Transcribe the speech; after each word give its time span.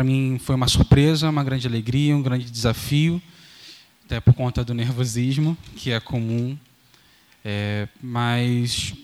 para 0.00 0.04
mim 0.06 0.38
foi 0.38 0.54
uma 0.54 0.66
surpresa, 0.66 1.28
uma 1.28 1.44
grande 1.44 1.66
alegria, 1.66 2.16
um 2.16 2.22
grande 2.22 2.50
desafio, 2.50 3.20
até 4.06 4.18
por 4.18 4.32
conta 4.32 4.64
do 4.64 4.72
nervosismo, 4.72 5.54
que 5.76 5.90
é 5.90 6.00
comum. 6.00 6.56
É, 7.44 7.86
mas 8.02 8.94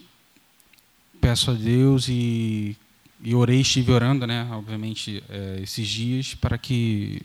peço 1.20 1.50
a 1.50 1.54
Deus 1.54 2.08
e, 2.08 2.74
e 3.22 3.34
orei, 3.34 3.60
estive 3.60 3.92
orando, 3.92 4.26
né, 4.26 4.48
obviamente, 4.50 5.22
é, 5.28 5.60
esses 5.62 5.86
dias, 5.86 6.34
para 6.34 6.56
que 6.56 7.20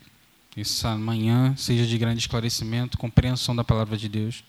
essa 0.54 0.94
manhã 0.94 1.56
seja 1.56 1.86
de 1.86 1.96
grande 1.96 2.20
esclarecimento, 2.20 2.98
compreensão 2.98 3.56
da 3.56 3.64
palavra 3.64 3.96
de 3.96 4.06
Deus 4.06 4.44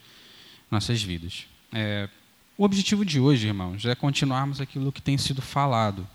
em 0.69 0.75
nossas 0.75 1.01
vidas. 1.01 1.45
É, 1.71 2.09
o 2.57 2.65
objetivo 2.65 3.05
de 3.05 3.21
hoje, 3.21 3.47
irmãos, 3.47 3.85
é 3.85 3.95
continuarmos 3.95 4.59
aquilo 4.59 4.91
que 4.91 5.01
tem 5.01 5.17
sido 5.17 5.41
falado. 5.41 6.05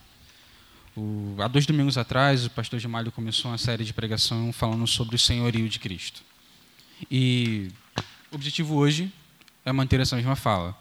Há 1.39 1.47
dois 1.47 1.67
domingos 1.67 1.97
atrás, 1.97 2.47
o 2.47 2.51
pastor 2.51 2.81
Gimalho 2.81 3.13
começou 3.13 3.51
uma 3.51 3.59
série 3.59 3.85
de 3.85 3.93
pregação 3.93 4.53
falando 4.53 4.87
sobre 4.87 5.15
o 5.15 5.19
senhorio 5.19 5.69
de 5.69 5.79
Cristo. 5.79 6.23
E 7.11 7.71
o 8.33 8.35
objetivo 8.35 8.75
hoje 8.75 9.13
é 9.65 9.73
manter 9.73 10.01
essa 10.01 10.17
mesma 10.17 10.35
fala. 10.35 10.77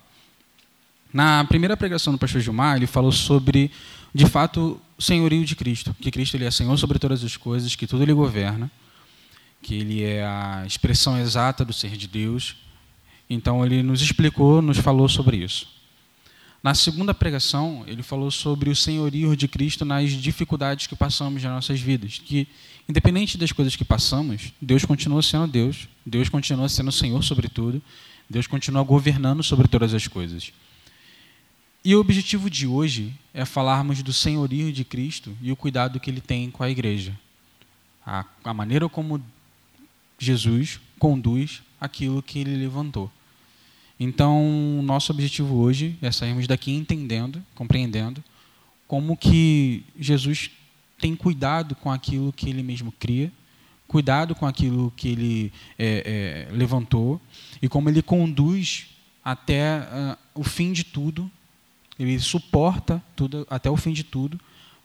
Na 1.14 1.46
primeira 1.46 1.78
pregação 1.78 2.12
do 2.12 2.20
pastor 2.20 2.42
Gilmar, 2.42 2.78
ele 2.78 2.88
falou 2.88 3.12
sobre, 3.12 3.72
de 4.14 4.26
fato, 4.26 4.82
o 4.98 5.02
senhorio 5.02 5.46
de 5.46 5.56
Cristo, 5.56 5.96
que 6.02 6.10
Cristo 6.10 6.36
ele 6.36 6.46
é 6.46 6.52
Senhor 6.52 6.76
sobre 6.78 6.98
todas 6.98 7.24
as 7.24 7.38
coisas, 7.38 7.76
que 7.76 7.86
tudo 7.86 8.04
ele 8.04 8.14
governa, 8.14 8.72
que 9.62 9.76
ele 9.76 10.04
é 10.04 10.26
a 10.26 10.64
expressão 10.66 11.20
exata 11.20 11.64
do 11.64 11.74
ser 11.74 11.96
de 11.96 12.08
Deus. 12.08 12.56
Então 13.30 13.64
ele 13.64 13.84
nos 13.84 14.02
explicou, 14.02 14.62
nos 14.62 14.80
falou 14.80 15.08
sobre 15.08 15.38
isso. 15.38 15.77
Na 16.64 16.74
segunda 16.74 17.14
pregação, 17.14 17.84
ele 17.88 18.02
falou 18.02 18.32
sobre 18.32 18.70
o 18.70 18.76
senhorio 18.76 19.36
de 19.36 19.48
Cristo 19.48 19.86
nas 19.86 20.12
dificuldades 20.12 20.88
que 20.88 20.96
passamos 20.96 21.44
nas 21.44 21.52
nossas 21.52 21.80
vidas, 21.80 22.20
que 22.20 22.48
independente 22.90 23.38
das 23.38 23.52
coisas 23.52 23.76
que 23.76 23.86
passamos, 23.86 24.52
Deus 24.62 24.84
continua 24.84 25.22
sendo 25.22 25.48
Deus, 25.48 25.88
Deus 26.06 26.30
continua 26.30 26.68
sendo 26.68 26.92
Senhor 26.92 27.24
sobre 27.24 27.48
tudo, 27.48 27.82
Deus 28.30 28.48
continua 28.48 28.84
governando 28.84 29.44
sobre 29.44 29.68
todas 29.68 29.94
as 29.94 30.08
coisas. 30.08 30.52
E 31.84 31.96
o 31.96 32.00
objetivo 32.00 32.50
de 32.50 32.68
hoje 32.68 33.14
é 33.34 33.46
falarmos 33.46 34.04
do 34.04 34.12
senhorio 34.12 34.74
de 34.74 34.84
Cristo 34.84 35.38
e 35.42 35.52
o 35.52 35.56
cuidado 35.56 36.00
que 36.00 36.10
ele 36.10 36.20
tem 36.20 36.52
com 36.52 36.64
a 36.64 36.70
igreja. 36.70 37.18
A, 38.06 38.26
a 38.44 38.54
maneira 38.54 38.90
como 38.90 39.24
Jesus 40.20 40.80
conduz 40.98 41.62
aquilo 41.80 42.22
que 42.22 42.40
ele 42.40 42.58
levantou. 42.58 43.12
Então, 44.00 44.82
nosso 44.84 45.12
objetivo 45.12 45.56
hoje 45.56 45.98
é 46.02 46.12
sairmos 46.12 46.48
daqui 46.48 46.72
entendendo, 46.72 47.44
compreendendo 47.56 48.24
como 48.88 49.18
que 49.18 49.84
Jesus 50.00 50.52
tem 51.00 51.16
cuidado 51.16 51.76
com 51.76 51.92
aquilo 51.92 52.32
que 52.32 52.50
ele 52.50 52.64
mesmo 52.64 52.92
cria, 52.92 53.32
cuidado 53.88 54.36
com 54.36 54.46
aquilo 54.46 54.92
que 54.96 55.10
ele 55.10 55.54
é, 55.78 56.48
é, 56.50 56.56
levantou 56.56 57.22
e 57.62 57.68
como 57.68 57.90
ele 57.90 58.02
conduz 58.02 58.88
até 59.24 59.80
uh, 59.80 60.18
o 60.36 60.44
fim 60.44 60.72
de 60.72 60.84
tudo, 60.84 61.30
ele 62.00 62.20
suporta 62.20 63.04
tudo 63.16 63.46
até 63.50 63.70
o 63.70 63.78
fim 63.78 63.94
de 63.94 64.04
tudo 64.04 64.40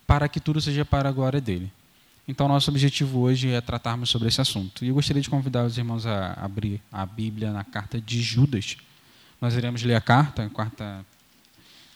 para 0.05 0.27
que 0.27 0.39
tudo 0.39 0.59
seja 0.59 0.83
para 0.83 1.09
a 1.09 1.11
glória 1.11 1.39
dele. 1.39 1.71
Então, 2.27 2.47
nosso 2.47 2.69
objetivo 2.69 3.19
hoje 3.19 3.49
é 3.49 3.59
tratarmos 3.59 4.09
sobre 4.09 4.29
esse 4.29 4.39
assunto. 4.39 4.83
E 4.83 4.87
eu 4.87 4.93
gostaria 4.93 5.21
de 5.21 5.29
convidar 5.29 5.65
os 5.65 5.77
irmãos 5.77 6.05
a 6.05 6.33
abrir 6.33 6.81
a 6.91 7.05
Bíblia 7.05 7.51
na 7.51 7.63
carta 7.63 7.99
de 7.99 8.21
Judas. 8.21 8.77
Nós 9.43 9.55
iremos 9.55 9.83
ler 9.83 9.95
a 9.95 9.99
carta. 9.99 10.45
A 10.45 10.49
carta 10.49 11.05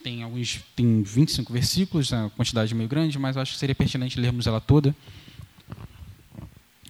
tem 0.03 0.21
alguns 0.21 0.59
tem 0.75 1.01
25 1.01 1.53
versículos, 1.53 2.11
a 2.11 2.29
quantidade 2.31 2.75
meio 2.75 2.89
grande, 2.89 3.17
mas 3.17 3.37
acho 3.37 3.53
que 3.53 3.57
seria 3.57 3.73
pertinente 3.73 4.19
lermos 4.19 4.47
ela 4.47 4.59
toda. 4.59 4.93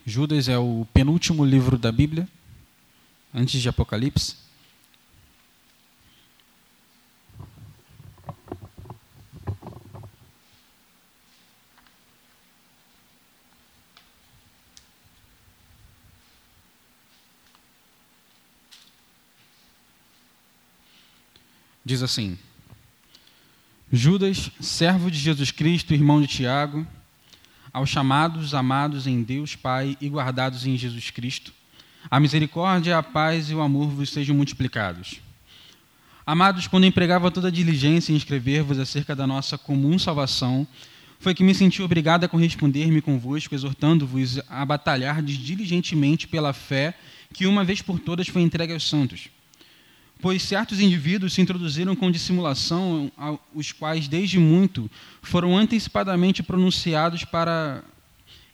Judas 0.03 0.49
é 0.49 0.57
o 0.57 0.87
penúltimo 0.91 1.45
livro 1.45 1.77
da 1.77 1.91
Bíblia, 1.91 2.27
antes 3.31 3.61
de 3.61 3.69
Apocalipse. 3.69 4.35
Diz 21.87 22.03
assim: 22.03 22.37
Judas, 23.91 24.51
servo 24.59 25.09
de 25.09 25.17
Jesus 25.17 25.49
Cristo, 25.49 25.93
irmão 25.93 26.21
de 26.21 26.27
Tiago, 26.27 26.85
aos 27.73 27.89
chamados, 27.89 28.53
amados 28.53 29.07
em 29.07 29.23
Deus 29.23 29.55
Pai 29.55 29.97
e 30.01 30.09
guardados 30.09 30.67
em 30.67 30.77
Jesus 30.77 31.09
Cristo, 31.09 31.53
a 32.11 32.19
misericórdia, 32.19 32.97
a 32.97 33.03
paz 33.03 33.49
e 33.49 33.55
o 33.55 33.61
amor 33.61 33.87
vos 33.87 34.11
sejam 34.11 34.35
multiplicados. 34.35 35.21
Amados, 36.25 36.67
quando 36.67 36.85
empregava 36.85 37.31
toda 37.31 37.47
a 37.47 37.51
diligência 37.51 38.11
em 38.11 38.17
escrever-vos 38.17 38.77
acerca 38.79 39.15
da 39.15 39.25
nossa 39.25 39.57
comum 39.57 39.97
salvação, 39.97 40.67
foi 41.19 41.33
que 41.33 41.43
me 41.43 41.55
senti 41.55 41.81
obrigado 41.81 42.25
a 42.25 42.27
corresponder-me 42.27 43.01
convosco, 43.01 43.55
exortando-vos 43.55 44.41
a 44.49 44.65
batalhar 44.65 45.21
diligentemente 45.21 46.27
pela 46.27 46.51
fé 46.51 46.93
que 47.33 47.47
uma 47.47 47.63
vez 47.63 47.81
por 47.81 47.97
todas 47.97 48.27
foi 48.27 48.41
entregue 48.41 48.73
aos 48.73 48.87
santos 48.87 49.29
pois 50.21 50.41
certos 50.41 50.79
indivíduos 50.79 51.33
se 51.33 51.41
introduziram 51.41 51.95
com 51.95 52.11
dissimulação, 52.11 53.11
os 53.53 53.71
quais 53.71 54.07
desde 54.07 54.39
muito 54.39 54.89
foram 55.21 55.57
antecipadamente 55.57 56.41
pronunciados 56.41 57.23
para, 57.23 57.83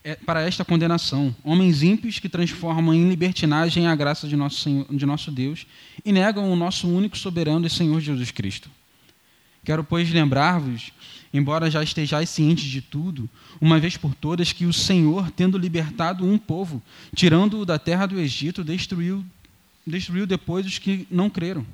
é, 0.03 0.15
para 0.15 0.41
esta 0.41 0.65
condenação. 0.65 1.35
Homens 1.43 1.81
ímpios 1.81 2.19
que 2.19 2.27
transformam 2.27 2.93
em 2.93 3.07
libertinagem 3.07 3.87
a 3.87 3.95
graça 3.95 4.27
de 4.27 4.35
nosso, 4.35 4.61
Senhor, 4.61 4.85
de 4.89 5.05
nosso 5.05 5.31
Deus 5.31 5.65
e 6.03 6.11
negam 6.11 6.51
o 6.51 6.55
nosso 6.55 6.87
único 6.87 7.17
soberano 7.17 7.65
e 7.65 7.69
Senhor 7.69 7.99
Jesus 8.01 8.31
Cristo. 8.31 8.69
Quero, 9.63 9.83
pois, 9.83 10.11
lembrar-vos, 10.11 10.91
embora 11.33 11.71
já 11.71 11.81
estejais 11.81 12.29
cientes 12.29 12.65
de 12.65 12.81
tudo, 12.81 13.29
uma 13.61 13.79
vez 13.79 13.95
por 13.95 14.13
todas, 14.13 14.51
que 14.51 14.65
o 14.65 14.73
Senhor, 14.73 15.31
tendo 15.31 15.57
libertado 15.57 16.25
um 16.25 16.37
povo, 16.37 16.83
tirando-o 17.15 17.65
da 17.65 17.79
terra 17.79 18.05
do 18.05 18.19
Egito, 18.19 18.61
destruiu 18.61 19.23
destruiu 19.85 20.25
depois 20.25 20.65
os 20.65 20.77
que 20.77 21.07
não 21.09 21.29
creram. 21.29 21.65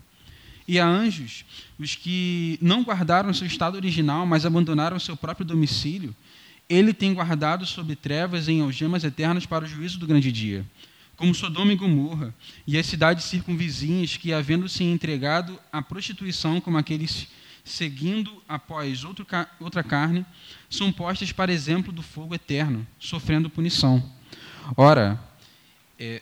E 0.68 0.80
a 0.80 0.88
anjos, 0.88 1.46
os 1.80 1.96
que 1.96 2.60
não 2.62 2.84
guardaram 2.84 3.34
seu 3.34 3.48
estado 3.48 3.76
original, 3.76 4.26
mas 4.26 4.46
abandonaram 4.46 5.00
seu 5.00 5.18
próprio 5.18 5.46
domicílio, 5.46 6.16
ele 6.70 6.94
tem 6.94 7.14
guardado 7.14 7.66
sob 7.66 7.96
trevas 7.96 8.48
em 8.48 8.62
algemas 8.62 9.04
eternas 9.04 9.46
para 9.46 9.66
o 9.66 9.68
juízo 9.68 9.98
do 9.98 10.06
grande 10.06 10.32
dia. 10.32 10.64
Como 11.16 11.34
Sodoma 11.34 11.74
e 11.74 11.76
Gomorra, 11.76 12.34
e 12.68 12.78
as 12.78 12.86
cidades 12.86 13.26
circunvizinhas 13.26 14.16
que, 14.16 14.32
havendo 14.32 14.70
se 14.70 14.84
entregado 14.84 15.60
à 15.72 15.82
prostituição 15.82 16.62
como 16.62 16.78
aqueles 16.78 17.28
seguindo 17.66 18.42
após 18.48 19.04
outro, 19.04 19.26
outra 19.60 19.84
carne, 19.84 20.26
são 20.70 20.92
postas 20.92 21.32
para 21.32 21.52
exemplo 21.52 21.92
do 21.92 22.02
fogo 22.02 22.36
eterno, 22.36 22.86
sofrendo 23.00 23.50
punição. 23.50 24.04
Ora, 24.78 25.20
é, 25.98 26.22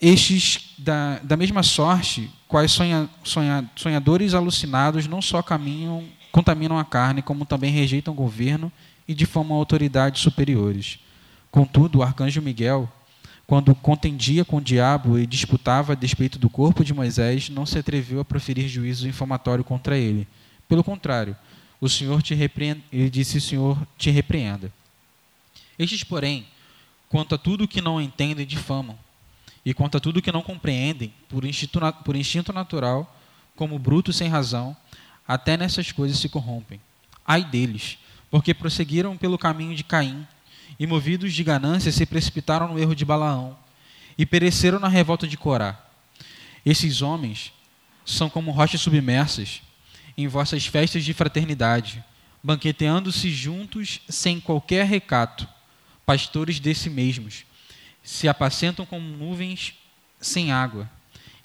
estes, 0.00 0.74
da, 0.78 1.18
da 1.18 1.36
mesma 1.36 1.62
sorte, 1.62 2.30
quais 2.48 2.72
sonha, 2.72 3.08
sonha, 3.22 3.70
sonhadores 3.76 4.32
alucinados 4.32 5.06
não 5.06 5.20
só 5.20 5.42
caminham, 5.42 6.04
contaminam 6.32 6.78
a 6.78 6.84
carne, 6.84 7.20
como 7.20 7.44
também 7.44 7.70
rejeitam 7.70 8.14
o 8.14 8.16
governo 8.16 8.72
e 9.06 9.14
difamam 9.14 9.58
autoridades 9.58 10.22
superiores. 10.22 10.98
Contudo, 11.50 11.98
o 11.98 12.02
arcanjo 12.02 12.40
Miguel, 12.40 12.90
quando 13.46 13.74
contendia 13.74 14.44
com 14.44 14.56
o 14.56 14.60
diabo 14.60 15.18
e 15.18 15.26
disputava 15.26 15.92
a 15.92 15.96
despeito 15.96 16.38
do 16.38 16.48
corpo 16.48 16.82
de 16.82 16.94
Moisés, 16.94 17.50
não 17.50 17.66
se 17.66 17.78
atreveu 17.78 18.20
a 18.20 18.24
proferir 18.24 18.68
juízo 18.68 19.06
infamatório 19.06 19.64
contra 19.64 19.98
ele. 19.98 20.26
Pelo 20.66 20.84
contrário, 20.84 21.36
o 21.78 21.88
Senhor 21.88 22.22
te 22.22 22.34
repreenda, 22.34 22.80
ele 22.92 23.10
disse: 23.10 23.38
"O 23.38 23.40
Senhor 23.40 23.86
te 23.98 24.10
repreenda". 24.10 24.72
Estes, 25.78 26.04
porém, 26.04 26.46
quanto 27.08 27.34
a 27.34 27.38
tudo 27.38 27.66
que 27.66 27.80
não 27.80 28.00
entendem, 28.00 28.46
difamam 28.46 28.96
e 29.64 29.74
contra 29.74 30.00
tudo 30.00 30.22
que 30.22 30.32
não 30.32 30.42
compreendem, 30.42 31.12
por 31.28 31.44
instinto, 31.44 31.80
por 32.04 32.16
instinto 32.16 32.52
natural, 32.52 33.16
como 33.54 33.78
brutos 33.78 34.16
sem 34.16 34.28
razão, 34.28 34.76
até 35.26 35.56
nessas 35.56 35.92
coisas 35.92 36.18
se 36.18 36.28
corrompem. 36.28 36.80
Ai 37.26 37.44
deles, 37.44 37.98
porque 38.30 38.54
prosseguiram 38.54 39.16
pelo 39.16 39.38
caminho 39.38 39.74
de 39.74 39.84
Caim, 39.84 40.26
e 40.78 40.86
movidos 40.86 41.34
de 41.34 41.44
ganância 41.44 41.92
se 41.92 42.06
precipitaram 42.06 42.68
no 42.68 42.78
erro 42.78 42.94
de 42.94 43.04
Balaão, 43.04 43.56
e 44.16 44.24
pereceram 44.24 44.78
na 44.78 44.88
revolta 44.88 45.26
de 45.26 45.36
Corá. 45.36 45.78
Esses 46.64 47.02
homens 47.02 47.52
são 48.04 48.30
como 48.30 48.50
rochas 48.50 48.80
submersas 48.80 49.62
em 50.16 50.26
vossas 50.26 50.66
festas 50.66 51.04
de 51.04 51.12
fraternidade, 51.12 52.02
banqueteando-se 52.42 53.30
juntos 53.30 54.00
sem 54.08 54.40
qualquer 54.40 54.86
recato, 54.86 55.46
pastores 56.06 56.58
de 56.58 56.74
si 56.74 56.88
mesmos 56.88 57.44
se 58.02 58.28
apacentam 58.28 58.86
como 58.86 59.16
nuvens 59.16 59.74
sem 60.20 60.52
água, 60.52 60.88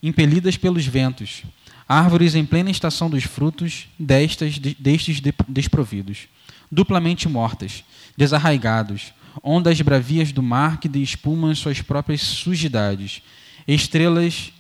impelidas 0.02 0.58
pelos 0.58 0.86
ventos, 0.86 1.44
árvores 1.88 2.36
em 2.36 2.46
plena 2.46 2.72
estação 2.72 3.10
dos 3.10 3.24
frutos, 3.24 3.88
destas, 3.98 4.58
destes 4.58 5.22
desprovidos, 5.48 6.28
duplamente 6.72 7.28
mortas, 7.28 7.84
desarraigados, 8.18 9.14
ondas 9.44 9.80
bravias 9.82 10.32
do 10.32 10.42
mar 10.42 10.80
que 10.80 10.88
espumam 11.00 11.54
suas 11.56 11.82
próprias 11.82 12.22
sujidades, 12.22 13.22
estrelas 13.68 14.52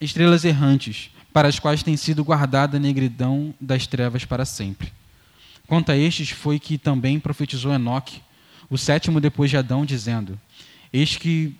estrelas 0.00 0.44
errantes, 0.44 1.10
para 1.32 1.48
as 1.48 1.58
quais 1.58 1.82
tem 1.82 1.96
sido 1.96 2.22
guardada 2.22 2.76
a 2.76 2.80
negridão 2.80 3.54
das 3.60 3.86
trevas 3.86 4.24
para 4.24 4.44
sempre. 4.44 4.92
Quanto 5.66 5.90
a 5.90 5.96
estes 5.96 6.30
foi 6.30 6.58
que 6.58 6.76
também 6.76 7.18
profetizou 7.18 7.72
Enoque, 7.72 8.20
o 8.68 8.76
sétimo 8.76 9.20
depois 9.20 9.50
de 9.50 9.56
Adão, 9.56 9.84
dizendo: 9.84 10.38
Eis 10.94 11.16
que 11.16 11.52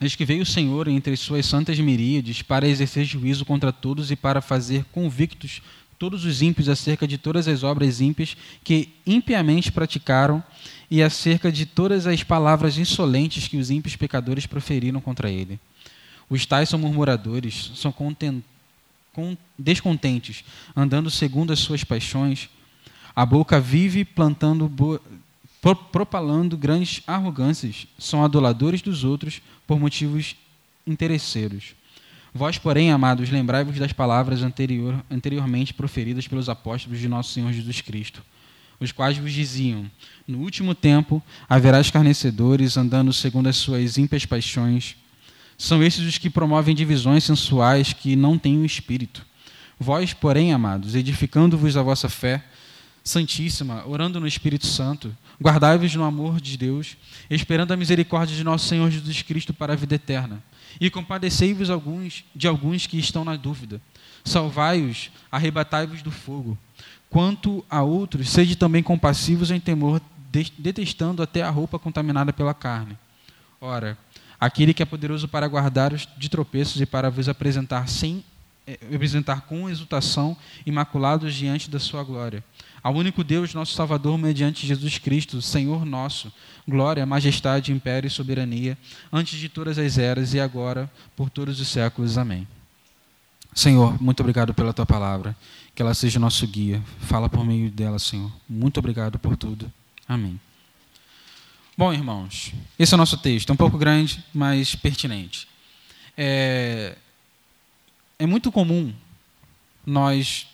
Eis 0.00 0.14
que 0.14 0.24
veio 0.24 0.42
o 0.42 0.46
Senhor 0.46 0.86
entre 0.86 1.16
suas 1.16 1.46
santas 1.46 1.76
miríades 1.80 2.42
para 2.42 2.68
exercer 2.68 3.04
juízo 3.04 3.44
contra 3.44 3.72
todos 3.72 4.12
e 4.12 4.16
para 4.16 4.40
fazer 4.40 4.84
convictos 4.92 5.60
todos 5.98 6.24
os 6.24 6.40
ímpios 6.40 6.68
acerca 6.68 7.08
de 7.08 7.18
todas 7.18 7.48
as 7.48 7.64
obras 7.64 8.00
ímpias 8.00 8.36
que 8.62 8.90
impiamente 9.04 9.72
praticaram 9.72 10.44
e 10.88 11.02
acerca 11.02 11.50
de 11.50 11.66
todas 11.66 12.06
as 12.06 12.22
palavras 12.22 12.78
insolentes 12.78 13.48
que 13.48 13.56
os 13.56 13.70
ímpios 13.70 13.96
pecadores 13.96 14.46
proferiram 14.46 15.00
contra 15.00 15.28
ele. 15.28 15.58
Os 16.30 16.46
tais 16.46 16.68
são 16.68 16.78
murmuradores, 16.78 17.72
são 17.74 17.92
descontentes, 19.58 20.44
andando 20.76 21.10
segundo 21.10 21.52
as 21.52 21.58
suas 21.58 21.82
paixões. 21.82 22.48
A 23.16 23.26
boca 23.26 23.58
vive 23.58 24.04
plantando, 24.04 24.70
propalando 25.60 26.56
grandes 26.56 27.02
arrogâncias, 27.06 27.86
são 27.98 28.24
aduladores 28.24 28.80
dos 28.80 29.04
outros 29.04 29.42
por 29.66 29.78
motivos 29.78 30.36
interesseiros. 30.86 31.74
Vós, 32.32 32.58
porém, 32.58 32.92
amados, 32.92 33.30
lembrai-vos 33.30 33.78
das 33.78 33.92
palavras 33.92 34.42
anterior, 34.42 35.02
anteriormente 35.10 35.74
proferidas 35.74 36.28
pelos 36.28 36.48
apóstolos 36.48 37.00
de 37.00 37.08
nosso 37.08 37.32
Senhor 37.32 37.52
Jesus 37.52 37.80
Cristo, 37.80 38.22
os 38.78 38.92
quais 38.92 39.18
vos 39.18 39.32
diziam: 39.32 39.90
No 40.26 40.38
último 40.38 40.74
tempo 40.74 41.22
haverá 41.48 41.80
escarnecedores 41.80 42.76
andando 42.76 43.12
segundo 43.12 43.48
as 43.48 43.56
suas 43.56 43.98
ímpias 43.98 44.24
paixões 44.24 44.96
são 45.58 45.82
esses 45.82 46.06
os 46.06 46.16
que 46.16 46.30
promovem 46.30 46.72
divisões 46.72 47.24
sensuais 47.24 47.92
que 47.92 48.14
não 48.14 48.38
têm 48.38 48.58
o 48.58 48.64
espírito. 48.64 49.26
Vós, 49.78 50.12
porém, 50.12 50.52
amados, 50.52 50.94
edificando-vos 50.94 51.76
a 51.76 51.82
vossa 51.82 52.08
fé 52.08 52.44
santíssima, 53.02 53.84
orando 53.86 54.20
no 54.20 54.26
Espírito 54.26 54.66
Santo, 54.66 55.14
guardai-vos 55.40 55.94
no 55.94 56.04
amor 56.04 56.40
de 56.40 56.56
Deus, 56.56 56.96
esperando 57.30 57.72
a 57.72 57.76
misericórdia 57.76 58.36
de 58.36 58.44
nosso 58.44 58.66
Senhor 58.66 58.90
Jesus 58.90 59.22
Cristo 59.22 59.54
para 59.54 59.72
a 59.72 59.76
vida 59.76 59.94
eterna. 59.94 60.42
E 60.80 60.90
compadecei-vos 60.90 61.70
alguns 61.70 62.24
de 62.34 62.46
alguns 62.46 62.86
que 62.86 62.98
estão 62.98 63.24
na 63.24 63.36
dúvida. 63.36 63.80
Salvai-os, 64.24 65.10
arrebatai-vos 65.30 66.02
do 66.02 66.10
fogo. 66.10 66.58
Quanto 67.08 67.64
a 67.70 67.82
outros, 67.82 68.28
sede 68.28 68.56
também 68.56 68.82
compassivos 68.82 69.50
em 69.50 69.58
temor, 69.58 70.00
detestando 70.58 71.22
até 71.22 71.42
a 71.42 71.50
roupa 71.50 71.78
contaminada 71.78 72.32
pela 72.32 72.52
carne. 72.52 72.98
Ora, 73.60 73.96
aquele 74.38 74.74
que 74.74 74.82
é 74.82 74.86
poderoso 74.86 75.26
para 75.26 75.48
guardar-os 75.48 76.06
de 76.16 76.28
tropeços 76.28 76.80
e 76.80 76.86
para 76.86 77.10
vos 77.10 77.28
apresentar 77.28 77.88
sem 77.88 78.22
eh, 78.66 78.78
apresentar 78.94 79.42
com 79.42 79.68
exultação 79.70 80.36
imaculados 80.66 81.34
diante 81.34 81.70
da 81.70 81.80
sua 81.80 82.04
glória. 82.04 82.44
Ao 82.82 82.94
único 82.94 83.24
Deus, 83.24 83.54
nosso 83.54 83.74
Salvador, 83.74 84.16
mediante 84.16 84.66
Jesus 84.66 84.98
Cristo, 84.98 85.42
Senhor 85.42 85.84
nosso, 85.84 86.32
glória, 86.66 87.04
majestade, 87.04 87.72
império 87.72 88.06
e 88.06 88.10
soberania, 88.10 88.78
antes 89.12 89.38
de 89.38 89.48
todas 89.48 89.78
as 89.78 89.98
eras 89.98 90.34
e 90.34 90.40
agora, 90.40 90.90
por 91.16 91.28
todos 91.30 91.60
os 91.60 91.68
séculos. 91.68 92.16
Amém. 92.16 92.46
Senhor, 93.54 94.00
muito 94.00 94.20
obrigado 94.20 94.54
pela 94.54 94.72
tua 94.72 94.86
palavra, 94.86 95.36
que 95.74 95.82
ela 95.82 95.94
seja 95.94 96.20
nosso 96.20 96.46
guia. 96.46 96.82
Fala 97.00 97.28
por 97.28 97.44
meio 97.44 97.70
dela, 97.70 97.98
Senhor. 97.98 98.32
Muito 98.48 98.78
obrigado 98.78 99.18
por 99.18 99.36
tudo. 99.36 99.70
Amém. 100.06 100.40
Bom, 101.76 101.92
irmãos, 101.92 102.52
esse 102.76 102.92
é 102.92 102.96
o 102.96 102.98
nosso 102.98 103.16
texto. 103.18 103.50
É 103.50 103.52
um 103.52 103.56
pouco 103.56 103.78
grande, 103.78 104.24
mas 104.34 104.74
pertinente. 104.74 105.46
É, 106.16 106.96
é 108.18 108.26
muito 108.26 108.50
comum 108.50 108.92
nós 109.86 110.47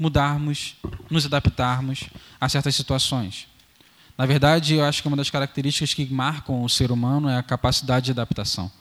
mudarmos, 0.00 0.76
nos 1.10 1.26
adaptarmos 1.26 2.08
a 2.40 2.48
certas 2.48 2.74
situações. 2.74 3.46
Na 4.16 4.24
verdade, 4.24 4.76
eu 4.76 4.84
acho 4.84 5.02
que 5.02 5.08
uma 5.08 5.16
das 5.16 5.28
características 5.28 5.92
que 5.92 6.06
marcam 6.06 6.64
o 6.64 6.68
ser 6.68 6.90
humano 6.90 7.28
é 7.28 7.36
a 7.36 7.42
capacidade 7.42 8.06
de 8.06 8.10
adaptação. 8.10 8.72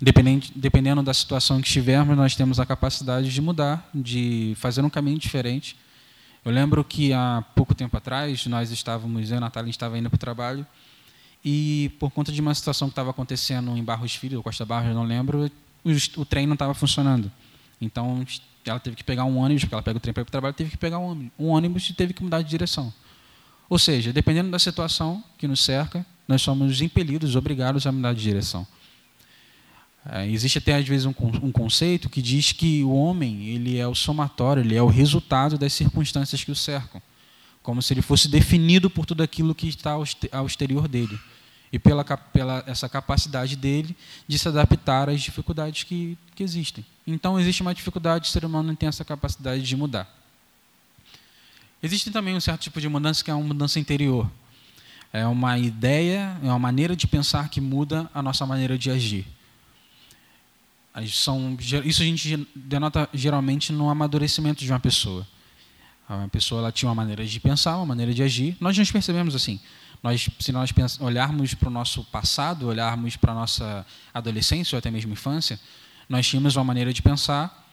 dependendo 0.00 1.02
da 1.02 1.12
situação 1.12 1.60
que 1.60 1.66
estivermos, 1.66 2.16
nós 2.16 2.36
temos 2.36 2.60
a 2.60 2.66
capacidade 2.66 3.32
de 3.32 3.40
mudar, 3.40 3.88
de 3.94 4.54
fazer 4.56 4.82
um 4.82 4.90
caminho 4.90 5.18
diferente. 5.18 5.76
Eu 6.44 6.52
lembro 6.52 6.84
que 6.84 7.12
há 7.12 7.42
pouco 7.54 7.74
tempo 7.74 7.96
atrás, 7.96 8.46
nós 8.46 8.70
estávamos, 8.70 9.30
eu 9.30 9.34
e 9.34 9.38
a 9.38 9.40
Natália, 9.40 9.70
estava 9.70 9.98
indo 9.98 10.10
para 10.10 10.16
o 10.16 10.18
trabalho, 10.18 10.66
e 11.44 11.90
por 11.98 12.10
conta 12.10 12.30
de 12.30 12.40
uma 12.40 12.54
situação 12.54 12.88
que 12.88 12.92
estava 12.92 13.10
acontecendo 13.10 13.76
em 13.76 13.82
Barros 13.82 14.14
Filho, 14.14 14.38
ou 14.38 14.42
Costa 14.42 14.64
Barros, 14.64 14.94
não 14.94 15.04
lembro, 15.04 15.50
o 16.16 16.24
trem 16.24 16.46
não 16.46 16.54
estava 16.54 16.74
funcionando. 16.74 17.30
Então 17.84 18.24
ela 18.64 18.80
teve 18.80 18.96
que 18.96 19.04
pegar 19.04 19.24
um 19.24 19.36
ônibus, 19.36 19.64
porque 19.64 19.74
ela 19.74 19.82
pega 19.82 19.96
o 19.98 20.00
trem 20.00 20.12
para 20.12 20.22
ir 20.22 20.24
para 20.24 20.30
o 20.30 20.32
trabalho, 20.32 20.54
teve 20.54 20.70
que 20.70 20.76
pegar 20.76 20.98
um, 20.98 21.30
ônibus 21.38 21.88
e 21.90 21.94
teve 21.94 22.12
que 22.12 22.22
mudar 22.22 22.42
de 22.42 22.48
direção. 22.48 22.92
Ou 23.68 23.78
seja, 23.78 24.12
dependendo 24.12 24.50
da 24.50 24.58
situação 24.58 25.22
que 25.38 25.46
nos 25.46 25.62
cerca, 25.62 26.04
nós 26.26 26.42
somos 26.42 26.80
impelidos, 26.80 27.36
obrigados 27.36 27.86
a 27.86 27.92
mudar 27.92 28.14
de 28.14 28.22
direção. 28.22 28.66
É, 30.06 30.26
existe 30.28 30.58
até 30.58 30.74
às 30.74 30.86
vezes 30.86 31.06
um, 31.06 31.14
um, 31.42 31.50
conceito 31.50 32.10
que 32.10 32.20
diz 32.20 32.52
que 32.52 32.84
o 32.84 32.94
homem 32.94 33.46
ele 33.46 33.78
é 33.78 33.88
o 33.88 33.94
somatório, 33.94 34.62
ele 34.62 34.74
é 34.74 34.82
o 34.82 34.86
resultado 34.86 35.56
das 35.56 35.72
circunstâncias 35.72 36.44
que 36.44 36.50
o 36.50 36.54
cercam, 36.54 37.00
como 37.62 37.80
se 37.80 37.94
ele 37.94 38.02
fosse 38.02 38.28
definido 38.28 38.90
por 38.90 39.06
tudo 39.06 39.22
aquilo 39.22 39.54
que 39.54 39.66
está 39.66 39.92
ao 39.92 40.46
exterior 40.46 40.88
dele 40.88 41.18
e 41.74 41.78
pela, 41.80 42.04
pela 42.04 42.62
essa 42.68 42.88
capacidade 42.88 43.56
dele 43.56 43.96
de 44.28 44.38
se 44.38 44.46
adaptar 44.46 45.10
às 45.10 45.20
dificuldades 45.20 45.82
que, 45.82 46.16
que 46.32 46.44
existem. 46.44 46.86
Então, 47.04 47.38
existe 47.38 47.62
uma 47.62 47.74
dificuldade, 47.74 48.28
o 48.28 48.30
ser 48.30 48.44
humano 48.44 48.76
tem 48.76 48.88
essa 48.88 49.04
capacidade 49.04 49.60
de 49.60 49.76
mudar. 49.76 50.08
Existe 51.82 52.12
também 52.12 52.36
um 52.36 52.38
certo 52.38 52.60
tipo 52.60 52.80
de 52.80 52.88
mudança 52.88 53.24
que 53.24 53.30
é 53.30 53.34
uma 53.34 53.48
mudança 53.48 53.80
interior. 53.80 54.30
É 55.12 55.26
uma 55.26 55.58
ideia, 55.58 56.38
é 56.44 56.46
uma 56.46 56.60
maneira 56.60 56.94
de 56.94 57.08
pensar 57.08 57.48
que 57.48 57.60
muda 57.60 58.08
a 58.14 58.22
nossa 58.22 58.46
maneira 58.46 58.78
de 58.78 58.92
agir. 58.92 59.26
São, 61.08 61.58
isso 61.84 62.02
a 62.02 62.04
gente 62.04 62.46
denota 62.54 63.08
geralmente 63.12 63.72
no 63.72 63.90
amadurecimento 63.90 64.64
de 64.64 64.70
uma 64.70 64.78
pessoa. 64.78 65.26
A 66.08 66.28
pessoa 66.28 66.60
ela 66.60 66.70
tinha 66.70 66.88
uma 66.88 66.94
maneira 66.94 67.26
de 67.26 67.40
pensar, 67.40 67.76
uma 67.78 67.86
maneira 67.86 68.14
de 68.14 68.22
agir. 68.22 68.56
Nós 68.60 68.78
nos 68.78 68.92
percebemos 68.92 69.34
assim. 69.34 69.58
Nós, 70.04 70.28
se 70.38 70.52
nós 70.52 70.70
olharmos 71.00 71.54
para 71.54 71.70
o 71.70 71.72
nosso 71.72 72.04
passado, 72.04 72.66
olharmos 72.68 73.16
para 73.16 73.32
a 73.32 73.34
nossa 73.34 73.86
adolescência 74.12 74.76
ou 74.76 74.78
até 74.78 74.90
mesmo 74.90 75.14
infância, 75.14 75.58
nós 76.06 76.28
tínhamos 76.28 76.56
uma 76.56 76.62
maneira 76.62 76.92
de 76.92 77.00
pensar, 77.00 77.66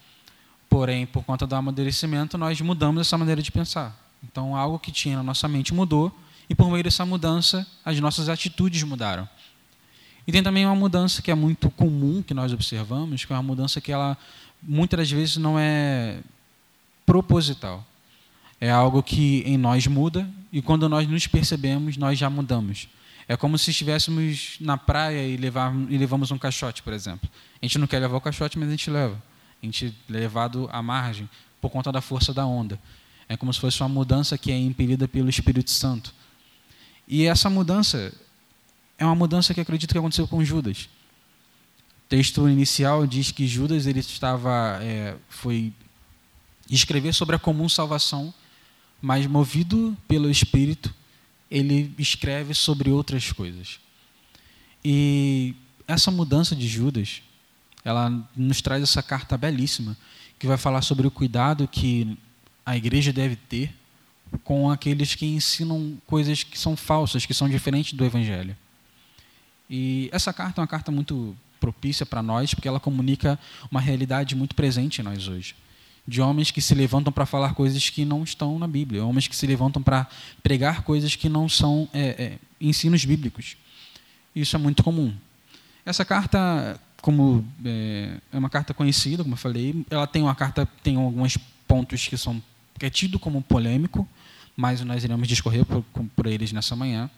porém, 0.69 1.05
por 1.05 1.25
conta 1.25 1.45
do 1.45 1.53
amadurecimento, 1.53 2.37
nós 2.37 2.61
mudamos 2.61 3.01
essa 3.01 3.17
maneira 3.17 3.41
de 3.41 3.51
pensar. 3.51 3.93
Então, 4.23 4.55
algo 4.55 4.79
que 4.79 4.93
tinha 4.93 5.17
na 5.17 5.23
nossa 5.23 5.45
mente 5.49 5.73
mudou, 5.73 6.09
e 6.49 6.55
por 6.55 6.71
meio 6.71 6.81
dessa 6.85 7.05
mudança, 7.05 7.67
as 7.83 7.99
nossas 7.99 8.29
atitudes 8.29 8.81
mudaram. 8.83 9.27
E 10.25 10.31
tem 10.31 10.41
também 10.41 10.65
uma 10.65 10.73
mudança 10.73 11.21
que 11.21 11.31
é 11.31 11.35
muito 11.35 11.69
comum 11.69 12.23
que 12.23 12.33
nós 12.33 12.53
observamos, 12.53 13.25
que 13.25 13.33
é 13.33 13.35
uma 13.35 13.43
mudança 13.43 13.81
que 13.81 13.91
ela 13.91 14.17
muitas 14.63 14.97
das 14.97 15.11
vezes 15.11 15.35
não 15.35 15.59
é 15.59 16.19
proposital. 17.05 17.85
É 18.61 18.71
algo 18.71 19.03
que 19.03 19.43
em 19.45 19.57
nós 19.57 19.85
muda 19.85 20.29
e 20.51 20.61
quando 20.61 20.89
nós 20.89 21.07
nos 21.07 21.27
percebemos, 21.27 21.95
nós 21.97 22.17
já 22.17 22.29
mudamos. 22.29 22.87
É 23.27 23.37
como 23.37 23.57
se 23.57 23.71
estivéssemos 23.71 24.57
na 24.59 24.77
praia 24.77 25.25
e, 25.25 25.37
levar, 25.37 25.73
e 25.89 25.97
levamos 25.97 26.31
um 26.31 26.37
caixote, 26.37 26.83
por 26.83 26.91
exemplo. 26.91 27.29
A 27.61 27.65
gente 27.65 27.77
não 27.77 27.87
quer 27.87 27.99
levar 27.99 28.17
o 28.17 28.21
caixote, 28.21 28.59
mas 28.59 28.67
a 28.67 28.71
gente 28.71 28.89
leva. 28.89 29.21
A 29.61 29.65
gente 29.65 29.95
é 30.09 30.11
levado 30.11 30.67
à 30.71 30.81
margem 30.81 31.29
por 31.61 31.69
conta 31.69 31.91
da 31.91 32.01
força 32.01 32.33
da 32.33 32.45
onda. 32.45 32.79
É 33.29 33.37
como 33.37 33.53
se 33.53 33.59
fosse 33.59 33.81
uma 33.81 33.87
mudança 33.87 34.37
que 34.37 34.51
é 34.51 34.57
impelida 34.57 35.07
pelo 35.07 35.29
Espírito 35.29 35.71
Santo. 35.71 36.13
E 37.07 37.25
essa 37.25 37.49
mudança 37.49 38.13
é 38.97 39.05
uma 39.05 39.15
mudança 39.15 39.53
que 39.53 39.61
acredito 39.61 39.91
que 39.91 39.97
aconteceu 39.97 40.27
com 40.27 40.43
Judas. 40.43 40.89
O 42.05 42.09
texto 42.09 42.49
inicial 42.49 43.07
diz 43.07 43.31
que 43.31 43.47
Judas 43.47 43.85
ele 43.85 43.99
estava 43.99 44.79
é, 44.81 45.15
foi 45.29 45.71
escrever 46.69 47.13
sobre 47.13 47.35
a 47.35 47.39
comum 47.39 47.69
salvação 47.69 48.33
mas 49.01 49.25
movido 49.25 49.97
pelo 50.07 50.29
Espírito, 50.29 50.93
ele 51.49 51.93
escreve 51.97 52.53
sobre 52.53 52.89
outras 52.91 53.31
coisas. 53.31 53.79
E 54.85 55.55
essa 55.87 56.11
mudança 56.11 56.55
de 56.55 56.67
Judas, 56.67 57.21
ela 57.83 58.09
nos 58.35 58.61
traz 58.61 58.83
essa 58.83 59.01
carta 59.01 59.37
belíssima, 59.37 59.97
que 60.37 60.47
vai 60.47 60.57
falar 60.57 60.81
sobre 60.81 61.07
o 61.07 61.11
cuidado 61.11 61.67
que 61.67 62.17
a 62.65 62.77
igreja 62.77 63.11
deve 63.11 63.35
ter 63.35 63.73
com 64.43 64.69
aqueles 64.71 65.13
que 65.13 65.25
ensinam 65.25 65.97
coisas 66.05 66.43
que 66.43 66.57
são 66.57 66.77
falsas, 66.77 67.25
que 67.25 67.33
são 67.33 67.49
diferentes 67.49 67.93
do 67.93 68.05
evangelho. 68.05 68.55
E 69.69 70.09
essa 70.11 70.31
carta 70.31 70.59
é 70.59 70.63
uma 70.63 70.67
carta 70.67 70.91
muito 70.91 71.35
propícia 71.59 72.05
para 72.05 72.23
nós, 72.23 72.53
porque 72.53 72.67
ela 72.67 72.79
comunica 72.79 73.37
uma 73.69 73.81
realidade 73.81 74.35
muito 74.35 74.55
presente 74.55 75.01
em 75.01 75.03
nós 75.03 75.27
hoje 75.27 75.55
de 76.07 76.21
homens 76.21 76.51
que 76.51 76.61
se 76.61 76.73
levantam 76.73 77.13
para 77.13 77.25
falar 77.25 77.53
coisas 77.53 77.89
que 77.89 78.03
não 78.03 78.23
estão 78.23 78.57
na 78.57 78.67
Bíblia, 78.67 79.05
homens 79.05 79.27
que 79.27 79.35
se 79.35 79.45
levantam 79.45 79.81
para 79.81 80.07
pregar 80.41 80.83
coisas 80.83 81.15
que 81.15 81.29
não 81.29 81.47
são 81.47 81.87
é, 81.93 82.01
é, 82.01 82.37
ensinos 82.59 83.05
bíblicos. 83.05 83.55
Isso 84.35 84.55
é 84.55 84.59
muito 84.59 84.83
comum. 84.83 85.13
Essa 85.85 86.05
carta, 86.05 86.79
como 87.01 87.45
é, 87.63 88.17
é, 88.31 88.37
uma 88.37 88.49
carta 88.49 88.73
conhecida, 88.73 89.23
como 89.23 89.33
eu 89.33 89.37
falei, 89.37 89.85
ela 89.89 90.07
tem 90.07 90.21
uma 90.21 90.35
carta 90.35 90.67
tem 90.83 90.95
alguns 90.95 91.37
pontos 91.67 92.07
que 92.07 92.17
são 92.17 92.41
que 92.79 92.85
é 92.85 92.89
tido 92.89 93.19
como 93.19 93.43
polêmico, 93.43 94.07
mas 94.55 94.81
nós 94.81 95.03
iremos 95.03 95.27
discorrer 95.27 95.63
por, 95.65 95.83
por 96.15 96.25
eles 96.25 96.51
nessa 96.51 96.75
manhã. 96.75 97.09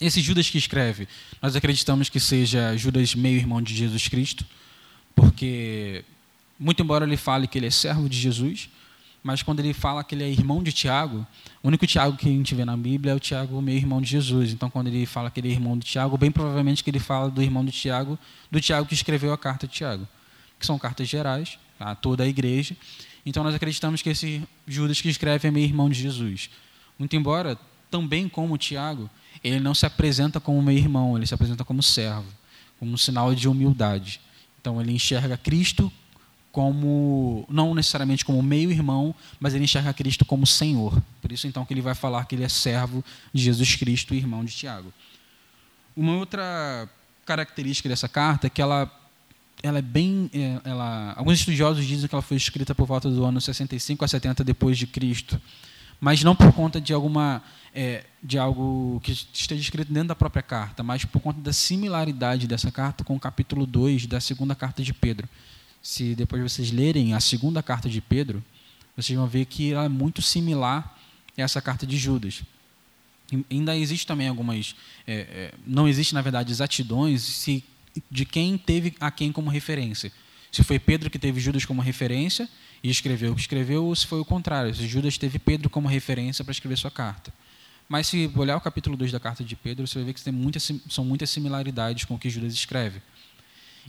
Esse 0.00 0.20
Judas 0.20 0.48
que 0.48 0.58
escreve, 0.58 1.08
nós 1.40 1.56
acreditamos 1.56 2.08
que 2.08 2.20
seja 2.20 2.76
Judas 2.76 3.14
meio 3.14 3.36
irmão 3.36 3.60
de 3.60 3.74
Jesus 3.74 4.06
Cristo, 4.08 4.44
porque 5.14 6.04
muito 6.62 6.80
embora 6.80 7.04
ele 7.04 7.16
fale 7.16 7.48
que 7.48 7.58
ele 7.58 7.66
é 7.66 7.70
servo 7.70 8.08
de 8.08 8.16
Jesus, 8.16 8.70
mas 9.22 9.42
quando 9.42 9.58
ele 9.60 9.72
fala 9.72 10.04
que 10.04 10.14
ele 10.14 10.22
é 10.22 10.28
irmão 10.28 10.62
de 10.62 10.72
Tiago, 10.72 11.26
o 11.62 11.68
único 11.68 11.86
Tiago 11.86 12.16
que 12.16 12.28
a 12.28 12.32
gente 12.32 12.54
vê 12.54 12.64
na 12.64 12.76
Bíblia 12.76 13.12
é 13.12 13.14
o 13.16 13.20
Tiago, 13.20 13.60
meio 13.60 13.78
irmão 13.78 14.00
de 14.00 14.08
Jesus. 14.08 14.52
Então, 14.52 14.70
quando 14.70 14.86
ele 14.86 15.04
fala 15.04 15.30
que 15.30 15.40
ele 15.40 15.48
é 15.48 15.52
irmão 15.52 15.76
de 15.76 15.84
Tiago, 15.84 16.16
bem 16.16 16.30
provavelmente 16.30 16.82
que 16.84 16.90
ele 16.90 17.00
fala 17.00 17.28
do 17.28 17.42
irmão 17.42 17.64
de 17.64 17.72
Tiago, 17.72 18.18
do 18.50 18.60
Tiago 18.60 18.86
que 18.86 18.94
escreveu 18.94 19.32
a 19.32 19.38
carta 19.38 19.66
de 19.66 19.74
Tiago, 19.74 20.06
que 20.58 20.64
são 20.64 20.78
cartas 20.78 21.08
gerais 21.08 21.58
a 21.80 21.96
toda 21.96 22.22
a 22.22 22.28
igreja. 22.28 22.76
Então, 23.26 23.42
nós 23.42 23.54
acreditamos 23.54 24.00
que 24.00 24.10
esse 24.10 24.42
Judas 24.66 25.00
que 25.00 25.08
escreve 25.08 25.48
é 25.48 25.50
meio 25.50 25.64
irmão 25.64 25.90
de 25.90 26.00
Jesus. 26.00 26.48
Muito 26.96 27.14
embora, 27.16 27.58
também 27.90 28.28
como 28.28 28.56
Tiago, 28.56 29.10
ele 29.42 29.58
não 29.58 29.74
se 29.74 29.84
apresenta 29.84 30.38
como 30.38 30.62
meio 30.62 30.78
irmão, 30.78 31.16
ele 31.16 31.26
se 31.26 31.34
apresenta 31.34 31.64
como 31.64 31.82
servo, 31.82 32.26
como 32.78 32.92
um 32.92 32.96
sinal 32.96 33.34
de 33.34 33.48
humildade. 33.48 34.20
Então, 34.60 34.80
ele 34.80 34.92
enxerga 34.92 35.36
Cristo 35.36 35.92
como 36.52 37.46
não 37.48 37.74
necessariamente 37.74 38.24
como 38.24 38.42
meio 38.42 38.70
irmão, 38.70 39.14
mas 39.40 39.54
ele 39.54 39.64
enxerga 39.64 39.92
Cristo 39.94 40.24
como 40.24 40.46
Senhor. 40.46 41.02
Por 41.22 41.32
isso 41.32 41.46
então 41.46 41.64
que 41.64 41.72
ele 41.72 41.80
vai 41.80 41.94
falar 41.94 42.26
que 42.26 42.34
ele 42.34 42.44
é 42.44 42.48
servo 42.48 43.02
de 43.32 43.42
Jesus 43.42 43.74
Cristo 43.74 44.14
irmão 44.14 44.44
de 44.44 44.52
Tiago. 44.52 44.92
Uma 45.96 46.14
outra 46.16 46.88
característica 47.24 47.88
dessa 47.88 48.08
carta 48.08 48.46
é 48.46 48.50
que 48.50 48.60
ela 48.60 48.90
ela 49.62 49.78
é 49.78 49.82
bem 49.82 50.28
é, 50.34 50.60
ela 50.64 51.14
alguns 51.16 51.38
estudiosos 51.38 51.86
dizem 51.86 52.08
que 52.08 52.14
ela 52.14 52.22
foi 52.22 52.36
escrita 52.36 52.74
por 52.74 52.86
volta 52.86 53.08
do 53.08 53.24
ano 53.24 53.40
65 53.40 54.04
a 54.04 54.08
70 54.08 54.44
depois 54.44 54.76
de 54.76 54.86
Cristo, 54.86 55.40
mas 56.00 56.22
não 56.22 56.36
por 56.36 56.52
conta 56.52 56.80
de 56.80 56.92
alguma 56.92 57.42
é, 57.74 58.04
de 58.22 58.38
algo 58.38 59.00
que 59.02 59.12
esteja 59.12 59.62
escrito 59.62 59.90
dentro 59.90 60.08
da 60.08 60.16
própria 60.16 60.42
carta, 60.42 60.82
mas 60.82 61.04
por 61.04 61.20
conta 61.20 61.40
da 61.40 61.52
similaridade 61.52 62.46
dessa 62.46 62.70
carta 62.70 63.04
com 63.04 63.14
o 63.14 63.20
capítulo 63.20 63.64
2 63.64 64.06
da 64.06 64.20
segunda 64.20 64.54
carta 64.54 64.82
de 64.82 64.92
Pedro 64.92 65.26
se 65.82 66.14
depois 66.14 66.40
vocês 66.42 66.70
lerem 66.70 67.12
a 67.12 67.20
segunda 67.20 67.62
carta 67.62 67.88
de 67.88 68.00
Pedro, 68.00 68.42
vocês 68.96 69.18
vão 69.18 69.26
ver 69.26 69.46
que 69.46 69.72
ela 69.72 69.84
é 69.84 69.88
muito 69.88 70.22
similar 70.22 70.98
a 71.36 71.42
essa 71.42 71.60
carta 71.60 71.86
de 71.86 71.96
Judas. 71.96 72.42
E 73.30 73.44
ainda 73.50 73.76
existe 73.76 74.06
também 74.06 74.28
algumas. 74.28 74.76
É, 75.06 75.14
é, 75.14 75.54
não 75.66 75.88
existe, 75.88 76.14
na 76.14 76.20
verdade, 76.20 76.52
exatidões 76.52 77.22
se, 77.22 77.64
de 78.10 78.24
quem 78.24 78.56
teve 78.56 78.94
a 79.00 79.10
quem 79.10 79.32
como 79.32 79.50
referência. 79.50 80.12
Se 80.52 80.62
foi 80.62 80.78
Pedro 80.78 81.08
que 81.10 81.18
teve 81.18 81.40
Judas 81.40 81.64
como 81.64 81.80
referência 81.80 82.48
e 82.82 82.90
escreveu 82.90 83.32
o 83.32 83.34
que 83.34 83.40
escreveu, 83.40 83.86
ou 83.86 83.96
se 83.96 84.06
foi 84.06 84.20
o 84.20 84.24
contrário, 84.24 84.74
se 84.74 84.86
Judas 84.86 85.16
teve 85.16 85.38
Pedro 85.38 85.70
como 85.70 85.88
referência 85.88 86.44
para 86.44 86.52
escrever 86.52 86.76
sua 86.76 86.90
carta. 86.90 87.32
Mas 87.88 88.06
se 88.06 88.30
olhar 88.36 88.56
o 88.56 88.60
capítulo 88.60 88.96
2 88.96 89.10
da 89.10 89.18
carta 89.18 89.42
de 89.42 89.56
Pedro, 89.56 89.86
você 89.86 89.98
vai 89.98 90.06
ver 90.06 90.12
que 90.12 90.22
tem 90.22 90.32
muitas, 90.32 90.70
são 90.90 91.04
muitas 91.04 91.30
similaridades 91.30 92.04
com 92.04 92.14
o 92.14 92.18
que 92.18 92.28
Judas 92.28 92.52
escreve. 92.52 93.00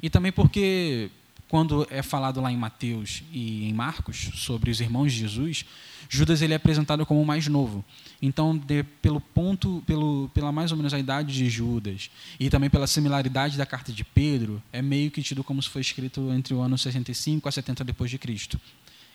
E 0.02 0.10
também 0.10 0.32
porque 0.32 1.12
quando 1.54 1.86
é 1.92 2.02
falado 2.02 2.42
lá 2.42 2.52
em 2.52 2.58
Mateus 2.58 3.22
e 3.32 3.70
em 3.70 3.74
Marcos 3.74 4.32
sobre 4.34 4.72
os 4.72 4.82
irmãos 4.82 5.14
de 5.14 5.20
Jesus, 5.20 5.64
Judas 6.10 6.42
ele 6.42 6.52
é 6.52 6.56
apresentado 6.56 7.06
como 7.06 7.22
o 7.22 7.26
mais 7.28 7.48
novo. 7.48 7.86
Então, 8.20 8.58
de, 8.58 8.82
pelo 8.82 9.22
ponto, 9.22 9.84
pelo, 9.86 10.32
pela 10.34 10.52
mais 10.52 10.72
ou 10.72 10.78
menos 10.78 10.96
a 10.96 10.98
idade 10.98 11.32
de 11.32 11.48
Judas 11.52 12.10
e 12.40 12.50
também 12.50 12.72
pela 12.72 12.88
similaridade 12.88 13.56
da 13.56 13.68
carta 13.68 13.94
de 13.94 14.04
Pedro, 14.04 14.64
é 14.72 14.82
meio 14.82 15.12
que 15.12 15.22
tido 15.22 15.44
como 15.44 15.62
se 15.62 15.70
foi 15.70 15.82
escrito 15.82 16.32
entre 16.32 16.56
o 16.56 16.60
ano 16.60 16.76
65 16.76 17.48
a 17.48 17.52
70 17.52 17.84
depois 17.84 18.10
de 18.10 18.18
Cristo. 18.18 18.60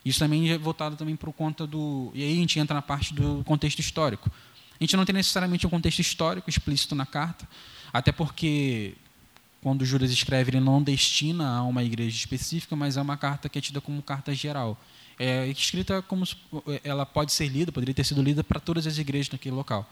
Isso 0.05 0.21
também 0.21 0.49
é 0.49 0.57
voltado 0.57 0.95
também 0.95 1.17
por 1.17 1.33
conta 1.33 1.67
do 1.67 2.13
e 2.15 2.23
aí 2.23 2.35
a 2.35 2.37
gente 2.37 2.57
entra 2.61 2.73
na 2.73 2.83
parte 2.83 3.13
do 3.13 3.43
contexto 3.43 3.81
histórico. 3.81 4.31
A 4.81 4.85
gente 4.85 4.97
não 4.97 5.05
tem 5.05 5.13
necessariamente 5.13 5.67
um 5.67 5.71
contexto 5.71 5.99
histórico 5.99 6.49
explícito 6.49 6.95
na 6.95 7.05
carta, 7.05 7.49
até 7.93 8.13
porque 8.13 8.95
quando 9.69 9.85
Judas 9.85 10.11
escreve, 10.11 10.51
ele 10.51 10.61
não 10.61 10.83
destina 10.83 11.59
a 11.59 11.63
uma 11.63 11.85
igreja 11.85 12.17
específica, 12.17 12.75
mas 12.75 12.97
é 12.97 13.03
uma 13.03 13.19
carta 13.19 13.51
que 13.51 13.59
é 13.59 13.61
tida 13.61 13.83
como 13.83 14.03
carta 14.03 14.35
geral. 14.35 14.81
É 15.19 15.47
escrita 15.49 16.01
como 16.01 16.25
ela 16.83 17.05
pode 17.05 17.33
ser 17.33 17.49
lida, 17.49 17.71
poderia 17.71 17.95
ter 17.95 18.03
sido 18.03 18.23
lida 18.23 18.43
para 18.43 18.59
todas 18.59 18.87
as 18.87 18.97
igrejas 18.97 19.31
naquele 19.31 19.55
local. 19.55 19.87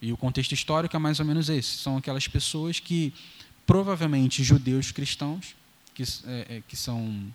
E 0.00 0.14
o 0.14 0.16
contexto 0.16 0.52
histórico 0.52 0.96
é 0.96 0.98
mais 0.98 1.20
ou 1.20 1.26
menos 1.26 1.50
esse. 1.50 1.76
São 1.76 1.98
aquelas 1.98 2.26
pessoas 2.26 2.80
que, 2.80 3.12
provavelmente, 3.66 4.42
judeus 4.42 4.90
cristãos, 4.90 5.54
que, 5.94 6.04
é, 6.26 6.46
é 6.56 6.62
que 6.66 6.74
são 6.74 7.30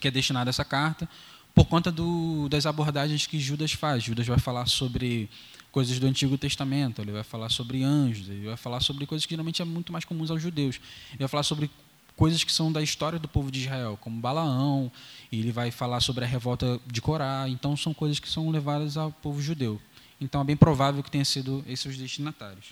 que 0.00 0.08
é 0.08 0.10
destinada 0.10 0.50
essa 0.50 0.64
carta, 0.64 1.08
por 1.54 1.66
conta 1.66 1.92
do, 1.92 2.48
das 2.48 2.66
abordagens 2.66 3.24
que 3.24 3.38
Judas 3.38 3.72
faz. 3.72 4.02
Judas 4.02 4.26
vai 4.26 4.40
falar 4.40 4.66
sobre 4.66 5.30
coisas 5.74 5.98
do 5.98 6.06
Antigo 6.06 6.38
Testamento, 6.38 7.02
ele 7.02 7.10
vai 7.10 7.24
falar 7.24 7.48
sobre 7.48 7.82
anjos, 7.82 8.28
ele 8.28 8.46
vai 8.46 8.56
falar 8.56 8.78
sobre 8.78 9.04
coisas 9.06 9.26
que 9.26 9.30
geralmente 9.30 9.60
é 9.60 9.64
muito 9.64 9.92
mais 9.92 10.04
comuns 10.04 10.30
aos 10.30 10.40
judeus. 10.40 10.76
Ele 11.10 11.18
vai 11.18 11.26
falar 11.26 11.42
sobre 11.42 11.68
coisas 12.14 12.44
que 12.44 12.52
são 12.52 12.70
da 12.70 12.80
história 12.80 13.18
do 13.18 13.26
povo 13.26 13.50
de 13.50 13.62
Israel, 13.62 13.98
como 14.00 14.20
Balaão, 14.20 14.88
e 15.32 15.40
ele 15.40 15.50
vai 15.50 15.72
falar 15.72 15.98
sobre 15.98 16.24
a 16.24 16.28
revolta 16.28 16.80
de 16.86 17.02
Corá. 17.02 17.46
Então 17.48 17.76
são 17.76 17.92
coisas 17.92 18.20
que 18.20 18.28
são 18.28 18.50
levadas 18.50 18.96
ao 18.96 19.10
povo 19.10 19.42
judeu. 19.42 19.82
Então 20.20 20.40
é 20.42 20.44
bem 20.44 20.56
provável 20.56 21.02
que 21.02 21.10
tenha 21.10 21.24
sido 21.24 21.64
esses 21.66 21.86
os 21.86 21.98
destinatários. 21.98 22.66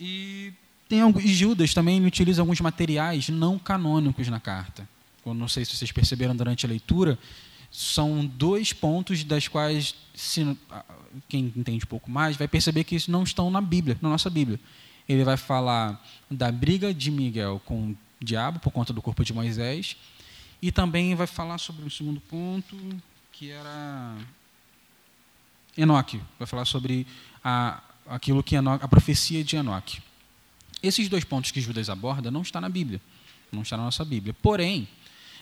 E 0.00 0.52
tem 0.88 1.02
alguns, 1.02 1.22
Judas 1.22 1.72
também 1.72 2.04
utiliza 2.04 2.42
alguns 2.42 2.60
materiais 2.60 3.28
não 3.28 3.60
canônicos 3.60 4.26
na 4.26 4.40
carta. 4.40 4.88
Eu 5.24 5.34
não 5.34 5.46
sei 5.46 5.64
se 5.64 5.76
vocês 5.76 5.92
perceberam 5.92 6.34
durante 6.34 6.66
a 6.66 6.68
leitura, 6.68 7.16
são 7.76 8.24
dois 8.24 8.72
pontos 8.72 9.22
das 9.22 9.48
quais, 9.48 9.94
se, 10.14 10.56
quem 11.28 11.52
entende 11.54 11.84
um 11.84 11.88
pouco 11.88 12.10
mais, 12.10 12.34
vai 12.34 12.48
perceber 12.48 12.84
que 12.84 12.96
isso 12.96 13.10
não 13.10 13.22
estão 13.22 13.50
na 13.50 13.60
Bíblia, 13.60 13.98
na 14.00 14.08
nossa 14.08 14.30
Bíblia. 14.30 14.58
Ele 15.06 15.22
vai 15.22 15.36
falar 15.36 16.02
da 16.30 16.50
briga 16.50 16.94
de 16.94 17.10
Miguel 17.10 17.60
com 17.66 17.90
o 17.90 17.96
diabo 18.18 18.60
por 18.60 18.70
conta 18.70 18.94
do 18.94 19.02
corpo 19.02 19.22
de 19.22 19.34
Moisés 19.34 19.94
e 20.62 20.72
também 20.72 21.14
vai 21.14 21.26
falar 21.26 21.58
sobre 21.58 21.82
o 21.82 21.86
um 21.86 21.90
segundo 21.90 22.18
ponto, 22.18 22.74
que 23.30 23.50
era 23.50 24.16
Enoque. 25.76 26.18
Vai 26.38 26.46
falar 26.46 26.64
sobre 26.64 27.06
a, 27.44 27.82
aquilo 28.06 28.42
que 28.42 28.56
Enoque, 28.56 28.86
a 28.86 28.88
profecia 28.88 29.44
de 29.44 29.54
Enoque. 29.54 30.00
Esses 30.82 31.10
dois 31.10 31.24
pontos 31.24 31.50
que 31.50 31.60
Judas 31.60 31.90
aborda 31.90 32.30
não 32.30 32.40
está 32.40 32.58
na 32.58 32.70
Bíblia, 32.70 33.02
não 33.52 33.60
está 33.60 33.76
na 33.76 33.82
nossa 33.82 34.02
Bíblia. 34.02 34.34
Porém, 34.40 34.88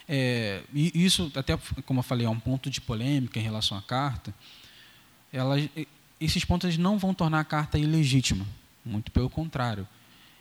é, 0.07 0.61
e 0.73 0.91
isso, 1.05 1.31
até 1.35 1.57
como 1.85 1.99
eu 1.99 2.03
falei, 2.03 2.25
é 2.25 2.29
um 2.29 2.39
ponto 2.39 2.69
de 2.69 2.79
polêmica 2.79 3.39
em 3.39 3.41
relação 3.41 3.77
à 3.77 3.81
carta. 3.81 4.33
Elas, 5.33 5.67
esses 6.19 6.45
pontos 6.45 6.77
não 6.77 6.97
vão 6.97 7.13
tornar 7.13 7.39
a 7.39 7.43
carta 7.43 7.77
ilegítima, 7.77 8.45
muito 8.85 9.11
pelo 9.11 9.29
contrário. 9.29 9.87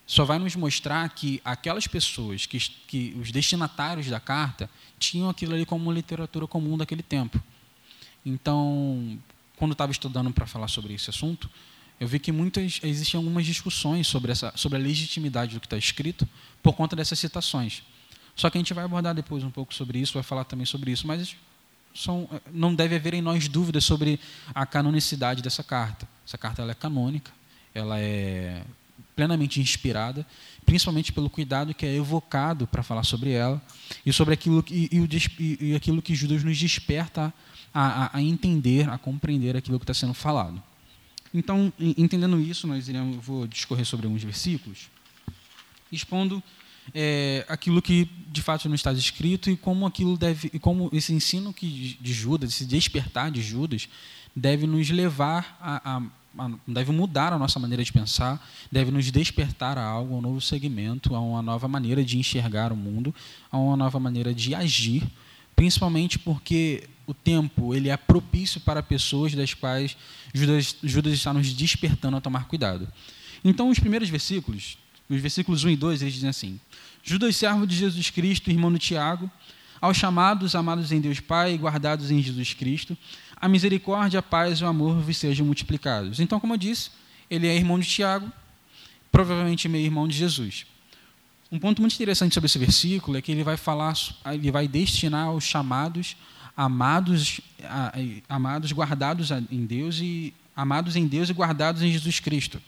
Só 0.06 0.24
vai 0.24 0.38
nos 0.38 0.54
mostrar 0.54 1.08
que 1.08 1.40
aquelas 1.44 1.86
pessoas, 1.86 2.44
que, 2.44 2.58
que 2.58 3.16
os 3.18 3.32
destinatários 3.32 4.06
da 4.06 4.20
carta, 4.20 4.68
tinham 4.98 5.30
aquilo 5.30 5.54
ali 5.54 5.64
como 5.64 5.90
literatura 5.90 6.46
comum 6.46 6.76
daquele 6.76 7.02
tempo. 7.02 7.42
Então, 8.24 9.18
quando 9.56 9.72
estava 9.72 9.92
estudando 9.92 10.30
para 10.30 10.46
falar 10.46 10.68
sobre 10.68 10.92
esse 10.92 11.08
assunto, 11.08 11.50
eu 11.98 12.06
vi 12.06 12.18
que 12.18 12.32
muitas 12.32 12.80
existiam 12.82 13.20
algumas 13.20 13.46
discussões 13.46 14.06
sobre 14.06 14.32
essa 14.32 14.52
sobre 14.56 14.78
a 14.78 14.80
legitimidade 14.80 15.54
do 15.54 15.60
que 15.60 15.66
está 15.66 15.78
escrito 15.78 16.28
por 16.62 16.74
conta 16.74 16.94
dessas 16.94 17.18
citações. 17.18 17.82
Só 18.36 18.50
que 18.50 18.58
a 18.58 18.60
gente 18.60 18.74
vai 18.74 18.84
abordar 18.84 19.14
depois 19.14 19.44
um 19.44 19.50
pouco 19.50 19.72
sobre 19.72 19.98
isso, 19.98 20.14
vai 20.14 20.22
falar 20.22 20.44
também 20.44 20.66
sobre 20.66 20.90
isso, 20.90 21.06
mas 21.06 21.36
são, 21.94 22.28
não 22.52 22.74
deve 22.74 22.96
haver 22.96 23.14
em 23.14 23.22
nós 23.22 23.46
dúvidas 23.46 23.84
sobre 23.84 24.18
a 24.54 24.66
canonicidade 24.66 25.42
dessa 25.42 25.62
carta. 25.62 26.08
Essa 26.26 26.36
carta 26.36 26.62
ela 26.62 26.72
é 26.72 26.74
canônica, 26.74 27.30
ela 27.72 27.98
é 27.98 28.64
plenamente 29.14 29.60
inspirada, 29.60 30.26
principalmente 30.66 31.12
pelo 31.12 31.30
cuidado 31.30 31.72
que 31.72 31.86
é 31.86 31.94
evocado 31.94 32.66
para 32.66 32.82
falar 32.82 33.04
sobre 33.04 33.30
ela 33.30 33.62
e 34.04 34.12
sobre 34.12 34.34
aquilo 34.34 34.62
que, 34.62 34.88
e, 34.90 35.08
e, 35.38 35.70
e 35.70 35.74
aquilo 35.76 36.02
que 36.02 36.14
Judas 36.14 36.42
nos 36.42 36.58
desperta 36.58 37.32
a, 37.72 38.06
a, 38.06 38.16
a, 38.16 38.22
entender, 38.22 38.88
a 38.88 38.98
compreender 38.98 39.56
aquilo 39.56 39.78
que 39.78 39.84
está 39.84 39.94
sendo 39.94 40.14
falado. 40.14 40.60
Então, 41.32 41.72
entendendo 41.80 42.40
isso, 42.40 42.66
nós 42.66 42.88
iremos, 42.88 43.24
vou 43.24 43.46
discorrer 43.46 43.84
sobre 43.84 44.06
alguns 44.06 44.22
versículos, 44.22 44.88
expondo 45.90 46.42
é, 46.92 47.44
aquilo 47.48 47.80
que 47.80 48.08
de 48.28 48.42
fato 48.42 48.68
não 48.68 48.74
está 48.74 48.92
escrito 48.92 49.48
e 49.50 49.56
como 49.56 49.86
aquilo 49.86 50.16
deve, 50.16 50.50
e 50.52 50.58
como 50.58 50.90
esse 50.92 51.12
ensino 51.12 51.52
que 51.52 51.96
de 52.00 52.12
Judas, 52.12 52.50
esse 52.50 52.64
despertar 52.64 53.30
de 53.30 53.40
Judas, 53.40 53.88
deve 54.34 54.66
nos 54.66 54.90
levar 54.90 55.56
a, 55.60 55.96
a, 55.96 56.02
a, 56.44 56.50
deve 56.66 56.90
mudar 56.90 57.32
a 57.32 57.38
nossa 57.38 57.58
maneira 57.60 57.84
de 57.84 57.92
pensar, 57.92 58.44
deve 58.70 58.90
nos 58.90 59.10
despertar 59.10 59.78
a 59.78 59.84
algo, 59.84 60.14
a 60.14 60.18
um 60.18 60.20
novo 60.20 60.40
segmento, 60.40 61.14
a 61.14 61.20
uma 61.20 61.40
nova 61.40 61.68
maneira 61.68 62.04
de 62.04 62.18
enxergar 62.18 62.72
o 62.72 62.76
mundo, 62.76 63.14
a 63.50 63.56
uma 63.56 63.76
nova 63.76 64.00
maneira 64.00 64.34
de 64.34 64.54
agir 64.54 65.04
principalmente 65.54 66.18
porque 66.18 66.88
o 67.06 67.14
tempo 67.14 67.74
ele 67.74 67.88
é 67.88 67.96
propício 67.96 68.60
para 68.60 68.82
pessoas 68.82 69.34
das 69.34 69.54
quais 69.54 69.96
Judas, 70.32 70.76
Judas 70.82 71.12
está 71.12 71.32
nos 71.32 71.52
despertando 71.52 72.16
a 72.16 72.20
tomar 72.20 72.46
cuidado. 72.46 72.88
Então, 73.44 73.68
os 73.68 73.78
primeiros 73.78 74.08
versículos, 74.08 74.78
os 75.08 75.20
versículos 75.20 75.64
1 75.64 75.70
e 75.70 75.76
2, 75.76 76.02
eles 76.02 76.14
dizem 76.14 76.30
assim: 76.30 76.60
Judas, 77.02 77.36
servo 77.36 77.66
de 77.66 77.76
Jesus 77.76 78.10
Cristo, 78.10 78.50
irmão 78.50 78.72
de 78.72 78.78
Tiago, 78.78 79.30
aos 79.80 79.96
chamados, 79.96 80.54
amados 80.54 80.92
em 80.92 81.00
Deus 81.00 81.20
Pai, 81.20 81.56
guardados 81.58 82.10
em 82.10 82.22
Jesus 82.22 82.54
Cristo, 82.54 82.96
a 83.36 83.48
misericórdia, 83.48 84.20
a 84.20 84.22
paz 84.22 84.60
e 84.60 84.64
o 84.64 84.66
amor 84.66 84.98
vos 85.00 85.16
sejam 85.16 85.44
multiplicados. 85.44 86.20
Então, 86.20 86.40
como 86.40 86.54
eu 86.54 86.56
disse, 86.56 86.90
ele 87.30 87.46
é 87.46 87.54
irmão 87.54 87.78
de 87.78 87.86
Tiago, 87.86 88.32
provavelmente 89.12 89.68
meio 89.68 89.84
irmão 89.84 90.08
de 90.08 90.16
Jesus. 90.16 90.66
Um 91.52 91.58
ponto 91.58 91.80
muito 91.80 91.94
interessante 91.94 92.32
sobre 92.32 92.46
esse 92.46 92.58
versículo 92.58 93.16
é 93.16 93.22
que 93.22 93.30
ele 93.30 93.44
vai 93.44 93.56
falar, 93.56 93.94
ele 94.32 94.50
vai 94.50 94.66
destinar 94.66 95.26
aos 95.26 95.44
chamados, 95.44 96.16
amados, 96.56 97.40
amados 98.28 98.72
guardados 98.72 99.30
em 99.30 99.66
Deus 99.66 99.98
e 100.00 100.32
amados 100.56 100.96
em 100.96 101.06
Deus 101.06 101.28
e 101.28 101.32
guardados 101.32 101.82
em 101.82 101.92
Jesus 101.92 102.18
Cristo. 102.18 102.60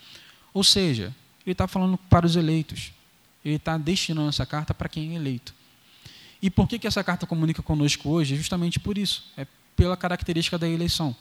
Ou 0.52 0.62
seja, 0.62 1.14
ele 1.46 1.52
está 1.52 1.68
falando 1.68 1.96
para 1.96 2.26
os 2.26 2.34
eleitos. 2.34 2.92
Ele 3.44 3.54
está 3.54 3.78
destinando 3.78 4.28
essa 4.28 4.44
carta 4.44 4.74
para 4.74 4.88
quem 4.88 5.12
é 5.12 5.14
eleito. 5.14 5.54
E 6.42 6.50
por 6.50 6.68
que, 6.68 6.78
que 6.78 6.86
essa 6.86 7.04
carta 7.04 7.26
comunica 7.26 7.62
conosco 7.62 8.10
hoje? 8.10 8.36
Justamente 8.36 8.80
por 8.80 8.98
isso. 8.98 9.30
É 9.36 9.46
pela 9.76 9.96
característica 9.96 10.58
da 10.58 10.68
eleição. 10.68 11.14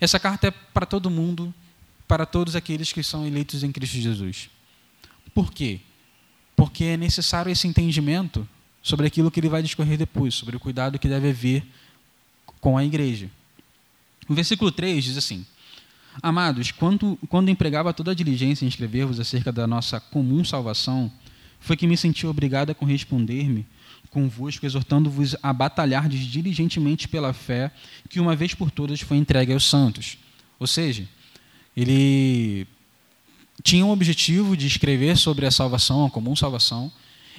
Essa 0.00 0.20
carta 0.20 0.48
é 0.48 0.50
para 0.50 0.84
todo 0.84 1.10
mundo, 1.10 1.52
para 2.06 2.26
todos 2.26 2.54
aqueles 2.54 2.92
que 2.92 3.02
são 3.02 3.26
eleitos 3.26 3.62
em 3.62 3.72
Cristo 3.72 3.96
Jesus. 3.96 4.50
Por 5.34 5.52
quê? 5.52 5.80
Porque 6.54 6.84
é 6.84 6.96
necessário 6.96 7.50
esse 7.50 7.66
entendimento 7.66 8.46
sobre 8.82 9.06
aquilo 9.06 9.30
que 9.30 9.40
ele 9.40 9.48
vai 9.48 9.62
discorrer 9.62 9.96
depois, 9.96 10.34
sobre 10.34 10.56
o 10.56 10.60
cuidado 10.60 10.98
que 10.98 11.08
deve 11.08 11.30
haver 11.30 11.66
com 12.60 12.76
a 12.76 12.84
igreja. 12.84 13.30
O 14.28 14.34
versículo 14.34 14.70
3 14.70 15.04
diz 15.04 15.16
assim: 15.16 15.46
Amados, 16.22 16.72
quando, 16.72 17.18
quando 17.28 17.48
empregava 17.48 17.92
toda 17.92 18.10
a 18.10 18.14
diligência 18.14 18.64
em 18.64 18.68
escrever-vos 18.68 19.20
acerca 19.20 19.52
da 19.52 19.66
nossa 19.66 20.00
comum 20.00 20.44
salvação, 20.44 21.10
foi 21.60 21.76
que 21.76 21.86
me 21.86 21.96
senti 21.96 22.26
obrigado 22.26 22.70
a 22.70 22.74
corresponder-me 22.74 23.66
convosco, 24.10 24.64
exortando-vos 24.64 25.36
a 25.42 25.52
batalhar 25.52 26.08
diligentemente 26.08 27.06
pela 27.06 27.32
fé 27.32 27.70
que 28.08 28.20
uma 28.20 28.34
vez 28.34 28.54
por 28.54 28.70
todas 28.70 29.00
foi 29.00 29.16
entregue 29.16 29.52
aos 29.52 29.64
santos. 29.64 30.18
Ou 30.58 30.66
seja, 30.66 31.06
ele 31.76 32.66
tinha 33.62 33.84
um 33.84 33.90
objetivo 33.90 34.56
de 34.56 34.66
escrever 34.66 35.16
sobre 35.16 35.46
a 35.46 35.50
salvação, 35.50 36.06
a 36.06 36.10
comum 36.10 36.34
salvação, 36.34 36.90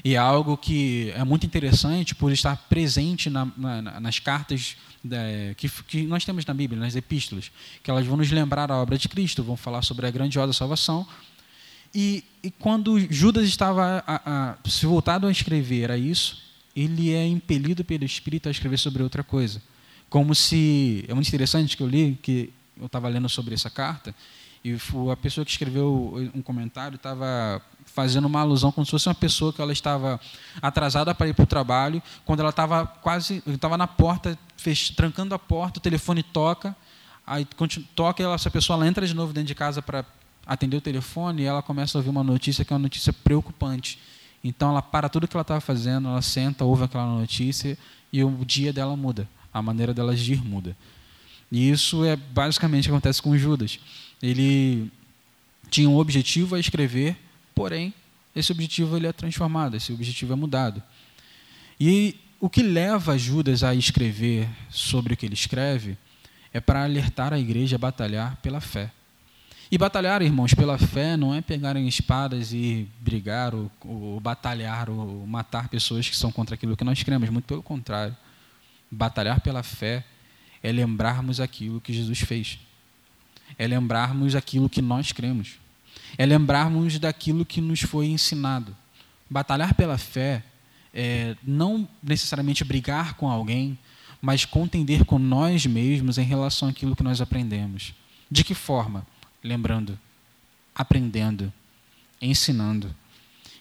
e 0.03 0.15
é 0.15 0.17
algo 0.17 0.57
que 0.57 1.11
é 1.15 1.23
muito 1.23 1.45
interessante 1.45 2.15
por 2.15 2.31
estar 2.31 2.55
presente 2.69 3.29
na, 3.29 3.47
na, 3.57 3.99
nas 3.99 4.19
cartas 4.19 4.77
é, 5.11 5.53
que, 5.57 5.69
que, 5.83 6.03
nós 6.03 6.25
temos 6.25 6.45
na 6.45 6.53
Bíblia, 6.53 6.79
nas 6.79 6.95
epístolas, 6.95 7.51
que 7.83 7.89
elas 7.89 8.05
vão 8.05 8.17
nos 8.17 8.31
lembrar 8.31 8.71
a 8.71 8.77
obra 8.77 8.97
de 8.97 9.07
Cristo, 9.07 9.43
vão 9.43 9.57
falar 9.57 9.81
sobre 9.81 10.05
a 10.07 10.11
grandiosa 10.11 10.53
salvação. 10.53 11.07
E, 11.93 12.23
e 12.43 12.51
quando 12.51 12.99
Judas 13.11 13.47
estava 13.47 14.03
a, 14.05 14.55
a, 14.65 14.69
se 14.69 14.85
voltado 14.85 15.27
a 15.27 15.31
escrever 15.31 15.91
a 15.91 15.97
isso, 15.97 16.43
ele 16.75 17.13
é 17.13 17.25
impelido 17.25 17.83
pelo 17.83 18.03
Espírito 18.03 18.47
a 18.47 18.51
escrever 18.51 18.77
sobre 18.77 19.03
outra 19.03 19.23
coisa. 19.23 19.61
Como 20.09 20.33
se. 20.33 21.05
É 21.07 21.13
muito 21.13 21.27
interessante 21.27 21.75
que 21.75 21.83
eu 21.83 21.87
li, 21.87 22.17
que 22.21 22.53
eu 22.77 22.85
estava 22.85 23.07
lendo 23.07 23.27
sobre 23.27 23.53
essa 23.53 23.69
carta, 23.69 24.13
e 24.63 24.75
a 25.11 25.17
pessoa 25.17 25.45
que 25.45 25.51
escreveu 25.51 26.31
um 26.33 26.41
comentário 26.41 26.95
estava 26.95 27.61
fazendo 27.93 28.25
uma 28.25 28.41
alusão 28.41 28.72
como 28.72 28.86
se 28.86 28.91
fosse 28.91 29.08
uma 29.08 29.15
pessoa 29.15 29.51
que 29.51 29.62
ela 29.62 29.74
estava 29.74 30.19
atrasada 30.62 31.13
para 31.13 31.27
ir 31.27 31.34
para 31.34 31.43
o 31.43 31.48
trabalho, 31.48 32.01
quando 32.25 32.39
ela 32.41 32.50
estava 32.50 32.86
quase, 32.86 33.43
estava 33.48 33.77
na 33.77 33.88
porta, 33.88 34.38
fech, 34.58 34.93
trancando 34.93 35.34
a 35.36 35.39
porta, 35.39 35.79
o 35.79 35.81
telefone 35.81 36.24
toca, 36.24 36.75
aí 37.25 37.48
toca 37.96 38.24
ela, 38.24 38.36
essa 38.36 38.50
pessoa 38.50 38.77
ela 38.77 38.88
entra 38.88 39.05
de 39.05 39.13
novo 39.13 39.34
dentro 39.34 39.48
de 39.48 39.55
casa 39.55 39.81
para 39.81 40.05
atender 40.46 40.77
o 40.77 40.81
telefone 40.81 41.43
e 41.43 41.46
ela 41.46 41.62
começa 41.62 41.98
a 41.98 42.00
ouvir 42.00 42.10
uma 42.10 42.24
notícia 42.24 42.65
que 42.65 42.74
é 42.74 42.75
uma 42.75 42.81
notícia 42.81 43.13
preocupante. 43.13 44.00
Então 44.43 44.69
ela 44.69 44.82
para 44.82 45.10
tudo 45.10 45.28
que 45.28 45.36
ela 45.36 45.41
estava 45.41 45.62
fazendo, 45.62 46.08
ela 46.08 46.21
senta, 46.21 46.63
ouve 46.63 46.86
aquela 46.86 47.06
notícia 47.06 47.78
e 48.12 48.23
o 48.23 48.45
dia 48.45 48.73
dela 48.73 48.95
muda, 48.95 49.28
a 49.54 49.62
maneira 49.62 49.93
dela 49.93 50.13
agir 50.13 50.43
muda. 50.43 50.75
E 51.52 51.69
isso 51.69 52.06
é 52.06 52.15
basicamente 52.15 52.86
o 52.86 52.89
que 52.89 52.91
acontece 52.91 53.21
com 53.21 53.38
Judas. 53.38 53.80
Ele 54.21 54.91
tinha 55.69 55.89
um 55.89 55.97
objetivo 55.97 56.56
a 56.56 56.60
escrever, 56.60 57.17
porém 57.60 57.93
esse 58.34 58.54
objetivo 58.54 58.95
ele 58.95 59.06
é 59.06 59.12
transformado, 59.12 59.76
esse 59.76 59.91
objetivo 59.91 60.32
é 60.32 60.36
mudado. 60.38 60.82
E 61.78 62.15
o 62.39 62.50
que 62.50 62.63
leva 62.63 63.17
Judas 63.17 63.63
a 63.65 63.76
escrever 63.76 64.48
sobre 64.69 65.13
o 65.13 65.17
que 65.17 65.26
ele 65.26 65.34
escreve 65.34 65.98
é 66.54 66.62
para 66.62 66.86
alertar 66.86 67.34
a 67.34 67.38
igreja 67.38 67.76
a 67.76 67.80
batalhar 67.80 68.38
pela 68.38 68.62
fé. 68.62 68.89
E 69.69 69.78
batalhar, 69.78 70.22
irmãos, 70.22 70.54
pela 70.54 70.78
fé 70.78 71.17
não 71.17 71.36
é 71.36 71.41
pegarem 71.41 71.86
espadas 71.86 72.54
e 72.54 72.88
brigar, 73.02 73.54
ou, 73.54 73.69
ou, 73.84 74.22
batalhar, 74.22 74.89
ou 74.89 75.28
matar 75.28 75.67
pessoas 75.67 76.08
que 76.08 76.15
são 76.15 76.32
contra 76.32 76.56
aquilo 76.56 76.78
que 76.78 76.84
nós 76.86 77.04
cremos, 77.04 77.30
muito 77.30 77.45
pelo 77.45 77.62
contrário. 77.62 78.15
Batalhar 78.89 79.41
pela 79.41 79.63
fé 79.63 80.06
é 80.63 80.72
lembrarmos 80.72 81.41
aquilo 81.41 81.82
que 81.82 81.91
Jesus 81.91 82.19
fez, 82.19 82.58
é 83.58 83.67
lembrarmos 83.67 84.34
aquilo 84.34 84.69
que 84.69 84.82
nós 84.82 85.12
cremos, 85.12 85.60
é 86.17 86.26
lembrarmos 86.26 87.00
daquilo 87.00 87.45
que 87.45 87.62
nos 87.62 87.82
foi 87.82 88.08
ensinado. 88.08 88.76
Batalhar 89.30 89.74
pela 89.74 89.98
fé 89.98 90.43
é 90.93 91.36
não 91.43 91.88
necessariamente 92.02 92.63
brigar 92.63 93.13
com 93.15 93.30
alguém, 93.30 93.78
mas 94.22 94.45
contender 94.45 95.06
com 95.06 95.19
nós 95.19 95.65
mesmos 95.65 96.17
em 96.17 96.24
relação 96.24 96.69
àquilo 96.69 96.95
que 96.95 97.04
nós 97.04 97.22
aprendemos. 97.22 97.93
De 98.30 98.43
que 98.43 98.54
forma? 98.54 99.06
lembrando, 99.43 99.98
aprendendo, 100.76 101.52
ensinando. 102.22 102.93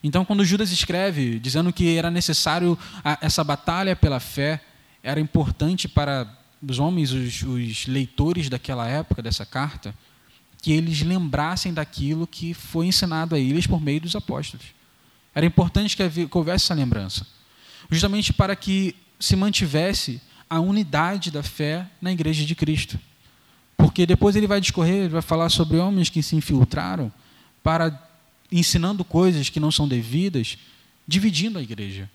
Então, 0.02 0.24
quando 0.24 0.44
Judas 0.44 0.70
escreve 0.70 1.38
dizendo 1.38 1.72
que 1.72 1.96
era 1.96 2.10
necessário 2.10 2.78
essa 3.20 3.42
batalha 3.42 3.96
pela 3.96 4.20
fé, 4.20 4.60
era 5.02 5.20
importante 5.20 5.88
para 5.88 6.32
os 6.66 6.78
homens, 6.78 7.12
os, 7.12 7.42
os 7.42 7.86
leitores 7.86 8.48
daquela 8.48 8.88
época 8.88 9.22
dessa 9.22 9.46
carta, 9.46 9.94
que 10.60 10.72
eles 10.72 11.02
lembrassem 11.02 11.72
daquilo 11.72 12.26
que 12.26 12.52
foi 12.52 12.86
ensinado 12.86 13.34
a 13.34 13.38
eles 13.38 13.66
por 13.66 13.80
meio 13.80 14.00
dos 14.00 14.16
apóstolos. 14.16 14.66
Era 15.34 15.46
importante 15.46 15.96
que 15.96 16.28
houvesse 16.32 16.64
essa 16.64 16.74
lembrança, 16.74 17.26
justamente 17.90 18.32
para 18.32 18.56
que 18.56 18.94
se 19.20 19.36
mantivesse 19.36 20.20
a 20.48 20.60
unidade 20.60 21.30
da 21.30 21.42
fé 21.42 21.86
na 22.00 22.10
igreja 22.10 22.44
de 22.44 22.54
Cristo. 22.54 22.98
Porque 23.76 24.06
depois 24.06 24.34
ele 24.34 24.46
vai 24.46 24.60
discorrer, 24.60 25.02
ele 25.02 25.08
vai 25.08 25.22
falar 25.22 25.48
sobre 25.48 25.76
homens 25.76 26.08
que 26.08 26.22
se 26.22 26.34
infiltraram 26.34 27.12
para 27.62 28.08
ensinando 28.50 29.04
coisas 29.04 29.50
que 29.50 29.60
não 29.60 29.70
são 29.70 29.86
devidas, 29.86 30.58
dividindo 31.06 31.58
a 31.58 31.62
igreja. 31.62 32.10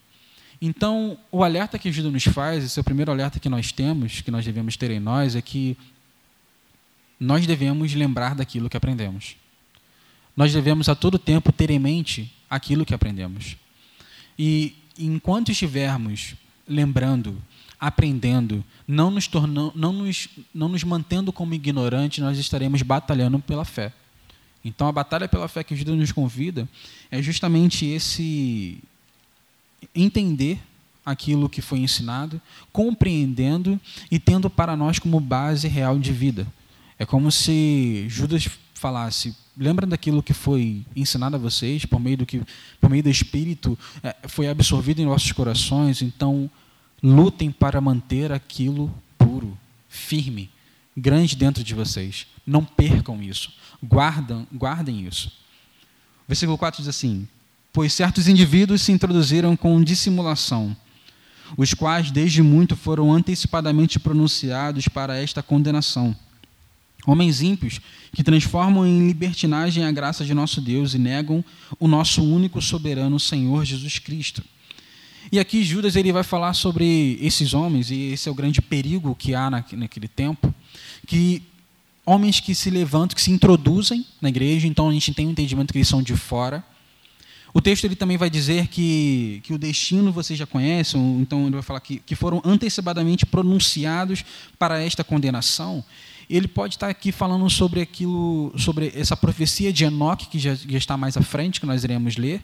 Então, 0.62 1.18
o 1.32 1.44
alerta 1.44 1.78
que 1.78 1.92
Judas 1.92 2.12
nos 2.12 2.24
faz, 2.24 2.64
esse 2.64 2.80
é 2.80 2.82
o 2.82 2.84
primeiro 2.84 3.12
alerta 3.12 3.40
que 3.40 3.50
nós 3.50 3.72
temos, 3.72 4.22
que 4.22 4.32
nós 4.32 4.46
devemos 4.46 4.76
ter 4.76 4.92
em 4.92 5.00
nós, 5.00 5.36
é 5.36 5.42
que 5.42 5.78
nós 7.20 7.46
devemos 7.46 7.94
lembrar 7.94 8.36
daquilo 8.36 8.70
que 8.70 8.78
aprendemos. 8.78 9.36
Nós 10.36 10.52
devemos 10.52 10.90
a 10.90 10.96
todo 10.96 11.20
tempo 11.20 11.52
ter 11.52 11.70
em 11.70 11.80
mente 11.80 12.34
aquilo 12.50 12.86
que 12.86 12.94
aprendemos. 12.94 13.56
E 14.38 14.76
enquanto 14.98 15.52
estivermos 15.52 16.36
lembrando 16.68 17.42
aprendendo, 17.84 18.64
não 18.88 19.12
nos, 19.12 19.30
não 19.76 19.92
nos, 19.92 20.30
não 20.56 20.70
nos 20.70 20.86
mantendo 20.86 21.34
como 21.34 21.54
ignorantes, 21.54 22.24
nós 22.24 22.38
estaremos 22.38 22.82
batalhando 22.82 23.38
pela 23.40 23.66
fé. 23.66 23.92
Então, 24.64 24.88
a 24.88 24.92
batalha 24.94 25.28
pela 25.28 25.50
fé 25.50 25.66
que 25.66 25.76
Jesus 25.76 26.00
nos 26.00 26.14
convida 26.14 26.66
é 27.12 27.22
justamente 27.22 27.86
esse 27.86 28.78
entender 29.94 30.62
aquilo 31.06 31.50
que 31.50 31.62
foi 31.62 31.80
ensinado, 31.80 32.42
compreendendo 32.72 33.78
e 34.10 34.18
tendo 34.18 34.50
para 34.50 34.78
nós 34.78 34.98
como 34.98 35.20
base 35.20 35.68
real 35.68 36.00
de 36.00 36.14
vida. 36.14 36.48
É 37.04 37.06
como 37.06 37.30
se 37.30 38.06
Judas 38.08 38.48
falasse: 38.76 39.36
lembra 39.58 39.86
daquilo 39.86 40.24
que 40.24 40.34
foi 40.34 40.86
ensinado 40.96 41.36
a 41.36 41.40
vocês 41.40 41.86
por 41.86 42.00
meio 42.00 42.20
do 42.20 42.26
que, 42.26 42.42
por 42.80 42.90
meio 42.90 43.04
do 43.04 43.10
Espírito, 43.10 43.78
é, 44.02 44.16
foi 44.30 44.48
absorvido 44.48 45.02
em 45.02 45.06
nossos 45.06 45.30
corações. 45.34 46.02
Então 46.02 46.50
lutem 47.04 47.52
para 47.52 47.82
manter 47.82 48.32
aquilo 48.32 48.90
puro, 49.18 49.58
firme, 49.90 50.50
grande 50.96 51.36
dentro 51.36 51.62
de 51.62 51.74
vocês. 51.74 52.26
Não 52.48 52.64
percam 52.64 53.22
isso. 53.22 53.52
Guardam, 53.84 54.48
guardem 54.54 55.06
isso. 55.06 55.30
Versículo 56.26 56.58
4 56.58 56.80
diz 56.80 56.88
assim: 56.88 57.28
Pois 57.74 57.92
certos 57.92 58.30
indivíduos 58.30 58.82
se 58.82 58.94
introduziram 58.94 59.58
com 59.58 59.84
dissimulação, 59.84 60.74
os 61.58 61.74
quais 61.74 62.12
desde 62.12 62.42
muito 62.42 62.78
foram 62.78 63.12
antecipadamente 63.12 64.00
pronunciados 64.00 64.88
para 64.88 65.18
esta 65.18 65.44
condenação. 65.44 66.16
Homens 67.06 67.42
ímpios 67.42 67.82
que 68.14 68.24
transformam 68.24 68.86
em 68.86 69.08
libertinagem 69.08 69.84
a 69.84 69.92
graça 69.92 70.24
de 70.24 70.34
nosso 70.34 70.62
Deus 70.62 70.94
e 70.94 70.98
negam 70.98 71.44
o 71.80 71.88
nosso 71.88 72.24
único 72.24 72.62
soberano 72.62 73.20
Senhor 73.20 73.66
Jesus 73.66 74.00
Cristo 74.00 74.44
E 75.32 75.40
aqui 75.40 75.64
Judas 75.64 75.96
ele 75.96 76.14
vai 76.14 76.24
falar 76.24 76.54
sobre 76.54 77.18
esses 77.22 77.54
homens, 77.54 77.92
e 77.92 78.14
esse 78.14 78.30
é 78.30 78.32
o 78.32 78.36
grande 78.36 78.62
perigo 78.62 79.16
que 79.16 79.36
há 79.36 79.50
naquele 79.50 80.08
tempo, 80.08 80.54
que 81.06 81.42
homens 82.06 82.40
que 82.40 82.56
se 82.56 82.70
levantam, 82.70 83.16
que 83.16 83.22
se 83.22 83.32
introduzem 83.32 84.06
na 84.22 84.30
igreja, 84.30 84.68
então 84.68 84.90
a 84.90 84.94
gente 84.94 85.14
tem 85.14 85.26
o 85.26 85.30
um 85.30 85.32
entendimento 85.32 85.72
que 85.72 85.80
eles 85.80 85.88
são 85.88 86.02
de 86.02 86.16
fora. 86.16 86.64
O 87.54 87.62
texto 87.62 87.86
ele 87.86 87.96
também 87.96 88.18
vai 88.18 88.30
dizer 88.30 88.68
que, 88.68 89.40
que 89.44 89.54
o 89.54 89.60
destino 89.60 90.12
vocês 90.12 90.40
já 90.40 90.46
conhecem, 90.46 91.00
então 91.20 91.44
ele 91.44 91.52
vai 91.52 91.62
falar 91.62 91.82
que, 91.82 92.00
que 92.00 92.16
foram 92.16 92.42
antecipadamente 92.44 93.26
pronunciados 93.26 94.26
para 94.58 94.82
esta 94.82 95.04
condenação. 95.04 95.84
Ele 96.30 96.48
pode 96.48 96.76
estar 96.76 96.90
aqui 96.90 97.12
falando 97.12 97.50
sobre 97.50 97.82
aquilo, 97.82 98.54
sobre 98.58 98.92
essa 98.96 99.16
profecia 99.16 99.72
de 99.72 99.84
Enoque, 99.86 100.28
que 100.28 100.40
já, 100.40 100.56
já 100.56 100.78
está 100.78 100.98
mais 100.98 101.18
à 101.18 101.22
frente, 101.22 101.60
que 101.60 101.66
nós 101.66 101.84
iremos 101.84 102.18
ler. 102.18 102.44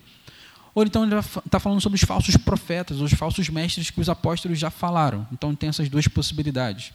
Ou 0.75 0.83
então 0.83 1.03
ele 1.03 1.15
está 1.15 1.59
falando 1.59 1.81
sobre 1.81 1.95
os 1.95 2.03
falsos 2.03 2.37
profetas, 2.37 2.99
os 2.99 3.13
falsos 3.13 3.49
mestres 3.49 3.89
que 3.89 3.99
os 3.99 4.09
apóstolos 4.09 4.59
já 4.59 4.69
falaram. 4.69 5.27
Então 5.31 5.55
tem 5.55 5.69
essas 5.69 5.89
duas 5.89 6.07
possibilidades. 6.07 6.91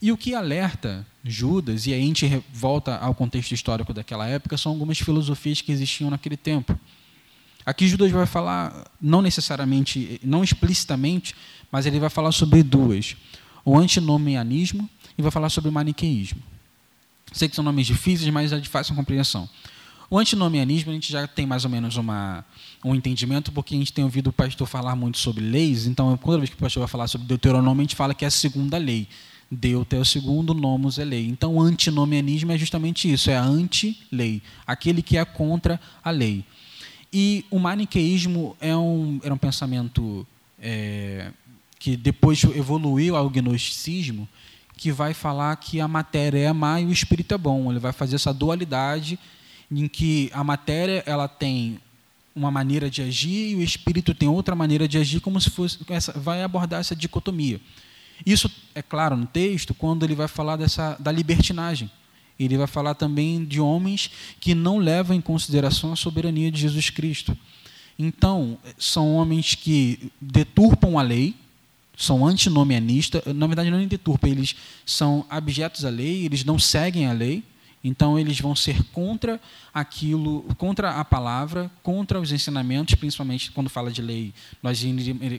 E 0.00 0.12
o 0.12 0.16
que 0.16 0.34
alerta 0.34 1.06
Judas, 1.24 1.86
e 1.86 1.92
aí 1.92 2.02
a 2.02 2.04
gente 2.04 2.44
volta 2.52 2.96
ao 2.96 3.14
contexto 3.14 3.52
histórico 3.52 3.94
daquela 3.94 4.26
época, 4.26 4.58
são 4.58 4.72
algumas 4.72 4.98
filosofias 4.98 5.60
que 5.60 5.72
existiam 5.72 6.10
naquele 6.10 6.36
tempo. 6.36 6.78
Aqui 7.64 7.88
Judas 7.88 8.12
vai 8.12 8.26
falar, 8.26 8.90
não 9.00 9.22
necessariamente, 9.22 10.20
não 10.22 10.44
explicitamente, 10.44 11.34
mas 11.70 11.86
ele 11.86 11.98
vai 11.98 12.10
falar 12.10 12.30
sobre 12.30 12.62
duas: 12.62 13.16
o 13.64 13.76
antinomianismo 13.76 14.88
e 15.16 15.22
vai 15.22 15.30
falar 15.30 15.48
sobre 15.48 15.70
o 15.70 15.72
maniqueísmo. 15.72 16.42
Sei 17.32 17.48
que 17.48 17.56
são 17.56 17.64
nomes 17.64 17.86
difíceis, 17.86 18.30
mas 18.30 18.52
é 18.52 18.58
de 18.58 18.68
fácil 18.68 18.94
compreensão. 18.94 19.48
O 20.08 20.18
antinomianismo, 20.18 20.90
a 20.90 20.94
gente 20.94 21.10
já 21.10 21.26
tem 21.26 21.46
mais 21.46 21.64
ou 21.64 21.70
menos 21.70 21.96
uma, 21.96 22.44
um 22.84 22.94
entendimento, 22.94 23.50
porque 23.50 23.74
a 23.74 23.78
gente 23.78 23.92
tem 23.92 24.04
ouvido 24.04 24.28
o 24.28 24.32
pastor 24.32 24.66
falar 24.66 24.94
muito 24.94 25.18
sobre 25.18 25.42
leis, 25.42 25.86
então, 25.86 26.16
toda 26.16 26.38
vez 26.38 26.48
que 26.48 26.56
o 26.56 26.58
pastor 26.58 26.80
vai 26.80 26.88
falar 26.88 27.08
sobre 27.08 27.26
Deuteronômio, 27.26 27.80
a 27.80 27.84
gente 27.84 27.96
fala 27.96 28.14
que 28.14 28.24
é 28.24 28.28
a 28.28 28.30
segunda 28.30 28.78
lei. 28.78 29.08
Deus 29.50 29.86
é 29.90 29.96
o 29.96 30.04
segundo, 30.04 30.54
nomos 30.54 30.98
é 30.98 31.04
lei. 31.04 31.26
Então, 31.26 31.54
o 31.54 31.60
antinomianismo 31.60 32.52
é 32.52 32.58
justamente 32.58 33.10
isso, 33.10 33.30
é 33.30 33.36
a 33.36 33.42
anti-lei, 33.42 34.42
aquele 34.66 35.02
que 35.02 35.16
é 35.16 35.24
contra 35.24 35.80
a 36.02 36.10
lei. 36.10 36.44
E 37.12 37.44
o 37.50 37.58
maniqueísmo 37.58 38.56
é 38.60 38.76
um, 38.76 39.20
era 39.22 39.32
um 39.32 39.38
pensamento 39.38 40.26
é, 40.60 41.30
que 41.78 41.96
depois 41.96 42.42
evoluiu 42.44 43.16
ao 43.16 43.30
gnosticismo, 43.30 44.28
que 44.76 44.92
vai 44.92 45.14
falar 45.14 45.56
que 45.56 45.80
a 45.80 45.88
matéria 45.88 46.38
é 46.38 46.52
má 46.52 46.80
e 46.80 46.84
o 46.84 46.92
espírito 46.92 47.34
é 47.34 47.38
bom. 47.38 47.70
Ele 47.70 47.78
vai 47.78 47.92
fazer 47.92 48.16
essa 48.16 48.32
dualidade 48.32 49.18
em 49.70 49.88
que 49.88 50.30
a 50.32 50.44
matéria 50.44 51.02
ela 51.06 51.26
tem 51.26 51.80
uma 52.34 52.50
maneira 52.50 52.90
de 52.90 53.00
agir 53.00 53.52
e 53.52 53.54
o 53.56 53.62
espírito 53.62 54.14
tem 54.14 54.28
outra 54.28 54.54
maneira 54.54 54.86
de 54.86 54.98
agir, 54.98 55.20
como 55.20 55.40
se 55.40 55.48
fosse 55.48 55.78
essa, 55.88 56.12
vai 56.12 56.42
abordar 56.42 56.80
essa 56.80 56.94
dicotomia. 56.94 57.60
Isso 58.24 58.50
é 58.74 58.82
claro 58.82 59.16
no 59.16 59.26
texto 59.26 59.74
quando 59.74 60.04
ele 60.04 60.14
vai 60.14 60.28
falar 60.28 60.56
dessa 60.56 60.96
da 61.00 61.10
libertinagem. 61.10 61.90
Ele 62.38 62.58
vai 62.58 62.66
falar 62.66 62.94
também 62.94 63.42
de 63.44 63.60
homens 63.60 64.10
que 64.38 64.54
não 64.54 64.76
levam 64.76 65.16
em 65.16 65.20
consideração 65.20 65.92
a 65.92 65.96
soberania 65.96 66.50
de 66.50 66.60
Jesus 66.60 66.90
Cristo. 66.90 67.36
Então, 67.98 68.58
são 68.78 69.14
homens 69.14 69.54
que 69.54 70.12
deturpam 70.20 70.98
a 70.98 71.02
lei, 71.02 71.34
são 71.96 72.26
antinomianistas, 72.26 73.22
na 73.34 73.46
verdade 73.46 73.70
não 73.70 73.84
deturpam, 73.86 74.28
eles 74.28 74.54
são 74.84 75.24
abjetos 75.30 75.84
à 75.84 75.88
lei, 75.88 76.26
eles 76.26 76.44
não 76.44 76.58
seguem 76.58 77.06
a 77.06 77.12
lei, 77.12 77.42
então 77.82 78.18
eles 78.18 78.40
vão 78.40 78.54
ser 78.54 78.82
contra 78.90 79.40
aquilo, 79.72 80.42
contra 80.58 80.98
a 80.98 81.04
palavra, 81.04 81.70
contra 81.84 82.20
os 82.20 82.32
ensinamentos, 82.32 82.96
principalmente 82.96 83.52
quando 83.52 83.70
fala 83.70 83.92
de 83.92 84.02
lei, 84.02 84.34
nós 84.60 84.82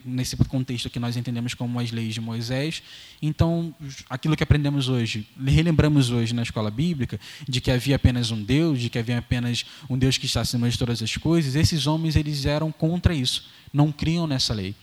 nesse 0.06 0.38
contexto 0.38 0.90
que 0.90 0.98
nós 0.98 1.18
entendemos 1.18 1.54
como 1.54 1.78
as 1.78 1.92
leis 1.92 2.14
de 2.14 2.22
Moisés. 2.22 2.82
Então, 3.22 3.76
aquilo 4.10 4.38
que 4.38 4.44
aprendemos 4.44 4.88
hoje, 4.88 5.28
relembramos 5.46 6.10
hoje 6.10 6.34
na 6.34 6.42
escola 6.42 6.72
bíblica, 6.72 7.20
de 7.48 7.60
que 7.60 7.70
havia 7.70 7.98
apenas 7.98 8.32
um 8.32 8.42
Deus, 8.42 8.80
de 8.80 8.90
que 8.90 8.98
havia 8.98 9.18
apenas 9.18 9.66
um 9.90 9.98
Deus 9.98 10.18
que 10.18 10.26
está 10.26 10.40
acima 10.40 10.70
de 10.70 10.78
todas 10.78 11.04
as 11.04 11.18
coisas, 11.18 11.54
esses 11.54 11.86
homens 11.86 12.16
eles 12.16 12.46
eram 12.46 12.72
contra 12.72 13.14
isso, 13.14 13.46
não 13.74 13.92
criam 13.92 14.26
nessa 14.26 14.54
lei. 14.54 14.74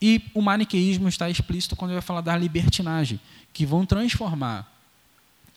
E 0.00 0.22
o 0.34 0.40
maniqueísmo 0.40 1.08
está 1.08 1.28
explícito 1.28 1.76
quando 1.76 1.90
ele 1.90 2.00
vai 2.00 2.06
falar 2.06 2.20
da 2.22 2.36
libertinagem, 2.36 3.20
que 3.52 3.66
vão 3.66 3.84
transformar 3.84 4.70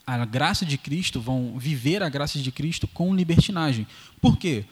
a 0.06 0.26
graça 0.26 0.66
de 0.66 0.78
Cristo, 0.78 1.22
vão 1.22 1.58
viver 1.58 2.04
a 2.04 2.10
graça 2.10 2.38
de 2.38 2.52
Cristo 2.52 2.88
com 2.88 3.16
libertinagem. 3.16 3.88
Por 4.20 4.38
quê? 4.38 4.66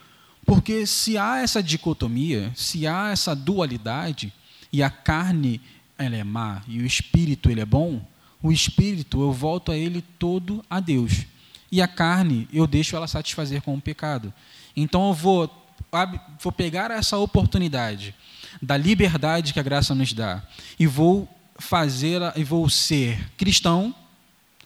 Porque 0.46 0.86
se 0.86 1.18
há 1.18 1.40
essa 1.40 1.64
dicotomia, 1.64 2.52
se 2.56 2.86
há 2.86 3.10
essa 3.10 3.36
dualidade, 3.36 4.34
e 4.74 4.82
a 4.82 4.90
carne 4.90 5.62
ela 5.98 6.16
é 6.16 6.24
má 6.24 6.64
e 6.68 6.80
o 6.80 6.86
espírito 6.86 7.50
ele 7.50 7.62
é 7.62 7.66
bom, 7.66 8.02
o 8.42 8.52
espírito 8.52 9.22
eu 9.22 9.32
volto 9.32 9.72
a 9.72 9.78
ele 9.78 10.02
todo 10.18 10.64
a 10.70 10.80
Deus. 10.80 11.26
E 11.72 11.82
a 11.82 11.88
carne 11.88 12.48
eu 12.52 12.66
deixo 12.66 12.96
ela 12.96 13.08
satisfazer 13.08 13.62
com 13.62 13.76
o 13.76 13.82
pecado. 13.82 14.34
Então 14.76 15.10
eu 15.10 15.14
vou, 15.14 15.61
vou 16.40 16.52
pegar 16.52 16.92
essa 16.92 17.18
oportunidade 17.18 18.16
da 18.62 18.78
liberdade 18.78 19.54
que 19.54 19.60
a 19.60 19.64
graça 19.64 19.94
nos 19.94 20.14
dá 20.14 20.42
e 20.80 20.88
vou 20.88 21.28
fazer 21.58 22.22
e 22.36 22.44
vou 22.44 22.70
ser 22.70 23.32
cristão 23.38 23.94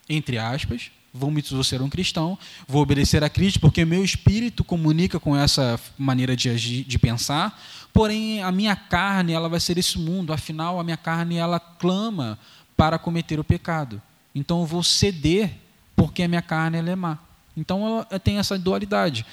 entre 0.08 0.38
aspas, 0.38 0.92
vou, 1.14 1.32
me, 1.32 1.42
ser 1.64 1.82
um 1.82 1.90
cristão, 1.90 2.38
vou 2.68 2.82
obedecer 2.82 3.24
a 3.24 3.30
Cristo, 3.30 3.60
porque 3.60 3.84
meu 3.86 4.04
espírito 4.04 4.64
comunica 4.64 5.20
com 5.20 5.36
essa 5.36 5.80
maneira 5.98 6.36
de 6.36 6.50
agir, 6.50 6.84
de 6.84 7.00
pensar, 7.00 7.60
porém 7.94 8.44
a 8.44 8.52
minha 8.52 8.76
carne 8.76 9.34
ela 9.34 9.50
vai 9.50 9.60
ser 9.60 9.78
esse 9.78 9.98
mundo, 9.98 10.32
afinal 10.32 10.80
a 10.80 10.84
minha 10.84 10.98
carne 10.98 11.38
ela 11.38 11.60
clama 11.60 12.38
para 12.78 13.00
cometer 13.00 13.40
o 13.40 13.44
pecado. 13.44 14.02
Então 14.34 14.62
eu 14.62 14.66
vou 14.66 14.84
ceder 14.84 15.52
porque 15.96 16.24
a 16.24 16.28
minha 16.28 16.42
carne 16.42 16.78
ela 16.78 16.90
é 16.90 16.96
má. 16.96 17.18
Então 17.56 18.06
tenho 18.24 18.40
essa 18.40 18.60
dualidade. 18.60 19.26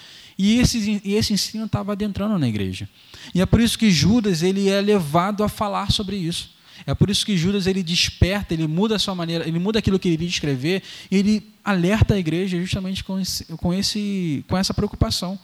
E 0.44 0.59
esse, 0.59 1.00
e 1.05 1.14
esse 1.14 1.33
ensino 1.33 1.66
estava 1.66 1.92
adentrando 1.92 2.37
na 2.37 2.48
igreja. 2.48 2.88
E 3.33 3.40
é 3.40 3.46
por 3.46 3.61
isso 3.61 3.78
que 3.78 3.92
Judas 3.92 4.42
ele 4.42 4.68
é 4.68 4.81
levado 4.81 5.44
a 5.44 5.48
falar 5.48 5.92
sobre 5.92 6.16
isso. 6.16 6.50
É 6.85 6.92
por 6.96 7.09
isso 7.09 7.24
que 7.24 7.37
Judas 7.37 7.68
ele 7.68 7.81
desperta, 7.81 8.52
ele 8.52 8.66
muda 8.66 8.96
a 8.96 8.98
sua 8.98 9.14
maneira, 9.14 9.46
ele 9.46 9.61
muda 9.61 9.78
aquilo 9.78 10.00
que 10.00 10.09
ele 10.09 10.14
iria 10.14 10.28
escrever, 10.28 10.83
e 11.09 11.16
ele 11.16 11.52
alerta 11.64 12.14
a 12.14 12.18
igreja 12.18 12.61
justamente 12.61 13.05
com, 13.05 13.20
esse, 13.20 13.44
com, 13.57 13.72
esse, 13.72 14.44
com 14.48 14.59
essa 14.59 14.74
preocupação 14.74 15.38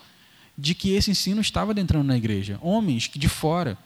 de 0.56 0.74
que 0.74 0.90
esse 0.90 1.12
ensino 1.12 1.40
estava 1.40 1.70
adentrando 1.70 2.04
na 2.04 2.16
igreja. 2.16 2.58
Homens 2.60 3.08
de 3.14 3.28
fora, 3.28 3.78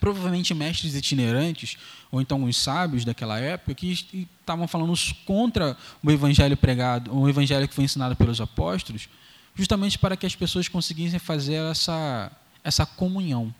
provavelmente 0.00 0.54
mestres 0.54 0.94
itinerantes, 0.94 1.76
ou 2.10 2.22
então 2.22 2.42
os 2.42 2.56
sábios 2.56 3.04
daquela 3.04 3.38
época, 3.38 3.74
que 3.74 4.26
estavam 4.40 4.66
falando 4.66 4.94
contra 5.26 5.76
o 6.02 6.10
evangelho 6.10 6.56
pregado, 6.56 7.14
o 7.14 7.28
evangelho 7.28 7.68
que 7.68 7.74
foi 7.74 7.84
ensinado 7.84 8.16
pelos 8.16 8.40
apóstolos, 8.40 9.10
justamente 9.54 9.98
para 9.98 10.16
que 10.16 10.26
as 10.26 10.34
pessoas 10.34 10.68
conseguissem 10.68 11.18
fazer 11.18 11.62
essa, 11.70 12.30
essa 12.64 12.86
comunhão 12.86 13.54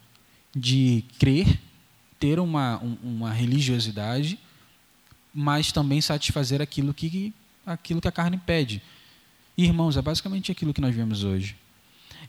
de 0.55 1.03
crer 1.19 1.59
ter 2.23 2.39
uma, 2.39 2.77
uma 3.03 3.33
religiosidade, 3.33 4.39
mas 5.33 5.73
também 5.73 5.99
satisfazer 5.99 6.61
aquilo 6.61 6.93
que, 6.93 7.33
aquilo 7.65 7.99
que 7.99 8.07
a 8.07 8.11
carne 8.13 8.37
pede. 8.37 8.81
Irmãos, 9.57 9.97
é 9.97 10.01
basicamente 10.01 10.49
aquilo 10.49 10.73
que 10.73 10.79
nós 10.79 10.95
vemos 10.95 11.25
hoje. 11.25 11.57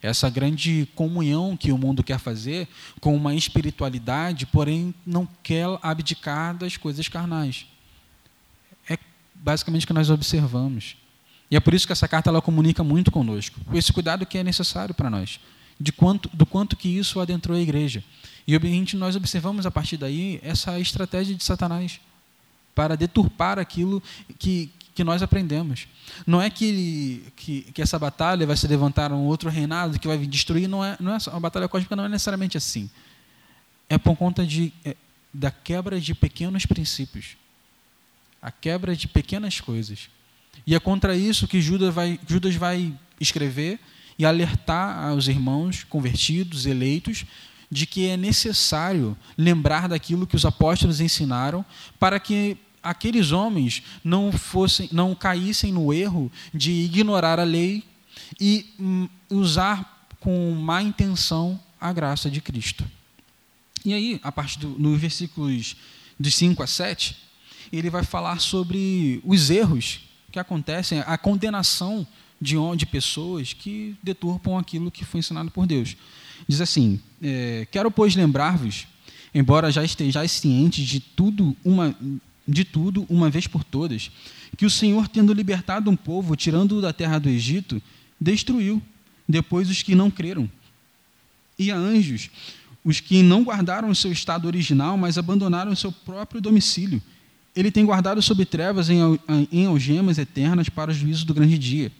Essa 0.02 0.28
grande 0.28 0.88
comunhão 0.96 1.56
que 1.56 1.70
o 1.70 1.78
mundo 1.78 2.02
quer 2.02 2.18
fazer 2.18 2.66
com 3.00 3.14
uma 3.14 3.36
espiritualidade, 3.36 4.46
porém 4.46 4.92
não 5.06 5.28
quer 5.44 5.66
abdicar 5.80 6.56
das 6.56 6.76
coisas 6.76 7.06
carnais. 7.06 7.64
É 8.90 8.98
basicamente 9.32 9.84
o 9.84 9.86
que 9.86 9.92
nós 9.92 10.10
observamos. 10.10 10.96
E 11.50 11.56
é 11.56 11.60
por 11.60 11.74
isso 11.74 11.86
que 11.86 11.92
essa 11.92 12.08
carta 12.08 12.30
ela 12.30 12.42
comunica 12.42 12.82
muito 12.82 13.10
conosco. 13.10 13.60
Esse 13.72 13.92
cuidado 13.92 14.26
que 14.26 14.38
é 14.38 14.42
necessário 14.42 14.94
para 14.94 15.10
nós. 15.10 15.38
De 15.78 15.92
quanto, 15.92 16.30
do 16.32 16.46
quanto 16.46 16.76
que 16.76 16.88
isso 16.88 17.20
adentrou 17.20 17.56
a 17.56 17.60
igreja. 17.60 18.02
E 18.46 18.58
gente, 18.58 18.96
nós 18.96 19.16
observamos 19.16 19.66
a 19.66 19.70
partir 19.70 19.96
daí 19.96 20.38
essa 20.42 20.78
estratégia 20.78 21.34
de 21.34 21.42
Satanás 21.42 22.00
para 22.74 22.96
deturpar 22.96 23.58
aquilo 23.58 24.02
que, 24.38 24.70
que 24.94 25.04
nós 25.04 25.22
aprendemos. 25.22 25.86
Não 26.26 26.42
é 26.42 26.50
que, 26.50 27.24
que, 27.36 27.62
que, 27.72 27.80
essa 27.80 27.98
batalha 27.98 28.46
vai 28.46 28.56
se 28.56 28.66
levantar 28.66 29.12
um 29.12 29.24
outro 29.24 29.48
reinado 29.48 29.98
que 29.98 30.08
vai 30.08 30.18
destruir, 30.18 30.68
não 30.68 30.84
é, 30.84 30.96
não 31.00 31.14
é 31.14 31.18
a 31.26 31.40
batalha 31.40 31.68
cósmica 31.68 31.96
não 31.96 32.04
é 32.04 32.08
necessariamente 32.08 32.56
assim. 32.56 32.90
É 33.88 33.96
por 33.96 34.16
conta 34.16 34.44
de, 34.44 34.72
é, 34.84 34.96
da 35.32 35.50
quebra 35.50 36.00
de 36.00 36.14
pequenos 36.14 36.66
princípios, 36.66 37.36
a 38.42 38.50
quebra 38.50 38.94
de 38.94 39.08
pequenas 39.08 39.60
coisas. 39.60 40.10
E 40.66 40.74
é 40.74 40.80
contra 40.80 41.16
isso 41.16 41.48
que 41.48 41.60
Judas 41.60 41.94
vai, 41.94 42.18
Judas 42.26 42.54
vai 42.54 42.92
escrever 43.20 43.78
e 44.18 44.24
alertar 44.24 45.08
aos 45.08 45.28
irmãos 45.28 45.84
convertidos, 45.84 46.66
eleitos, 46.66 47.24
de 47.70 47.86
que 47.86 48.06
é 48.06 48.16
necessário 48.16 49.16
lembrar 49.36 49.88
daquilo 49.88 50.26
que 50.26 50.36
os 50.36 50.44
apóstolos 50.44 51.00
ensinaram 51.00 51.64
para 51.98 52.20
que 52.20 52.56
aqueles 52.82 53.32
homens 53.32 53.82
não 54.04 54.30
fossem, 54.30 54.88
não 54.92 55.14
caíssem 55.14 55.72
no 55.72 55.92
erro 55.92 56.30
de 56.52 56.70
ignorar 56.70 57.40
a 57.40 57.44
lei 57.44 57.82
e 58.38 58.72
hum, 58.78 59.08
usar 59.30 60.06
com 60.20 60.52
má 60.52 60.82
intenção 60.82 61.60
a 61.80 61.92
graça 61.92 62.30
de 62.30 62.40
Cristo. 62.40 62.84
E 63.84 63.92
aí, 63.92 64.20
a 64.22 64.30
partir 64.30 64.58
do, 64.60 64.68
nos 64.78 65.00
versículos 65.00 65.76
de 66.18 66.30
5 66.30 66.62
a 66.62 66.66
7, 66.66 67.16
ele 67.72 67.90
vai 67.90 68.04
falar 68.04 68.38
sobre 68.38 69.20
os 69.24 69.50
erros 69.50 70.00
que 70.34 70.38
acontecem, 70.40 70.98
a 71.06 71.16
condenação 71.16 72.04
de, 72.40 72.56
de 72.76 72.86
pessoas 72.86 73.52
que 73.52 73.94
deturpam 74.02 74.58
aquilo 74.58 74.90
que 74.90 75.04
foi 75.04 75.20
ensinado 75.20 75.48
por 75.48 75.64
Deus. 75.64 75.96
Diz 76.48 76.60
assim: 76.60 77.00
é, 77.22 77.68
Quero, 77.70 77.88
pois, 77.88 78.16
lembrar-vos, 78.16 78.88
embora 79.32 79.70
já 79.70 79.84
estejais 79.84 80.32
cientes 80.32 80.84
de 80.88 80.98
tudo, 80.98 81.56
uma, 81.64 81.96
de 82.48 82.64
tudo, 82.64 83.06
uma 83.08 83.30
vez 83.30 83.46
por 83.46 83.62
todas, 83.62 84.10
que 84.56 84.66
o 84.66 84.70
Senhor, 84.70 85.06
tendo 85.06 85.32
libertado 85.32 85.88
um 85.88 85.94
povo, 85.94 86.34
tirando-o 86.34 86.82
da 86.82 86.92
terra 86.92 87.20
do 87.20 87.28
Egito, 87.28 87.80
destruiu 88.20 88.82
depois 89.28 89.70
os 89.70 89.82
que 89.82 89.94
não 89.94 90.10
creram. 90.10 90.50
E 91.56 91.70
a 91.70 91.76
anjos, 91.76 92.28
os 92.84 92.98
que 92.98 93.22
não 93.22 93.44
guardaram 93.44 93.88
o 93.88 93.94
seu 93.94 94.10
estado 94.10 94.46
original, 94.46 94.96
mas 94.96 95.16
abandonaram 95.16 95.70
o 95.70 95.76
seu 95.76 95.92
próprio 95.92 96.40
domicílio. 96.40 97.00
Ele 97.54 97.70
tem 97.70 97.84
guardado 97.84 98.20
sob 98.20 98.44
trevas 98.44 98.90
em, 98.90 98.98
em 99.50 99.66
algemas 99.66 100.18
eternas 100.18 100.68
para 100.68 100.90
o 100.90 100.94
juízo 100.94 101.24
do 101.24 101.34
grande 101.34 101.56
dia. 101.56 101.92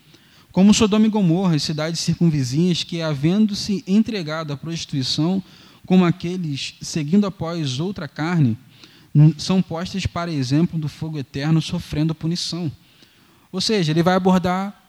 Como 0.51 0.73
Sodoma 0.73 1.07
e 1.07 1.11
Gomorra, 1.11 1.59
cidades 1.59 2.01
circunvizinhas 2.01 2.85
que, 2.85 3.03
havendo-se 3.03 3.83
entregado 3.87 4.53
à 4.53 4.57
prostituição, 4.57 5.43
como 5.85 6.05
aqueles 6.05 6.75
seguindo 6.81 7.27
após 7.27 7.81
outra 7.81 8.07
carne, 8.07 8.57
são 9.37 9.63
postas 9.63 10.07
para 10.07 10.33
exemplo 10.33 10.79
do 10.79 10.89
fogo 10.89 11.19
eterno 11.19 11.61
sofrendo 11.63 12.15
punição. 12.15 12.71
Ou 13.53 13.61
seja, 13.61 13.93
ele 13.93 14.03
vai 14.03 14.15
abordar 14.15 14.81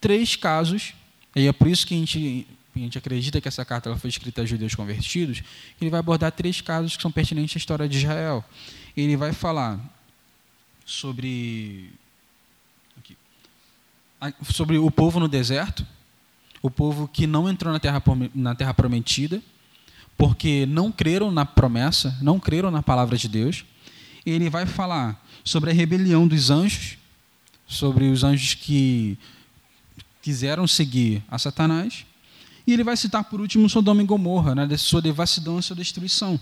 três 0.00 0.34
casos, 0.34 0.94
e 1.36 1.46
é 1.46 1.52
por 1.52 1.68
isso 1.68 1.86
que 1.86 1.94
a 1.94 1.98
gente 1.98 2.46
a 2.74 2.78
gente 2.78 2.96
acredita 2.96 3.40
que 3.40 3.48
essa 3.48 3.64
carta 3.64 3.88
ela 3.88 3.98
foi 3.98 4.08
escrita 4.08 4.42
a 4.42 4.46
judeus 4.46 4.74
convertidos, 4.74 5.42
ele 5.80 5.90
vai 5.90 6.00
abordar 6.00 6.30
três 6.32 6.60
casos 6.60 6.96
que 6.96 7.02
são 7.02 7.10
pertinentes 7.10 7.56
à 7.56 7.58
história 7.58 7.88
de 7.88 7.98
Israel. 7.98 8.44
Ele 8.96 9.16
vai 9.16 9.32
falar 9.32 9.78
sobre 10.90 11.92
aqui, 12.98 13.16
sobre 14.52 14.76
o 14.76 14.90
povo 14.90 15.20
no 15.20 15.28
deserto, 15.28 15.86
o 16.60 16.70
povo 16.70 17.06
que 17.06 17.26
não 17.26 17.48
entrou 17.48 17.72
na 17.72 17.78
terra, 17.78 18.02
na 18.34 18.54
terra 18.54 18.74
prometida, 18.74 19.40
porque 20.18 20.66
não 20.66 20.90
creram 20.90 21.30
na 21.30 21.46
promessa, 21.46 22.18
não 22.20 22.40
creram 22.40 22.70
na 22.70 22.82
palavra 22.82 23.16
de 23.16 23.28
Deus. 23.28 23.64
Ele 24.26 24.50
vai 24.50 24.66
falar 24.66 25.24
sobre 25.44 25.70
a 25.70 25.72
rebelião 25.72 26.26
dos 26.26 26.50
anjos, 26.50 26.98
sobre 27.66 28.10
os 28.10 28.24
anjos 28.24 28.54
que 28.54 29.16
quiseram 30.20 30.66
seguir 30.66 31.22
a 31.30 31.38
Satanás, 31.38 32.04
e 32.66 32.72
ele 32.72 32.84
vai 32.84 32.96
citar 32.96 33.24
por 33.24 33.40
último 33.40 33.70
Sodoma 33.70 34.02
e 34.02 34.06
Gomorra, 34.06 34.54
né, 34.54 34.76
sua 34.76 35.00
devassidão 35.00 35.58
e 35.58 35.62
sua 35.62 35.76
destruição. 35.76 36.38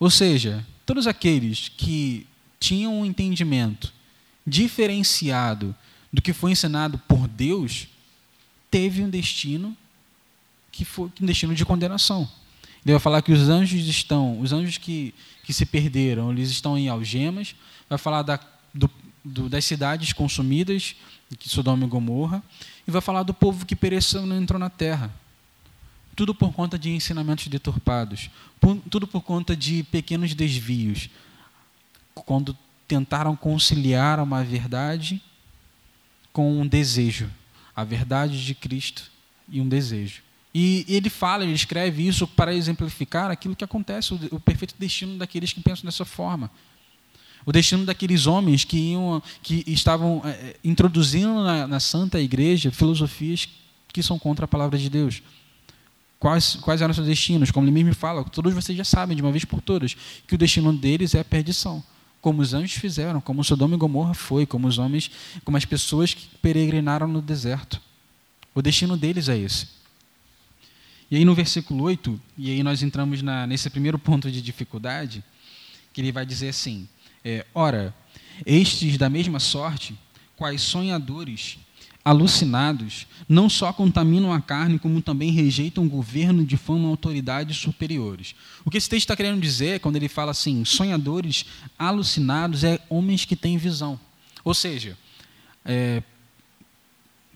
Ou 0.00 0.10
seja, 0.10 0.66
todos 0.84 1.06
aqueles 1.06 1.68
que 1.68 2.26
tinham 2.58 3.00
um 3.00 3.04
entendimento 3.04 3.92
diferenciado 4.46 5.74
do 6.12 6.22
que 6.22 6.32
foi 6.32 6.52
ensinado 6.52 6.98
por 7.06 7.26
Deus, 7.28 7.88
teve 8.70 9.02
um 9.02 9.10
destino 9.10 9.76
que 10.70 10.84
foi 10.84 11.10
um 11.20 11.26
destino 11.26 11.54
de 11.54 11.64
condenação. 11.64 12.28
Ele 12.84 12.92
vai 12.92 13.00
falar 13.00 13.20
que 13.20 13.32
os 13.32 13.48
anjos 13.48 13.86
estão, 13.88 14.38
os 14.40 14.52
anjos 14.52 14.78
que, 14.78 15.12
que 15.42 15.52
se 15.52 15.66
perderam, 15.66 16.30
eles 16.30 16.50
estão 16.50 16.78
em 16.78 16.88
algemas. 16.88 17.54
Vai 17.88 17.98
falar 17.98 18.22
da, 18.22 18.38
do, 18.72 18.88
do, 19.24 19.48
das 19.48 19.64
cidades 19.64 20.12
consumidas, 20.12 20.94
que 21.38 21.48
Sodoma 21.48 21.84
e 21.84 21.88
Gomorra, 21.88 22.42
e 22.86 22.90
vai 22.90 23.00
falar 23.00 23.24
do 23.24 23.34
povo 23.34 23.66
que 23.66 23.74
pereceu 23.74 24.22
e 24.22 24.26
não 24.26 24.40
entrou 24.40 24.58
na 24.58 24.70
terra. 24.70 25.10
Tudo 26.14 26.34
por 26.34 26.52
conta 26.52 26.78
de 26.78 26.90
ensinamentos 26.90 27.48
deturpados, 27.48 28.30
por, 28.60 28.76
tudo 28.88 29.06
por 29.06 29.20
conta 29.20 29.56
de 29.56 29.82
pequenos 29.84 30.32
desvios. 30.32 31.10
Quando 32.24 32.56
tentaram 32.88 33.36
conciliar 33.36 34.20
uma 34.20 34.42
verdade 34.42 35.22
com 36.32 36.60
um 36.60 36.66
desejo, 36.66 37.30
a 37.74 37.84
verdade 37.84 38.44
de 38.44 38.54
Cristo 38.54 39.10
e 39.48 39.60
um 39.60 39.68
desejo. 39.68 40.22
E 40.54 40.84
ele 40.88 41.10
fala, 41.10 41.44
ele 41.44 41.52
escreve 41.52 42.06
isso 42.06 42.26
para 42.26 42.54
exemplificar 42.54 43.30
aquilo 43.30 43.54
que 43.54 43.64
acontece, 43.64 44.14
o, 44.14 44.40
perfeito 44.40 44.74
destino 44.78 45.18
daqueles 45.18 45.52
que 45.52 45.60
pensam 45.60 45.84
dessa 45.84 46.04
forma 46.04 46.50
o 47.46 47.52
destino 47.52 47.84
daqueles 47.86 48.26
homens 48.26 48.64
que, 48.64 48.76
iam, 48.76 49.22
que 49.40 49.62
estavam 49.68 50.20
é, 50.24 50.56
introduzindo 50.64 51.44
na, 51.44 51.66
na, 51.68 51.78
Santa 51.80 52.20
Igreja 52.20 52.72
filosofias 52.72 53.48
que 53.92 54.02
são 54.02 54.18
contra 54.18 54.44
a 54.44 54.48
palavra 54.48 54.76
de 54.76 54.90
Deus. 54.90 55.22
Quais, 56.18 56.56
quais 56.56 56.82
eram 56.82 56.92
seus 56.92 57.06
destinos? 57.06 57.52
Como 57.52 57.64
ele 57.64 57.72
mesmo 57.72 57.94
fala, 57.94 58.24
todos 58.24 58.52
vocês 58.52 58.76
já 58.76 58.82
sabem 58.82 59.16
de 59.16 59.22
uma 59.22 59.30
vez 59.30 59.44
por 59.44 59.60
todas 59.60 59.94
que 60.26 60.34
o 60.34 60.38
destino 60.38 60.72
deles 60.72 61.14
é 61.14 61.20
a 61.20 61.24
perdição, 61.24 61.84
como 62.26 62.42
os 62.42 62.52
anjos 62.52 62.72
fizeram, 62.72 63.20
como 63.20 63.44
Sodoma 63.44 63.76
e 63.76 63.78
Gomorra 63.78 64.12
foi, 64.12 64.44
como 64.44 64.66
os 64.66 64.78
homens, 64.78 65.08
como 65.44 65.56
as 65.56 65.64
pessoas 65.64 66.12
que 66.12 66.26
peregrinaram 66.38 67.06
no 67.06 67.22
deserto. 67.22 67.80
O 68.52 68.60
destino 68.60 68.96
deles 68.96 69.28
é 69.28 69.38
esse. 69.38 69.68
E 71.08 71.14
aí 71.14 71.24
no 71.24 71.36
versículo 71.36 71.84
8, 71.84 72.20
e 72.36 72.50
aí 72.50 72.64
nós 72.64 72.82
entramos 72.82 73.22
na, 73.22 73.46
nesse 73.46 73.70
primeiro 73.70 73.96
ponto 73.96 74.28
de 74.28 74.42
dificuldade, 74.42 75.22
que 75.92 76.00
ele 76.00 76.10
vai 76.10 76.26
dizer 76.26 76.48
assim: 76.48 76.88
é, 77.24 77.46
Ora, 77.54 77.94
estes 78.44 78.98
da 78.98 79.08
mesma 79.08 79.38
sorte, 79.38 79.96
quais 80.36 80.60
sonhadores 80.62 81.60
alucinados, 82.06 83.04
não 83.28 83.50
só 83.50 83.72
contaminam 83.72 84.32
a 84.32 84.40
carne, 84.40 84.78
como 84.78 85.02
também 85.02 85.32
rejeitam 85.32 85.84
o 85.84 85.88
governo 85.88 86.44
de 86.44 86.56
fama 86.56 86.88
autoridades 86.88 87.56
superiores. 87.56 88.32
O 88.64 88.70
que 88.70 88.78
esse 88.78 88.88
texto 88.88 89.06
está 89.06 89.16
querendo 89.16 89.40
dizer, 89.40 89.80
quando 89.80 89.96
ele 89.96 90.08
fala 90.08 90.30
assim, 90.30 90.64
sonhadores 90.64 91.46
alucinados, 91.76 92.62
é 92.62 92.78
homens 92.88 93.24
que 93.24 93.34
têm 93.34 93.58
visão. 93.58 93.98
Ou 94.44 94.54
seja, 94.54 94.96
é, 95.64 96.00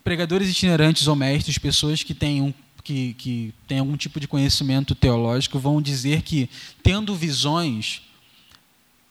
pregadores 0.05 0.49
itinerantes 0.49 1.09
ou 1.09 1.17
mestres, 1.17 1.59
pessoas 1.59 2.05
que 2.05 2.15
têm, 2.15 2.41
um, 2.41 2.55
que, 2.85 3.15
que 3.15 3.53
têm 3.67 3.81
algum 3.81 3.97
tipo 3.97 4.21
de 4.21 4.29
conhecimento 4.29 4.95
teológico, 4.95 5.59
vão 5.59 5.83
dizer 5.83 6.23
que, 6.23 6.49
tendo 6.81 7.13
visões, 7.17 8.03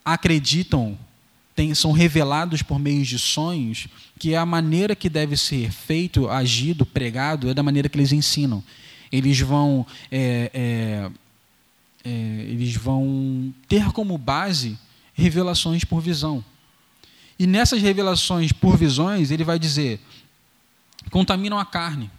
acreditam 0.05 0.97
tem, 1.59 1.75
são 1.75 1.91
revelados 1.91 2.61
por 2.61 2.79
meio 2.79 3.03
de 3.03 3.19
sonhos, 3.19 3.89
que 4.17 4.33
é 4.33 4.37
a 4.37 4.45
maneira 4.45 4.95
que 4.95 5.09
deve 5.09 5.35
ser 5.35 5.69
feito, 5.73 6.29
agido, 6.29 6.85
pregado, 6.85 7.49
é 7.49 7.53
da 7.53 7.61
maneira 7.61 7.89
que 7.89 7.97
eles 7.97 8.13
ensinam. 8.13 8.63
Eles 9.11 9.41
vão, 9.41 9.85
é, 10.09 10.49
é, 10.53 11.11
é, 12.05 12.09
eles 12.47 12.77
vão 12.77 13.53
ter 13.67 13.91
como 13.91 14.17
base 14.17 14.79
revelações 15.13 15.83
por 15.83 15.99
visão. 15.99 16.41
E 17.37 17.45
nessas 17.45 17.81
revelações 17.81 18.53
por 18.53 18.77
visões, 18.77 19.29
ele 19.29 19.43
vai 19.43 19.59
dizer: 19.59 19.99
contaminam 21.11 21.59
a 21.59 21.65
carne, 21.65 22.09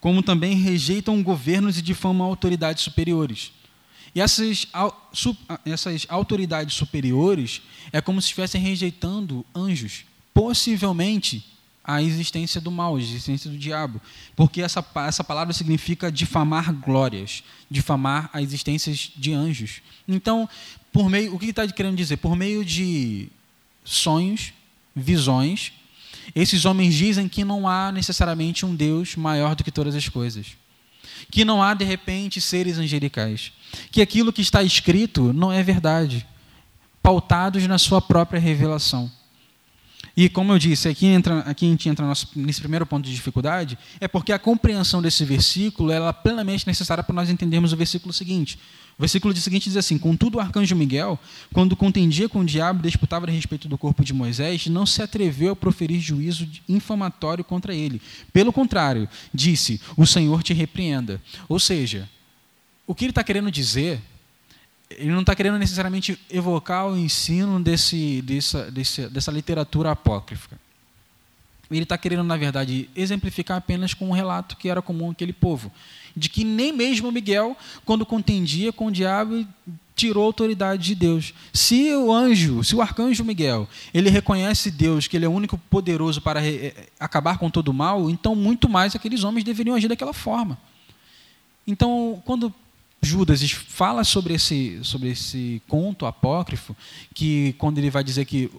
como 0.00 0.22
também 0.22 0.56
rejeitam 0.56 1.22
governos 1.22 1.76
e 1.76 1.82
difamam 1.82 2.26
autoridades 2.26 2.84
superiores. 2.84 3.52
E 4.14 4.20
essas, 4.20 4.66
essas 5.66 6.06
autoridades 6.08 6.74
superiores 6.74 7.62
é 7.92 8.00
como 8.00 8.20
se 8.20 8.26
estivessem 8.26 8.60
rejeitando 8.60 9.44
anjos, 9.54 10.04
possivelmente 10.32 11.44
a 11.82 12.00
existência 12.00 12.60
do 12.60 12.70
mal, 12.70 12.96
a 12.96 13.00
existência 13.00 13.50
do 13.50 13.58
diabo. 13.58 14.00
Porque 14.36 14.62
essa, 14.62 14.84
essa 15.06 15.24
palavra 15.24 15.52
significa 15.52 16.12
difamar 16.12 16.72
glórias, 16.72 17.42
difamar 17.68 18.30
a 18.32 18.40
existência 18.40 18.94
de 19.16 19.32
anjos. 19.32 19.82
Então, 20.06 20.48
por 20.92 21.10
meio, 21.10 21.34
o 21.34 21.38
que 21.38 21.46
está 21.46 21.66
querendo 21.66 21.96
dizer? 21.96 22.16
Por 22.18 22.36
meio 22.36 22.64
de 22.64 23.28
sonhos, 23.84 24.52
visões, 24.94 25.72
esses 26.34 26.64
homens 26.64 26.94
dizem 26.94 27.28
que 27.28 27.44
não 27.44 27.68
há 27.68 27.90
necessariamente 27.90 28.64
um 28.64 28.74
Deus 28.74 29.16
maior 29.16 29.56
do 29.56 29.64
que 29.64 29.72
todas 29.72 29.94
as 29.94 30.08
coisas 30.08 30.56
que 31.30 31.44
não 31.44 31.62
há 31.62 31.74
de 31.74 31.84
repente 31.84 32.40
seres 32.40 32.78
angelicais, 32.78 33.52
que 33.90 34.00
aquilo 34.02 34.32
que 34.32 34.42
está 34.42 34.62
escrito 34.62 35.32
não 35.32 35.52
é 35.52 35.62
verdade, 35.62 36.26
pautados 37.02 37.66
na 37.66 37.78
sua 37.78 38.00
própria 38.00 38.40
revelação. 38.40 39.10
E 40.16 40.28
como 40.28 40.52
eu 40.52 40.58
disse, 40.58 40.88
aqui, 40.88 41.06
entra, 41.06 41.40
aqui 41.40 41.66
a 41.66 41.68
gente 41.68 41.88
entra 41.88 42.06
nesse 42.36 42.60
primeiro 42.60 42.86
ponto 42.86 43.04
de 43.04 43.14
dificuldade, 43.14 43.76
é 44.00 44.06
porque 44.06 44.32
a 44.32 44.38
compreensão 44.38 45.02
desse 45.02 45.24
versículo 45.24 45.90
é 45.90 46.12
plenamente 46.12 46.66
necessária 46.66 47.02
para 47.02 47.14
nós 47.14 47.28
entendermos 47.28 47.72
o 47.72 47.76
versículo 47.76 48.12
seguinte. 48.12 48.58
O 48.96 49.02
versículo 49.02 49.34
seguinte 49.36 49.64
diz 49.64 49.76
assim: 49.76 49.98
Contudo, 49.98 50.36
o 50.36 50.40
arcanjo 50.40 50.76
Miguel, 50.76 51.18
quando 51.52 51.76
contendia 51.76 52.28
com 52.28 52.40
o 52.40 52.44
diabo 52.44 52.80
e 52.80 52.88
disputava 52.88 53.26
a 53.26 53.30
respeito 53.30 53.68
do 53.68 53.76
corpo 53.76 54.04
de 54.04 54.12
Moisés, 54.12 54.66
não 54.68 54.86
se 54.86 55.02
atreveu 55.02 55.52
a 55.52 55.56
proferir 55.56 56.00
juízo 56.00 56.48
infamatório 56.68 57.42
contra 57.42 57.74
ele. 57.74 58.00
Pelo 58.32 58.52
contrário, 58.52 59.08
disse: 59.32 59.80
O 59.96 60.06
Senhor 60.06 60.42
te 60.44 60.54
repreenda. 60.54 61.20
Ou 61.48 61.58
seja, 61.58 62.08
o 62.86 62.94
que 62.94 63.04
ele 63.04 63.10
está 63.10 63.24
querendo 63.24 63.50
dizer, 63.50 64.00
ele 64.90 65.10
não 65.10 65.20
está 65.20 65.34
querendo 65.34 65.58
necessariamente 65.58 66.18
evocar 66.30 66.86
o 66.86 66.96
ensino 66.96 67.60
desse, 67.60 68.22
dessa, 68.22 68.70
desse, 68.70 69.08
dessa 69.08 69.32
literatura 69.32 69.90
apócrifa. 69.90 70.56
ele 71.68 71.82
está 71.82 71.98
querendo, 71.98 72.22
na 72.22 72.36
verdade, 72.36 72.88
exemplificar 72.94 73.56
apenas 73.56 73.92
com 73.92 74.08
um 74.08 74.12
relato 74.12 74.56
que 74.56 74.68
era 74.68 74.80
comum 74.80 75.10
àquele 75.10 75.32
povo, 75.32 75.72
de 76.16 76.28
que 76.28 76.44
nem 76.44 76.72
mesmo 76.72 77.10
Miguel, 77.10 77.56
quando 77.84 78.06
contendia 78.06 78.72
com 78.72 78.86
o 78.86 78.92
diabo, 78.92 79.46
tirou 79.96 80.24
a 80.24 80.26
autoridade 80.26 80.82
de 80.82 80.94
Deus. 80.94 81.32
Se 81.52 81.92
o 81.94 82.12
anjo, 82.12 82.62
se 82.64 82.74
o 82.74 82.82
arcanjo 82.82 83.24
Miguel, 83.24 83.68
ele 83.92 84.10
reconhece 84.10 84.70
Deus, 84.70 85.06
que 85.06 85.16
ele 85.16 85.24
é 85.24 85.28
o 85.28 85.32
único 85.32 85.56
poderoso 85.70 86.20
para 86.20 86.44
eh, 86.44 86.88
acabar 86.98 87.38
com 87.38 87.48
todo 87.48 87.68
o 87.68 87.74
mal, 87.74 88.10
então 88.10 88.34
muito 88.34 88.68
mais 88.68 88.94
aqueles 88.94 89.24
homens 89.24 89.44
deveriam 89.44 89.76
agir 89.76 89.88
daquela 89.88 90.12
forma. 90.12 90.58
Então, 91.66 92.22
quando 92.24 92.52
Judas 93.00 93.50
fala 93.50 94.02
sobre 94.04 94.34
esse, 94.34 94.80
sobre 94.82 95.10
esse 95.10 95.62
conto 95.68 96.06
apócrifo, 96.06 96.76
que 97.14 97.54
quando 97.58 97.78
ele 97.78 97.90
vai 97.90 98.02
dizer 98.02 98.24
que 98.24 98.50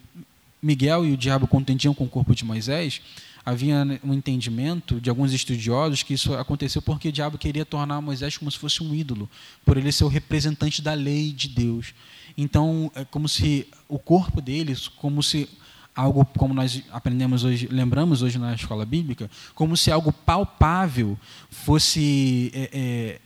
Miguel 0.61 1.05
e 1.05 1.11
o 1.11 1.17
diabo 1.17 1.47
contendiam 1.47 1.93
com 1.93 2.05
o 2.05 2.09
corpo 2.09 2.33
de 2.33 2.45
Moisés, 2.45 3.01
havia 3.45 3.85
um 4.03 4.13
entendimento 4.13 4.99
de 4.99 5.09
alguns 5.09 5.31
estudiosos 5.31 6.01
que 6.01 6.15
isso 6.15 6.33
aconteceu 6.33 6.81
porque 6.81 7.09
o 7.09 7.11
diabo 7.11 7.37
queria 7.37 7.63
tornar 7.63 8.01
Moisés 8.01 8.37
como 8.37 8.49
se 8.49 8.57
fosse 8.57 8.81
um 8.81 8.93
ídolo, 8.93 9.29
por 9.63 9.77
ele 9.77 9.91
ser 9.91 10.03
o 10.03 10.07
representante 10.07 10.81
da 10.81 10.93
lei 10.93 11.31
de 11.31 11.49
Deus. 11.49 11.93
Então, 12.35 12.91
é 12.95 13.05
como 13.05 13.29
se 13.29 13.67
o 13.87 13.99
corpo 13.99 14.41
deles, 14.41 14.87
como 14.87 15.21
se 15.21 15.47
algo 15.95 16.25
como 16.37 16.53
nós 16.53 16.83
aprendemos 16.91 17.43
hoje, 17.43 17.67
lembramos 17.71 18.21
hoje 18.21 18.37
na 18.37 18.53
escola 18.53 18.85
bíblica, 18.85 19.29
como 19.53 19.77
se 19.77 19.91
algo 19.91 20.11
palpável 20.11 21.17
fosse 21.49 22.51
é, 22.53 22.69
é, 22.73 23.21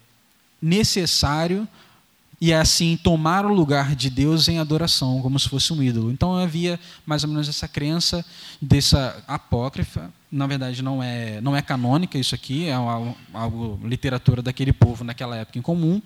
necessário 0.62 1.67
e 2.41 2.54
assim 2.54 2.97
tomar 2.97 3.45
o 3.45 3.54
lugar 3.54 3.95
de 3.95 4.10
Deus 4.10 4.47
em 4.47 4.60
adoração, 4.60 5.21
como 5.21 5.38
se 5.38 5.49
fosse 5.49 5.73
um 5.73 5.84
ídolo. 5.84 6.12
Então 6.12 6.36
havia 6.36 6.80
mais 7.06 7.23
ou 7.23 7.30
menos 7.30 7.49
essa 7.49 7.67
crença 7.67 8.25
dessa 8.62 9.21
apócrifa, 9.28 10.12
na 10.32 10.47
verdade 10.47 10.82
não 10.82 11.04
é 11.04 11.41
não 11.41 11.56
é 11.56 11.62
canônica 11.62 12.17
isso 12.17 12.34
aqui, 12.34 12.67
é 12.67 12.73
algo, 12.73 13.17
algo 13.34 13.80
literatura 13.84 14.41
daquele 14.41 14.71
povo 14.71 15.04
naquela 15.04 15.36
época 15.36 15.60
em 15.60 15.62
comum. 15.62 16.02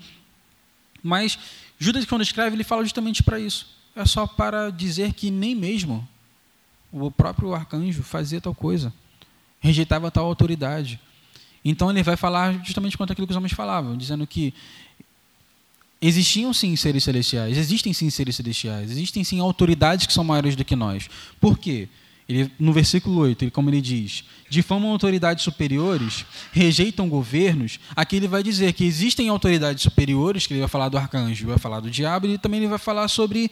Mas 1.02 1.38
Judas 1.78 2.04
quando 2.04 2.22
escreve 2.22 2.56
ele 2.56 2.64
fala 2.64 2.82
justamente 2.82 3.22
para 3.22 3.38
isso. 3.38 3.66
É 3.94 4.04
só 4.04 4.26
para 4.26 4.70
dizer 4.70 5.12
que 5.12 5.30
nem 5.30 5.54
mesmo 5.54 6.06
o 6.90 7.10
próprio 7.10 7.54
arcanjo 7.54 8.02
fazia 8.02 8.40
tal 8.40 8.54
coisa, 8.54 8.92
rejeitava 9.60 10.10
tal 10.10 10.26
autoridade. 10.26 10.98
Então 11.64 11.90
ele 11.90 12.02
vai 12.02 12.16
falar 12.16 12.64
justamente 12.64 12.96
quanto 12.96 13.12
aquilo 13.12 13.26
que 13.26 13.32
os 13.32 13.36
homens 13.36 13.52
falavam, 13.52 13.96
dizendo 13.96 14.26
que 14.26 14.52
Existiam 16.06 16.52
sim 16.52 16.76
seres 16.76 17.02
celestiais, 17.02 17.56
existem 17.56 17.90
sim 17.94 18.10
seres 18.10 18.36
celestiais, 18.36 18.90
existem 18.90 19.24
sim 19.24 19.40
autoridades 19.40 20.06
que 20.06 20.12
são 20.12 20.22
maiores 20.22 20.54
do 20.54 20.62
que 20.62 20.76
nós. 20.76 21.08
Por 21.40 21.58
quê? 21.58 21.88
Ele, 22.28 22.52
no 22.58 22.74
versículo 22.74 23.22
8, 23.22 23.44
ele, 23.44 23.50
como 23.50 23.70
ele 23.70 23.80
diz, 23.80 24.22
difamam 24.50 24.90
autoridades 24.90 25.42
superiores, 25.42 26.26
rejeitam 26.52 27.08
governos, 27.08 27.80
aqui 27.96 28.16
ele 28.16 28.28
vai 28.28 28.42
dizer 28.42 28.74
que 28.74 28.84
existem 28.84 29.30
autoridades 29.30 29.82
superiores, 29.82 30.46
que 30.46 30.52
ele 30.52 30.60
vai 30.60 30.68
falar 30.68 30.90
do 30.90 30.98
arcanjo, 30.98 31.46
vai 31.46 31.56
falar 31.56 31.80
do 31.80 31.90
diabo, 31.90 32.26
e 32.26 32.36
também 32.36 32.60
ele 32.60 32.68
vai 32.68 32.78
falar 32.78 33.08
sobre 33.08 33.50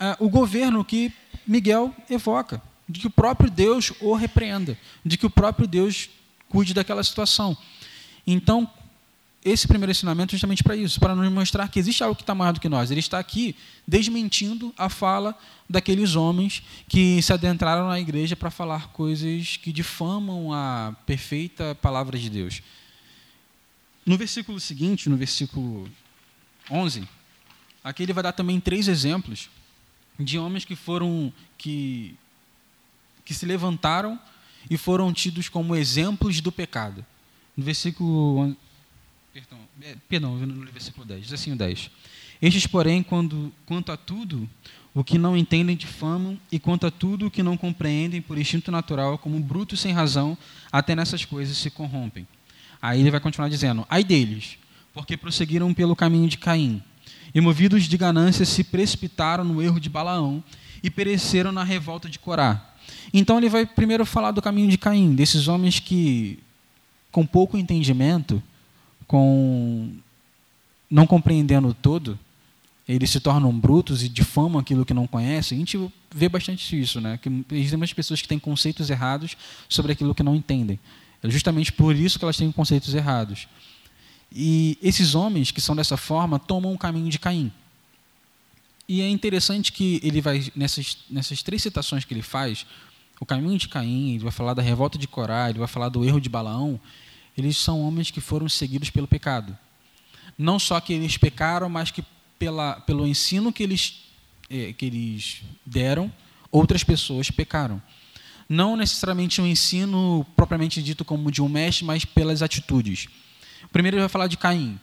uh, 0.00 0.24
o 0.24 0.28
governo 0.28 0.84
que 0.84 1.12
Miguel 1.44 1.92
evoca, 2.08 2.62
de 2.88 3.00
que 3.00 3.06
o 3.08 3.10
próprio 3.10 3.50
Deus 3.50 3.92
o 4.00 4.14
repreenda, 4.14 4.78
de 5.04 5.16
que 5.16 5.26
o 5.26 5.30
próprio 5.30 5.66
Deus 5.66 6.08
cuide 6.48 6.72
daquela 6.72 7.02
situação. 7.02 7.56
Então, 8.24 8.70
esse 9.48 9.66
primeiro 9.66 9.90
ensinamento 9.90 10.32
justamente 10.32 10.62
para 10.62 10.76
isso, 10.76 11.00
para 11.00 11.14
nos 11.14 11.30
mostrar 11.32 11.68
que 11.68 11.78
existe 11.78 12.02
algo 12.02 12.14
que 12.14 12.22
está 12.22 12.34
maior 12.34 12.52
do 12.52 12.60
que 12.60 12.68
nós. 12.68 12.90
Ele 12.90 13.00
está 13.00 13.18
aqui 13.18 13.54
desmentindo 13.86 14.74
a 14.76 14.88
fala 14.88 15.36
daqueles 15.68 16.16
homens 16.16 16.62
que 16.88 17.20
se 17.22 17.32
adentraram 17.32 17.88
na 17.88 17.98
igreja 17.98 18.36
para 18.36 18.50
falar 18.50 18.88
coisas 18.88 19.56
que 19.56 19.72
difamam 19.72 20.52
a 20.52 20.94
perfeita 21.06 21.74
palavra 21.76 22.18
de 22.18 22.28
Deus. 22.28 22.62
No 24.04 24.16
versículo 24.16 24.58
seguinte, 24.58 25.08
no 25.08 25.16
versículo 25.16 25.88
11, 26.70 27.06
aqui 27.84 28.02
ele 28.02 28.12
vai 28.12 28.22
dar 28.22 28.32
também 28.32 28.58
três 28.58 28.88
exemplos 28.88 29.50
de 30.18 30.38
homens 30.38 30.64
que 30.64 30.74
foram 30.74 31.32
que 31.56 32.14
que 33.24 33.34
se 33.34 33.44
levantaram 33.44 34.18
e 34.70 34.78
foram 34.78 35.12
tidos 35.12 35.50
como 35.50 35.76
exemplos 35.76 36.40
do 36.40 36.50
pecado. 36.50 37.04
No 37.54 37.62
versículo 37.62 38.56
Perdão, 39.32 39.58
é, 39.82 39.94
perdão, 40.08 40.36
no 40.36 40.72
versículo 40.72 41.06
10, 41.06 41.22
diz 41.22 41.32
assim 41.32 41.52
o 41.52 41.56
10. 41.56 41.90
Estes, 42.40 42.66
porém, 42.66 43.02
quando, 43.02 43.52
quanto 43.66 43.92
a 43.92 43.96
tudo 43.96 44.48
o 44.94 45.04
que 45.04 45.18
não 45.18 45.36
entendem 45.36 45.76
difamam, 45.76 46.38
e 46.50 46.58
quanto 46.58 46.86
a 46.86 46.90
tudo 46.90 47.26
o 47.26 47.30
que 47.30 47.42
não 47.42 47.56
compreendem 47.56 48.20
por 48.20 48.38
instinto 48.38 48.72
natural, 48.72 49.18
como 49.18 49.38
brutos 49.38 49.80
sem 49.80 49.92
razão, 49.92 50.36
até 50.72 50.94
nessas 50.96 51.24
coisas 51.24 51.56
se 51.56 51.70
corrompem. 51.70 52.26
Aí 52.80 53.00
ele 53.00 53.10
vai 53.10 53.20
continuar 53.20 53.48
dizendo: 53.48 53.86
Ai 53.88 54.02
deles, 54.02 54.58
porque 54.94 55.16
prosseguiram 55.16 55.72
pelo 55.74 55.94
caminho 55.94 56.28
de 56.28 56.38
Caim, 56.38 56.82
e 57.34 57.40
movidos 57.40 57.84
de 57.84 57.96
ganância 57.96 58.44
se 58.44 58.64
precipitaram 58.64 59.44
no 59.44 59.62
erro 59.62 59.78
de 59.78 59.88
Balaão, 59.88 60.42
e 60.82 60.90
pereceram 60.90 61.52
na 61.52 61.64
revolta 61.64 62.08
de 62.08 62.18
Corá. 62.18 62.74
Então 63.12 63.38
ele 63.38 63.48
vai 63.48 63.66
primeiro 63.66 64.06
falar 64.06 64.30
do 64.30 64.42
caminho 64.42 64.70
de 64.70 64.78
Caim, 64.78 65.14
desses 65.14 65.48
homens 65.48 65.78
que, 65.78 66.38
com 67.10 67.26
pouco 67.26 67.58
entendimento, 67.58 68.42
com 69.08 69.90
não 70.88 71.06
compreendendo 71.06 71.74
todo, 71.74 72.18
eles 72.86 73.10
se 73.10 73.20
tornam 73.20 73.52
brutos 73.52 74.02
e 74.02 74.08
difamam 74.08 74.60
aquilo 74.60 74.86
que 74.86 74.94
não 74.94 75.06
conhecem. 75.06 75.56
A 75.56 75.58
gente 75.58 75.92
vê 76.10 76.28
bastante 76.28 76.80
isso, 76.80 77.00
né? 77.00 77.18
Que 77.18 77.28
existem 77.50 77.76
muitas 77.76 77.92
pessoas 77.92 78.22
que 78.22 78.28
têm 78.28 78.38
conceitos 78.38 78.88
errados 78.88 79.36
sobre 79.68 79.92
aquilo 79.92 80.14
que 80.14 80.22
não 80.22 80.36
entendem. 80.36 80.78
É 81.22 81.28
justamente 81.28 81.72
por 81.72 81.94
isso 81.96 82.18
que 82.18 82.24
elas 82.24 82.36
têm 82.36 82.50
conceitos 82.52 82.94
errados. 82.94 83.48
E 84.32 84.78
esses 84.82 85.14
homens 85.14 85.50
que 85.50 85.60
são 85.60 85.74
dessa 85.74 85.96
forma 85.96 86.38
tomam 86.38 86.72
o 86.72 86.78
caminho 86.78 87.10
de 87.10 87.18
Caim. 87.18 87.52
E 88.88 89.02
é 89.02 89.08
interessante 89.08 89.72
que 89.72 90.00
ele 90.02 90.20
vai 90.20 90.50
nessas 90.56 90.98
nessas 91.10 91.42
três 91.42 91.60
citações 91.62 92.06
que 92.06 92.14
ele 92.14 92.22
faz, 92.22 92.64
o 93.20 93.26
caminho 93.26 93.58
de 93.58 93.68
Caim, 93.68 94.10
ele 94.14 94.20
vai 94.20 94.32
falar 94.32 94.54
da 94.54 94.62
revolta 94.62 94.96
de 94.96 95.06
Corá, 95.06 95.50
ele 95.50 95.58
vai 95.58 95.68
falar 95.68 95.88
do 95.88 96.04
erro 96.04 96.20
de 96.20 96.28
Balaão, 96.28 96.80
eles 97.40 97.56
são 97.56 97.80
homens 97.82 98.10
que 98.10 98.20
foram 98.20 98.48
seguidos 98.48 98.90
pelo 98.90 99.06
pecado. 99.06 99.56
Não 100.36 100.58
só 100.58 100.80
que 100.80 100.92
eles 100.92 101.16
pecaram, 101.16 101.68
mas 101.68 101.90
que 101.90 102.04
pela, 102.38 102.80
pelo 102.80 103.06
ensino 103.06 103.52
que 103.52 103.62
eles, 103.62 104.04
eh, 104.50 104.72
que 104.72 104.86
eles 104.86 105.42
deram, 105.64 106.12
outras 106.50 106.84
pessoas 106.84 107.30
pecaram. 107.30 107.82
Não 108.48 108.76
necessariamente 108.76 109.40
um 109.40 109.46
ensino 109.46 110.26
propriamente 110.36 110.82
dito 110.82 111.04
como 111.04 111.30
de 111.30 111.42
um 111.42 111.48
mestre, 111.48 111.84
mas 111.84 112.04
pelas 112.04 112.42
atitudes. 112.42 113.08
Primeiro 113.72 113.96
ele 113.96 114.02
vai 114.02 114.08
falar 114.08 114.26
de 114.26 114.36
Caim. 114.36 114.78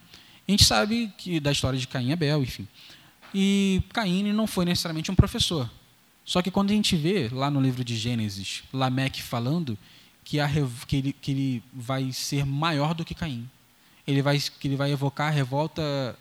A 0.48 0.52
gente 0.52 0.64
sabe 0.64 1.12
que 1.18 1.40
da 1.40 1.52
história 1.52 1.80
de 1.80 1.88
Caim 1.88 2.10
e 2.10 2.14
Abel, 2.14 2.44
enfim. 2.44 2.68
E 3.34 3.82
Caim 3.92 4.32
não 4.32 4.46
foi 4.46 4.66
necessariamente 4.66 5.10
um 5.10 5.16
professor. 5.16 5.70
Só 6.24 6.42
que 6.42 6.52
quando 6.52 6.72
a 6.72 6.74
gente 6.74 6.96
vê 6.96 7.30
lá 7.32 7.50
no 7.50 7.60
livro 7.60 7.84
de 7.84 7.98
Gênesis, 7.98 8.64
Lameque 8.72 9.22
falando, 9.22 9.78
que, 10.26 10.40
a, 10.40 10.50
que, 10.88 10.96
ele, 10.98 11.14
que 11.14 11.32
ele 11.32 11.64
vai 11.72 12.12
ser 12.12 12.46
maior 12.46 12.96
do 12.96 13.06
que 13.06 13.14
Caim. 13.14 13.48
Ele 14.06 14.22
vai, 14.22 14.40
que 14.40 14.68
ele 14.68 14.76
vai 14.76 14.92
evocar 14.92 15.28
a 15.28 15.32
revolta. 15.32 16.18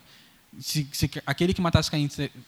Se, 0.59 0.87
se 0.93 1.11
aquele 1.25 1.53
que 1.53 1.61
matasse 1.61 1.89
Caim 1.91 2.07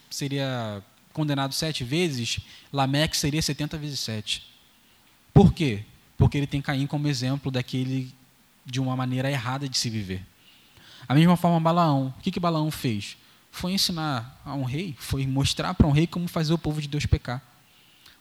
seria 0.10 0.82
condenado 1.12 1.54
sete 1.54 1.84
vezes, 1.84 2.40
Lameque 2.72 3.18
seria 3.18 3.42
70 3.42 3.78
vezes 3.78 4.00
sete. 4.00 4.48
Por 5.34 5.52
quê? 5.52 5.84
Porque 6.16 6.38
ele 6.38 6.48
tem 6.48 6.62
Caim 6.62 6.86
como 6.86 7.08
exemplo 7.08 7.52
daquele 7.52 8.14
de 8.64 8.80
uma 8.80 8.96
maneira 8.96 9.30
errada 9.30 9.68
de 9.68 9.78
se 9.78 9.90
viver. 9.90 10.24
A 11.08 11.16
mesma 11.16 11.36
forma 11.36 11.60
Balaão. 11.60 12.14
O 12.18 12.22
que, 12.22 12.32
que 12.32 12.40
Balaão 12.40 12.70
fez? 12.70 13.18
Foi 13.52 13.72
ensinar 13.72 14.40
a 14.46 14.54
um 14.54 14.64
rei, 14.64 14.96
foi 15.00 15.26
mostrar 15.26 15.74
para 15.74 15.88
um 15.88 15.92
rei 15.92 16.06
como 16.06 16.28
fazer 16.28 16.54
o 16.54 16.58
povo 16.58 16.80
de 16.80 16.88
Deus 16.88 17.06
pecar 17.08 17.42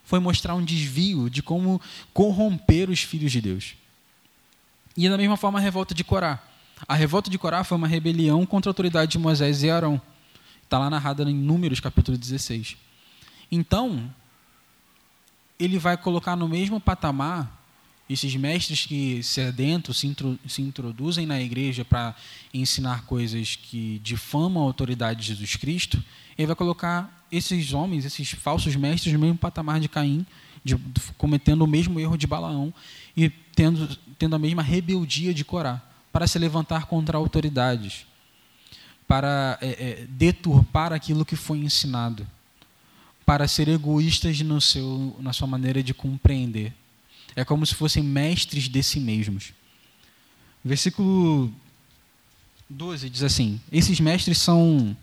foi 0.07 0.21
mostrar 0.21 0.55
um 0.55 0.65
desvio 0.65 1.29
de 1.29 1.43
como 1.43 1.81
corromper 2.15 2.89
os 2.89 3.03
filhos 3.03 3.33
de 3.33 3.41
Deus. 3.41 3.75
E 4.97 5.09
da 5.09 5.19
mesma 5.19 5.37
forma 5.37 5.59
a 5.59 5.63
revolta 5.63 5.93
de 5.93 6.05
Corá. 6.05 6.41
A 6.87 6.95
revolta 6.95 7.29
de 7.29 7.37
Corá 7.37 7.65
foi 7.65 7.77
uma 7.77 7.89
rebelião 7.89 8.47
contra 8.47 8.71
a 8.71 8.73
autoridade 8.73 9.11
de 9.11 9.19
Moisés 9.19 9.65
e 9.65 9.71
Arão. 9.71 10.01
Está 10.63 10.79
lá 10.79 10.89
narrada 10.89 11.25
em 11.25 11.35
Números, 11.35 11.81
capítulo 11.81 12.17
16. 12.17 12.77
Então, 13.51 14.09
ele 15.59 15.77
vai 15.77 15.97
colocar 15.97 16.37
no 16.37 16.49
mesmo 16.49 16.81
patamar 16.81 17.66
esses 18.09 18.35
mestres 18.37 18.87
que 18.87 19.23
se 19.23 19.41
adentram, 19.41 19.93
se, 19.93 20.07
intro, 20.07 20.39
se 20.47 20.63
introduzem 20.63 21.27
na 21.27 21.41
igreja 21.41 21.85
para 21.85 22.15
ensinar 22.55 23.05
coisas 23.05 23.57
que 23.57 24.01
difamam 24.03 24.63
a 24.63 24.67
autoridade 24.67 25.21
de 25.21 25.27
Jesus 25.29 25.57
Cristo, 25.57 26.03
ele 26.39 26.47
vai 26.47 26.57
colocar 26.57 27.27
esses 27.31 27.73
homens, 27.73 28.05
esses 28.05 28.31
falsos 28.31 28.77
mestres, 28.77 29.13
no 29.13 29.19
mesmo 29.19 29.37
patamar 29.37 29.81
de 29.81 29.89
Caim, 29.89 30.25
de, 30.65 30.77
cometendo 31.19 31.63
o 31.63 31.67
mesmo 31.67 31.99
erro 31.99 32.17
de 32.17 32.27
Balaão 32.27 32.73
e 33.17 33.29
tendo, 33.29 33.89
tendo 34.19 34.37
a 34.37 34.39
mesma 34.39 34.63
rebeldia 34.63 35.35
de 35.35 35.45
Corá, 35.45 35.83
para 36.13 36.27
se 36.27 36.39
levantar 36.39 36.87
contra 36.87 37.19
autoridades, 37.19 38.07
para 39.07 39.59
é, 39.61 39.69
é, 39.69 40.07
deturpar 40.09 40.93
aquilo 40.93 41.25
que 41.25 41.37
foi 41.37 41.59
ensinado, 41.59 42.27
para 43.25 43.49
ser 43.49 43.69
egoístas 43.69 44.41
no 44.41 44.61
seu, 44.61 45.17
na 45.19 45.33
sua 45.33 45.49
maneira 45.49 45.83
de 45.83 45.93
compreender 45.93 46.73
É 47.35 47.45
como 47.45 47.67
se 47.67 47.75
fossem 47.75 48.03
mestres 48.03 48.69
de 48.69 48.83
si 48.83 49.01
mesmos. 49.01 49.53
Versículo 50.65 51.53
12 52.69 53.09
diz 53.11 53.23
assim: 53.23 53.61
Esses 53.71 54.01
mestres 54.01 54.39
são 54.39 54.97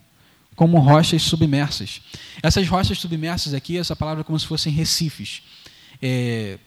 como 0.55 0.77
rochas 0.79 1.21
submersas. 1.23 2.01
Essas 2.41 2.67
rochas 2.67 2.97
submersas 2.97 3.53
aqui, 3.53 3.77
essa 3.77 3.95
palavra 3.95 4.21
é 4.21 4.23
como 4.23 4.39
se 4.39 4.45
fossem 4.45 4.71
recifes, 4.71 5.41
é, 6.01 6.59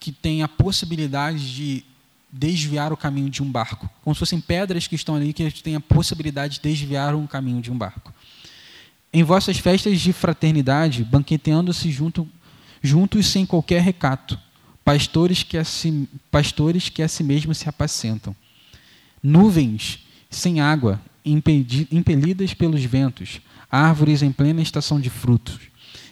que 0.00 0.12
têm 0.12 0.42
a 0.42 0.48
possibilidade 0.48 1.54
de 1.54 1.84
desviar 2.30 2.92
o 2.92 2.96
caminho 2.96 3.30
de 3.30 3.42
um 3.42 3.50
barco. 3.50 3.88
Como 4.02 4.14
se 4.14 4.18
fossem 4.18 4.40
pedras 4.40 4.86
que 4.86 4.96
estão 4.96 5.14
ali 5.14 5.32
que 5.32 5.50
têm 5.62 5.76
a 5.76 5.80
possibilidade 5.80 6.54
de 6.54 6.60
desviar 6.62 7.14
o 7.14 7.28
caminho 7.28 7.60
de 7.60 7.70
um 7.70 7.78
barco. 7.78 8.12
Em 9.12 9.22
vossas 9.22 9.58
festas 9.58 10.00
de 10.00 10.12
fraternidade, 10.12 11.04
banqueteando-se 11.04 11.92
junto, 11.92 12.28
juntos 12.82 13.26
sem 13.26 13.46
qualquer 13.46 13.80
recato, 13.80 14.36
pastores 14.84 15.42
que, 15.42 15.56
a 15.56 15.64
si, 15.64 16.08
pastores 16.30 16.88
que 16.88 17.02
a 17.02 17.08
si 17.08 17.24
mesmos 17.24 17.58
se 17.58 17.68
apacentam. 17.68 18.34
Nuvens 19.22 20.00
sem 20.30 20.60
água, 20.60 21.00
impelidas 21.24 22.52
pelos 22.52 22.84
ventos, 22.84 23.40
árvores 23.70 24.22
em 24.22 24.30
plena 24.30 24.60
estação 24.60 25.00
de 25.00 25.08
frutos, 25.08 25.58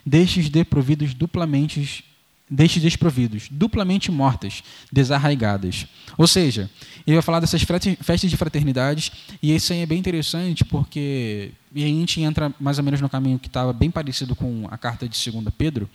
destes 0.06 0.48
desprovidos 0.48 1.12
duplamente 1.12 2.04
destes 2.52 2.82
desprovidos, 2.82 3.48
duplamente 3.50 4.10
mortas, 4.10 4.62
desarraigadas. 4.92 5.86
Ou 6.18 6.26
seja, 6.26 6.70
ele 7.06 7.16
vai 7.16 7.22
falar 7.22 7.40
dessas 7.40 7.62
festas 7.62 8.30
de 8.30 8.36
fraternidades, 8.36 9.10
e 9.42 9.54
isso 9.54 9.72
aí 9.72 9.80
é 9.80 9.86
bem 9.86 9.98
interessante, 9.98 10.62
porque 10.62 11.52
e 11.74 11.82
a 11.82 11.86
gente 11.86 12.20
entra 12.20 12.54
mais 12.60 12.76
ou 12.76 12.84
menos 12.84 13.00
no 13.00 13.08
caminho 13.08 13.38
que 13.38 13.46
estava 13.46 13.72
bem 13.72 13.90
parecido 13.90 14.36
com 14.36 14.68
a 14.70 14.76
carta 14.76 15.08
de 15.08 15.30
2 15.30 15.46
Pedro, 15.56 15.88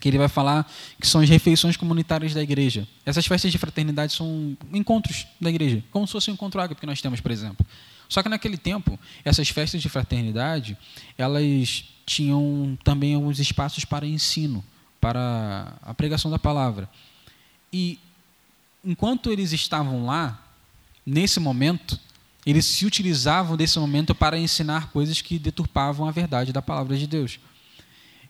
que 0.00 0.08
ele 0.08 0.18
vai 0.18 0.28
falar 0.28 0.70
que 1.00 1.06
são 1.06 1.20
as 1.20 1.28
refeições 1.28 1.76
comunitárias 1.76 2.34
da 2.34 2.42
igreja. 2.42 2.86
Essas 3.04 3.26
festas 3.26 3.50
de 3.50 3.58
fraternidade 3.58 4.12
são 4.12 4.56
encontros 4.72 5.26
da 5.40 5.48
igreja, 5.48 5.82
como 5.90 6.06
se 6.06 6.12
fosse 6.12 6.30
um 6.30 6.34
encontro 6.34 6.60
água 6.60 6.76
que 6.76 6.86
nós 6.86 7.00
temos, 7.00 7.20
por 7.20 7.30
exemplo. 7.30 7.64
Só 8.08 8.22
que 8.22 8.28
naquele 8.28 8.56
tempo, 8.56 8.98
essas 9.24 9.48
festas 9.48 9.82
de 9.82 9.88
fraternidade, 9.88 10.76
elas 11.18 11.84
tinham 12.04 12.78
também 12.84 13.14
alguns 13.14 13.40
espaços 13.40 13.84
para 13.84 14.06
ensino, 14.06 14.64
para 15.00 15.74
a 15.82 15.92
pregação 15.92 16.30
da 16.30 16.38
palavra. 16.38 16.88
E 17.72 17.98
enquanto 18.84 19.30
eles 19.30 19.52
estavam 19.52 20.06
lá, 20.06 20.40
nesse 21.04 21.40
momento, 21.40 21.98
eles 22.44 22.64
se 22.64 22.86
utilizavam 22.86 23.56
desse 23.56 23.78
momento 23.78 24.14
para 24.14 24.38
ensinar 24.38 24.92
coisas 24.92 25.20
que 25.20 25.38
deturpavam 25.38 26.06
a 26.06 26.12
verdade 26.12 26.52
da 26.52 26.62
palavra 26.62 26.96
de 26.96 27.06
Deus. 27.06 27.40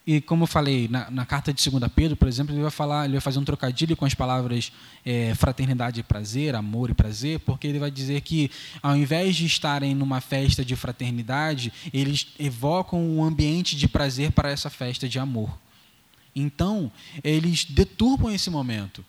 E 0.06 0.20
como 0.20 0.44
eu 0.44 0.46
falei, 0.46 0.86
na, 0.86 1.10
na, 1.10 1.26
carta 1.26 1.52
de 1.52 1.68
2 1.68 1.90
Pedro, 1.92 2.16
por 2.16 2.28
exemplo, 2.28 2.54
ele 2.54 2.62
vai 2.62 2.70
falar, 2.70 3.06
ele 3.06 3.14
vai 3.14 3.20
fazer 3.20 3.40
um 3.40 3.44
trocadilho 3.44 3.96
com 3.96 4.04
as 4.04 4.14
palavras 4.14 4.70
é, 5.04 5.34
fraternidade 5.34 5.98
e 5.98 6.02
prazer, 6.04 6.54
amor 6.54 6.90
e 6.90 6.94
prazer, 6.94 7.40
porque 7.40 7.66
ele 7.66 7.80
vai 7.80 7.90
dizer 7.90 8.20
que 8.20 8.48
ao 8.80 8.96
invés 8.96 9.34
de 9.34 9.46
estarem 9.46 9.96
numa 9.96 10.20
festa 10.20 10.64
de 10.64 10.76
fraternidade, 10.76 11.72
eles 11.92 12.28
evocam 12.38 13.04
um 13.04 13.24
ambiente 13.24 13.74
de 13.74 13.88
prazer 13.88 14.30
para 14.30 14.48
essa 14.48 14.70
festa 14.70 15.08
de 15.08 15.18
amor. 15.18 15.58
Então, 16.36 16.92
eles 17.24 17.64
deturpam 17.64 18.30
esse 18.30 18.48
momento. 18.48 19.04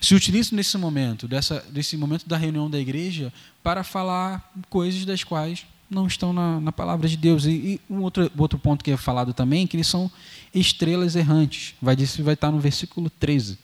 Se 0.00 0.14
utilizam 0.14 0.56
nesse 0.56 0.78
momento, 0.78 1.28
dessa, 1.28 1.60
desse 1.70 1.94
momento 1.96 2.26
da 2.26 2.38
reunião 2.38 2.70
da 2.70 2.78
igreja, 2.78 3.30
para 3.62 3.84
falar 3.84 4.50
coisas 4.70 5.04
das 5.04 5.22
quais 5.22 5.66
não 5.92 6.06
estão 6.06 6.32
na, 6.32 6.60
na 6.60 6.72
palavra 6.72 7.06
de 7.06 7.16
Deus. 7.16 7.44
E, 7.44 7.50
e, 7.50 7.80
um 7.88 8.00
outro, 8.00 8.30
outro 8.36 8.58
ponto 8.58 8.84
que 8.84 8.90
é 8.90 8.96
falado 8.96 9.32
também, 9.32 9.66
que 9.66 9.76
eles 9.76 9.86
são 9.86 10.10
estrelas 10.54 11.14
errantes. 11.14 11.74
Vai, 11.80 11.94
disso 11.94 12.22
vai 12.24 12.34
estar 12.34 12.50
no 12.50 12.58
versículo 12.58 13.10
13. 13.10 13.58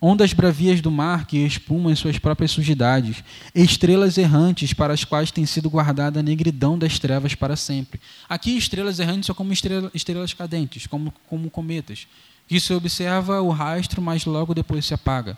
Ondas 0.00 0.32
bravias 0.32 0.80
do 0.80 0.90
mar 0.90 1.26
que 1.26 1.38
espumam 1.38 1.90
em 1.90 1.96
suas 1.96 2.16
próprias 2.16 2.52
sujidades, 2.52 3.24
estrelas 3.52 4.18
errantes 4.18 4.72
para 4.72 4.94
as 4.94 5.04
quais 5.04 5.32
tem 5.32 5.44
sido 5.44 5.68
guardada 5.68 6.20
a 6.20 6.22
negridão 6.22 6.78
das 6.78 6.98
trevas 6.98 7.34
para 7.34 7.56
sempre. 7.56 8.00
Aqui, 8.28 8.56
estrelas 8.56 9.00
errantes 9.00 9.26
são 9.26 9.34
como 9.34 9.52
estrela, 9.52 9.90
estrelas 9.92 10.32
cadentes, 10.32 10.86
como, 10.86 11.12
como 11.28 11.50
cometas, 11.50 12.06
que 12.46 12.60
se 12.60 12.72
observa 12.72 13.40
o 13.40 13.50
rastro, 13.50 14.00
mas 14.00 14.24
logo 14.24 14.54
depois 14.54 14.86
se 14.86 14.94
apaga. 14.94 15.36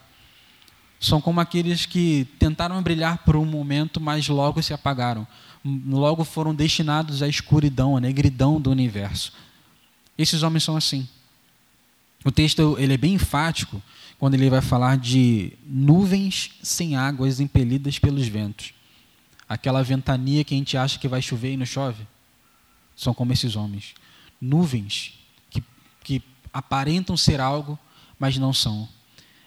São 1.00 1.20
como 1.20 1.40
aqueles 1.40 1.86
que 1.86 2.28
tentaram 2.38 2.80
brilhar 2.82 3.24
por 3.24 3.36
um 3.36 3.46
momento, 3.46 4.00
mas 4.00 4.28
logo 4.28 4.62
se 4.62 4.74
apagaram 4.74 5.26
logo 5.64 6.24
foram 6.24 6.54
destinados 6.54 7.22
à 7.22 7.28
escuridão, 7.28 7.96
à 7.96 8.00
negridão 8.00 8.60
do 8.60 8.70
universo. 8.70 9.32
Esses 10.18 10.42
homens 10.42 10.64
são 10.64 10.76
assim. 10.76 11.08
O 12.24 12.30
texto 12.30 12.76
ele 12.78 12.94
é 12.94 12.96
bem 12.96 13.14
enfático 13.14 13.82
quando 14.18 14.34
ele 14.34 14.48
vai 14.48 14.60
falar 14.60 14.96
de 14.96 15.52
nuvens 15.66 16.52
sem 16.62 16.96
águas 16.96 17.40
impelidas 17.40 17.98
pelos 17.98 18.26
ventos. 18.28 18.72
Aquela 19.48 19.82
ventania 19.82 20.44
que 20.44 20.54
a 20.54 20.56
gente 20.56 20.76
acha 20.76 20.98
que 20.98 21.08
vai 21.08 21.20
chover 21.20 21.52
e 21.52 21.56
não 21.56 21.66
chove. 21.66 22.06
São 22.96 23.12
como 23.12 23.32
esses 23.32 23.56
homens. 23.56 23.94
Nuvens 24.40 25.18
que, 25.50 25.62
que 26.04 26.22
aparentam 26.52 27.16
ser 27.16 27.40
algo, 27.40 27.78
mas 28.18 28.38
não 28.38 28.52
são. 28.52 28.88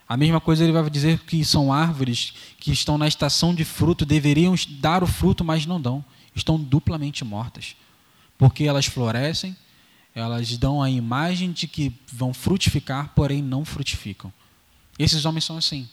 A 0.08 0.16
mesma 0.16 0.40
coisa 0.40 0.64
ele 0.64 0.72
vai 0.72 0.88
dizer 0.90 1.20
que 1.20 1.44
são 1.44 1.74
árvores 1.74 2.34
que 2.60 2.72
estão 2.72 2.98
na 2.98 3.08
estação 3.08 3.56
de 3.56 3.66
fruto, 3.66 4.06
deveriam 4.06 4.54
dar 4.80 5.04
o 5.04 5.08
fruto, 5.08 5.44
mas 5.44 5.66
não 5.66 5.82
dão. 5.82 6.06
Estão 6.36 6.60
duplamente 6.60 7.24
mortas. 7.24 7.76
Porque 8.38 8.66
elas 8.66 8.86
florescem, 8.86 9.56
elas 10.14 10.58
dão 10.58 10.82
a 10.82 10.90
imagem 10.90 11.52
de 11.52 11.68
que 11.68 11.92
vão 12.12 12.34
frutificar, 12.34 13.14
porém 13.16 13.42
não 13.42 13.66
frutificam. 13.66 14.32
Esses 15.00 15.26
homens 15.26 15.44
são 15.44 15.58
assim. 15.58 15.90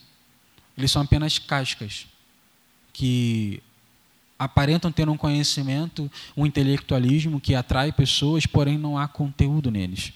Eles 0.77 0.91
são 0.91 1.03
apenas 1.03 1.39
cascas 1.39 2.07
que 2.93 3.63
aparentam 4.39 4.93
ter 4.93 5.09
um 5.09 5.17
conhecimento, 5.17 6.11
um 6.37 6.45
intelectualismo 6.45 7.41
que 7.41 7.55
atrai 7.55 7.93
pessoas, 7.93 8.45
porém 8.45 8.77
não 8.77 8.99
há 8.99 9.09
conteúdo 9.09 9.71
neles. 9.71 10.13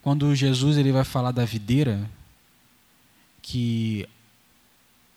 Quando 0.00 0.34
Jesus 0.34 0.76
ele 0.76 0.92
vai 0.92 1.04
falar 1.04 1.32
da 1.32 1.44
videira, 1.44 2.10
que 3.42 4.08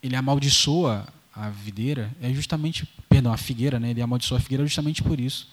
ele 0.02 0.16
amaldiçoa 0.16 1.06
a 1.32 1.48
videira, 1.48 2.10
é 2.20 2.32
justamente, 2.32 2.88
perdão, 3.08 3.32
a 3.32 3.36
figueira, 3.36 3.78
né? 3.78 3.90
ele 3.90 4.02
amaldiçoa 4.02 4.38
a 4.38 4.40
figueira 4.40 4.64
justamente 4.64 5.02
por 5.02 5.20
isso. 5.20 5.48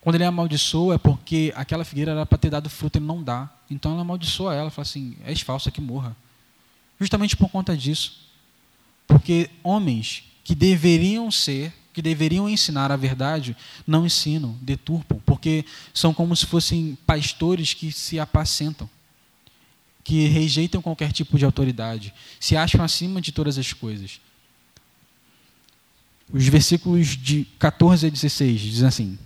Quando 0.00 0.16
ele 0.16 0.24
amaldiçoa 0.24 0.96
é 0.96 0.98
porque 0.98 1.52
aquela 1.56 1.84
figueira 1.84 2.12
era 2.12 2.26
para 2.26 2.38
ter 2.38 2.50
dado 2.50 2.68
fruto 2.68 2.98
e 2.98 3.00
não 3.00 3.22
dá. 3.22 3.48
Então 3.70 3.92
ele 3.92 4.00
amaldiçoa 4.00 4.54
ela, 4.54 4.70
fala 4.70 4.82
assim, 4.82 5.16
és 5.24 5.40
falsa 5.40 5.70
que 5.70 5.80
morra. 5.80 6.16
Justamente 7.00 7.36
por 7.36 7.48
conta 7.48 7.76
disso. 7.76 8.20
Porque 9.06 9.48
homens 9.62 10.24
que 10.42 10.54
deveriam 10.54 11.30
ser, 11.30 11.72
que 11.92 12.02
deveriam 12.02 12.48
ensinar 12.48 12.90
a 12.90 12.96
verdade, 12.96 13.56
não 13.86 14.04
ensinam, 14.04 14.58
deturpam, 14.60 15.20
porque 15.24 15.64
são 15.94 16.12
como 16.12 16.34
se 16.34 16.46
fossem 16.46 16.98
pastores 17.06 17.72
que 17.72 17.92
se 17.92 18.18
apacentam 18.18 18.90
que 20.04 20.26
rejeitam 20.26 20.82
qualquer 20.82 21.12
tipo 21.12 21.38
de 21.38 21.44
autoridade, 21.44 22.12
se 22.40 22.56
acham 22.56 22.84
acima 22.84 23.20
de 23.20 23.32
todas 23.32 23.58
as 23.58 23.72
coisas. 23.72 24.20
Os 26.32 26.46
versículos 26.46 27.08
de 27.08 27.46
14 27.58 28.06
a 28.06 28.10
16 28.10 28.60
dizem 28.60 28.88
assim: 28.88 29.18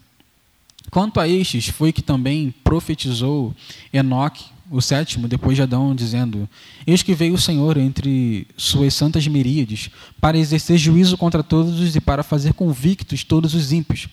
Quanto 0.90 1.20
a 1.20 1.28
estes, 1.28 1.68
foi 1.68 1.92
que 1.92 2.02
também 2.02 2.54
profetizou 2.64 3.54
Enoque, 3.92 4.44
o 4.70 4.80
sétimo, 4.80 5.28
depois 5.28 5.56
de 5.56 5.62
Adão, 5.62 5.94
dizendo: 5.94 6.48
Eis 6.86 7.02
que 7.02 7.14
veio 7.14 7.34
o 7.34 7.40
Senhor 7.40 7.76
entre 7.76 8.46
suas 8.56 8.94
santas 8.94 9.26
miríades, 9.26 9.90
para 10.20 10.38
exercer 10.38 10.76
juízo 10.78 11.16
contra 11.16 11.42
todos 11.42 11.94
e 11.94 12.00
para 12.00 12.22
fazer 12.22 12.54
convictos 12.54 13.22
todos 13.22 13.54
os 13.54 13.72
ímpios, 13.72 14.08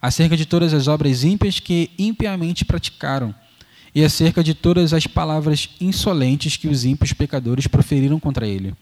acerca 0.00 0.36
de 0.36 0.44
todas 0.44 0.74
as 0.74 0.88
obras 0.88 1.22
ímpias 1.22 1.60
que 1.60 1.90
impiamente 1.96 2.64
praticaram 2.64 3.34
e 3.94 4.04
acerca 4.04 4.42
de 4.42 4.54
todas 4.54 4.92
as 4.92 5.06
palavras 5.06 5.70
insolentes 5.80 6.56
que 6.56 6.68
os 6.68 6.84
ímpios 6.84 7.12
pecadores 7.12 7.66
proferiram 7.66 8.18
contra 8.18 8.46
ele. 8.46 8.74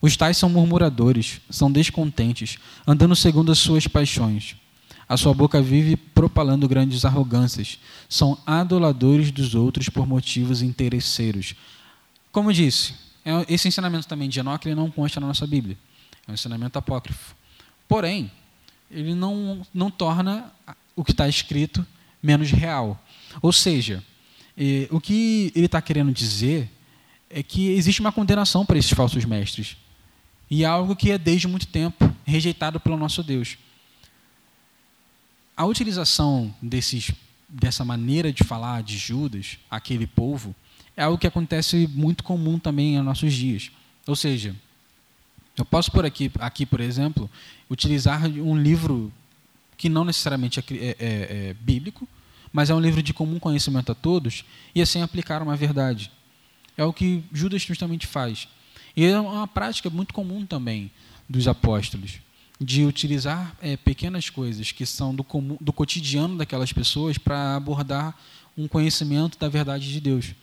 Os 0.00 0.16
tais 0.16 0.36
são 0.36 0.48
murmuradores, 0.50 1.40
são 1.48 1.70
descontentes, 1.70 2.58
andando 2.86 3.14
segundo 3.14 3.52
as 3.52 3.58
suas 3.58 3.86
paixões. 3.86 4.56
A 5.08 5.16
sua 5.16 5.32
boca 5.32 5.60
vive 5.60 5.96
propalando 5.96 6.68
grandes 6.68 7.04
arrogâncias. 7.04 7.78
São 8.08 8.38
aduladores 8.46 9.30
dos 9.30 9.54
outros 9.54 9.88
por 9.88 10.06
motivos 10.06 10.62
interesseiros. 10.62 11.54
Como 12.32 12.52
disse, 12.52 12.94
é 13.24 13.30
esse 13.48 13.68
ensinamento 13.68 14.08
também 14.08 14.28
de 14.28 14.40
Enoque 14.40 14.74
não 14.74 14.90
consta 14.90 15.20
na 15.20 15.26
nossa 15.26 15.46
Bíblia. 15.46 15.76
É 16.26 16.30
um 16.30 16.34
ensinamento 16.34 16.78
apócrifo. 16.78 17.36
Porém, 17.86 18.30
ele 18.90 19.14
não, 19.14 19.66
não 19.72 19.90
torna 19.90 20.50
o 20.96 21.04
que 21.04 21.12
está 21.12 21.28
escrito 21.28 21.86
menos 22.22 22.50
real. 22.50 23.00
Ou 23.40 23.52
seja, 23.52 24.02
e, 24.56 24.86
o 24.90 25.00
que 25.00 25.52
ele 25.54 25.66
está 25.66 25.80
querendo 25.80 26.12
dizer 26.12 26.70
é 27.30 27.42
que 27.42 27.70
existe 27.70 28.00
uma 28.00 28.12
condenação 28.12 28.64
para 28.64 28.78
esses 28.78 28.92
falsos 28.92 29.24
mestres. 29.24 29.76
E 30.50 30.64
é 30.64 30.66
algo 30.66 30.94
que 30.94 31.10
é 31.10 31.16
desde 31.16 31.48
muito 31.48 31.66
tempo 31.66 32.14
rejeitado 32.24 32.78
pelo 32.78 32.96
nosso 32.96 33.22
Deus. 33.22 33.56
A 35.56 35.64
utilização 35.64 36.54
desses, 36.60 37.10
dessa 37.48 37.84
maneira 37.84 38.32
de 38.32 38.44
falar 38.44 38.82
de 38.82 38.98
Judas, 38.98 39.58
aquele 39.70 40.06
povo, 40.06 40.54
é 40.96 41.02
algo 41.02 41.16
que 41.16 41.26
acontece 41.26 41.88
muito 41.94 42.22
comum 42.22 42.58
também 42.58 42.96
em 42.96 43.02
nossos 43.02 43.32
dias. 43.32 43.70
Ou 44.06 44.14
seja, 44.14 44.54
eu 45.56 45.64
posso 45.64 45.90
por 45.90 46.04
aqui, 46.04 46.30
aqui 46.38 46.66
por 46.66 46.80
exemplo, 46.80 47.30
utilizar 47.70 48.26
um 48.26 48.56
livro 48.56 49.12
que 49.76 49.88
não 49.88 50.04
necessariamente 50.04 50.60
é, 50.60 50.64
é, 50.70 50.76
é, 50.76 50.96
é 51.48 51.54
bíblico, 51.54 52.06
mas 52.52 52.70
é 52.70 52.74
um 52.74 52.80
livro 52.80 53.02
de 53.02 53.14
comum 53.14 53.38
conhecimento 53.38 53.90
a 53.90 53.94
todos, 53.94 54.44
e 54.74 54.82
assim 54.82 55.02
aplicar 55.02 55.42
uma 55.42 55.56
verdade. 55.56 56.10
É 56.76 56.84
o 56.84 56.92
que 56.92 57.22
Judas 57.32 57.62
justamente 57.62 58.06
faz. 58.06 58.48
E 58.96 59.04
é 59.04 59.18
uma 59.18 59.48
prática 59.48 59.88
muito 59.88 60.12
comum 60.12 60.44
também 60.44 60.90
dos 61.28 61.48
apóstolos, 61.48 62.20
de 62.60 62.84
utilizar 62.84 63.56
é, 63.60 63.76
pequenas 63.76 64.28
coisas 64.28 64.70
que 64.70 64.84
são 64.84 65.14
do, 65.14 65.24
comum, 65.24 65.56
do 65.60 65.72
cotidiano 65.72 66.36
daquelas 66.36 66.72
pessoas 66.72 67.18
para 67.18 67.56
abordar 67.56 68.16
um 68.56 68.68
conhecimento 68.68 69.38
da 69.38 69.48
verdade 69.48 69.90
de 69.90 70.00
Deus. 70.00 70.34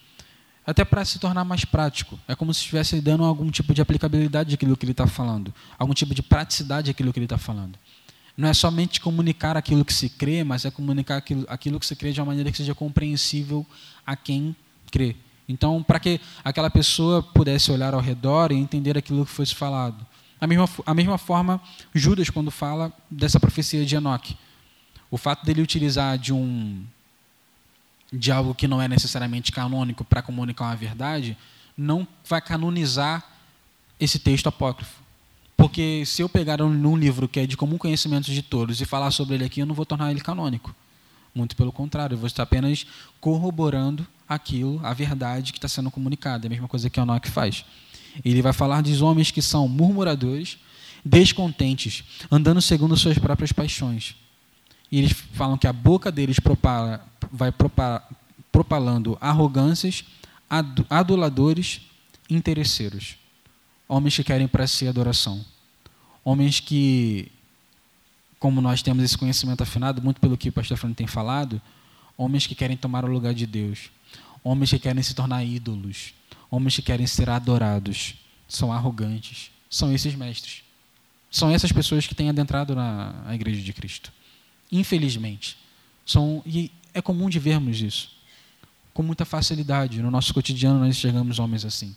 Até 0.65 0.83
para 0.83 1.05
se 1.05 1.17
tornar 1.19 1.43
mais 1.45 1.65
prático. 1.65 2.19
É 2.27 2.35
como 2.35 2.53
se 2.53 2.59
estivesse 2.59 2.99
dando 3.01 3.23
algum 3.23 3.49
tipo 3.49 3.73
de 3.73 3.81
aplicabilidade 3.81 4.53
àquilo 4.53 4.75
que 4.75 4.85
ele 4.85 4.91
está 4.91 5.07
falando, 5.07 5.53
algum 5.77 5.93
tipo 5.93 6.13
de 6.13 6.21
praticidade 6.21 6.91
àquilo 6.91 7.13
que 7.13 7.19
ele 7.19 7.25
está 7.25 7.37
falando. 7.37 7.77
Não 8.39 8.47
é 8.47 8.53
somente 8.53 9.01
comunicar 9.01 9.57
aquilo 9.57 9.83
que 9.83 9.93
se 9.93 10.07
crê, 10.07 10.45
mas 10.45 10.63
é 10.63 10.71
comunicar 10.71 11.17
aquilo, 11.17 11.45
aquilo 11.49 11.77
que 11.77 11.85
se 11.85 11.93
crê 11.93 12.13
de 12.13 12.21
uma 12.21 12.27
maneira 12.27 12.49
que 12.49 12.55
seja 12.55 12.73
compreensível 12.73 13.67
a 14.07 14.15
quem 14.15 14.55
crê. 14.89 15.13
Então, 15.49 15.83
para 15.83 15.99
que 15.99 16.21
aquela 16.41 16.69
pessoa 16.69 17.21
pudesse 17.21 17.69
olhar 17.69 17.93
ao 17.93 17.99
redor 17.99 18.53
e 18.53 18.55
entender 18.55 18.97
aquilo 18.97 19.25
que 19.25 19.31
fosse 19.33 19.53
falado. 19.53 20.07
A 20.39 20.47
mesma, 20.47 20.69
a 20.85 20.93
mesma 20.93 21.17
forma, 21.17 21.61
Judas, 21.93 22.29
quando 22.29 22.49
fala 22.49 22.93
dessa 23.11 23.41
profecia 23.41 23.85
de 23.85 23.93
Enoque. 23.97 24.37
O 25.11 25.17
fato 25.17 25.45
dele 25.45 25.61
utilizar 25.61 26.17
de 26.17 26.31
um 26.31 26.81
de 28.09 28.31
algo 28.31 28.55
que 28.55 28.69
não 28.69 28.81
é 28.81 28.87
necessariamente 28.87 29.51
canônico 29.51 30.05
para 30.05 30.21
comunicar 30.21 30.63
uma 30.63 30.77
verdade, 30.77 31.37
não 31.75 32.07
vai 32.23 32.39
canonizar 32.39 33.21
esse 33.99 34.17
texto 34.17 34.47
apócrifo. 34.47 34.98
Porque 35.59 36.05
se 36.05 36.21
eu 36.21 36.29
pegar 36.29 36.61
um, 36.61 36.69
um 36.69 36.95
livro 36.95 37.27
que 37.27 37.37
é 37.37 37.45
de 37.45 37.57
comum 37.57 37.77
conhecimento 37.77 38.31
de 38.31 38.41
todos 38.41 38.79
e 38.79 38.85
falar 38.85 39.11
sobre 39.11 39.35
ele 39.35 39.43
aqui, 39.43 39.59
eu 39.59 39.65
não 39.65 39.75
vou 39.75 39.85
tornar 39.85 40.09
ele 40.09 40.21
canônico. 40.21 40.73
Muito 41.35 41.53
pelo 41.53 41.69
contrário, 41.69 42.13
eu 42.13 42.17
vou 42.17 42.27
estar 42.27 42.43
apenas 42.43 42.87
corroborando 43.19 44.07
aquilo, 44.27 44.79
a 44.81 44.93
verdade 44.93 45.51
que 45.51 45.57
está 45.57 45.67
sendo 45.67 45.91
comunicada. 45.91 46.45
É 46.45 46.47
a 46.47 46.49
mesma 46.49 46.69
coisa 46.69 46.89
que 46.89 46.97
Enoch 46.97 47.29
faz. 47.29 47.65
Ele 48.23 48.41
vai 48.41 48.53
falar 48.53 48.81
dos 48.81 49.01
homens 49.01 49.31
que 49.31 49.41
são 49.41 49.67
murmuradores, 49.67 50.57
descontentes, 51.03 52.05
andando 52.31 52.61
segundo 52.61 52.95
suas 52.95 53.17
próprias 53.17 53.51
paixões. 53.51 54.15
E 54.89 54.97
eles 54.97 55.11
falam 55.11 55.57
que 55.57 55.67
a 55.67 55.73
boca 55.73 56.09
deles 56.09 56.39
propala, 56.39 57.05
vai 57.33 57.51
propala, 57.51 58.01
propalando 58.49 59.17
arrogâncias, 59.19 60.05
aduladores, 60.89 61.81
interesseiros. 62.29 63.18
Homens 63.89 64.15
que 64.15 64.23
querem 64.23 64.47
para 64.47 64.67
si 64.67 64.87
adoração. 64.87 65.43
Homens 66.23 66.59
que, 66.59 67.31
como 68.37 68.61
nós 68.61 68.83
temos 68.83 69.03
esse 69.03 69.17
conhecimento 69.17 69.63
afinado, 69.63 69.99
muito 69.99 70.21
pelo 70.21 70.37
que 70.37 70.49
o 70.49 70.51
pastor 70.51 70.77
Fernando 70.77 70.95
tem 70.95 71.07
falado, 71.07 71.59
homens 72.15 72.45
que 72.45 72.53
querem 72.53 72.77
tomar 72.77 73.03
o 73.03 73.07
lugar 73.07 73.33
de 73.33 73.47
Deus. 73.47 73.89
Homens 74.43 74.69
que 74.69 74.77
querem 74.77 75.01
se 75.01 75.15
tornar 75.15 75.43
ídolos. 75.43 76.13
Homens 76.51 76.75
que 76.75 76.83
querem 76.83 77.07
ser 77.07 77.31
adorados. 77.31 78.13
São 78.47 78.71
arrogantes. 78.71 79.49
São 79.67 79.91
esses 79.91 80.13
mestres. 80.13 80.61
São 81.31 81.49
essas 81.49 81.71
pessoas 81.71 82.05
que 82.05 82.13
têm 82.13 82.29
adentrado 82.29 82.75
na 82.75 83.33
igreja 83.33 83.61
de 83.61 83.73
Cristo. 83.73 84.13
Infelizmente. 84.71 85.57
São, 86.05 86.43
e 86.45 86.71
é 86.93 87.01
comum 87.01 87.27
de 87.27 87.39
vermos 87.39 87.81
isso. 87.81 88.11
Com 88.93 89.01
muita 89.01 89.25
facilidade. 89.25 89.99
No 89.99 90.11
nosso 90.11 90.31
cotidiano 90.31 90.79
nós 90.79 90.95
enxergamos 90.95 91.39
homens 91.39 91.65
assim. 91.65 91.95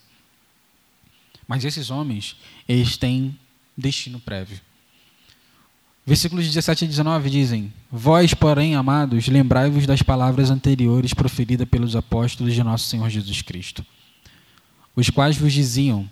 Mas 1.52 1.66
esses 1.66 1.90
homens, 1.90 2.34
eles 2.66 2.96
têm 2.96 3.38
destino 3.76 4.18
prévio. 4.18 4.58
Versículos 6.06 6.46
17 6.46 6.86
e 6.86 6.88
19 6.88 7.28
dizem: 7.28 7.70
Vós, 7.90 8.32
porém, 8.32 8.74
amados, 8.74 9.28
lembrai-vos 9.28 9.84
das 9.84 10.00
palavras 10.00 10.50
anteriores 10.50 11.12
proferidas 11.12 11.68
pelos 11.68 11.94
apóstolos 11.94 12.54
de 12.54 12.64
nosso 12.64 12.88
Senhor 12.88 13.10
Jesus 13.10 13.42
Cristo, 13.42 13.84
os 14.96 15.10
quais 15.10 15.36
vos 15.36 15.52
diziam: 15.52 16.10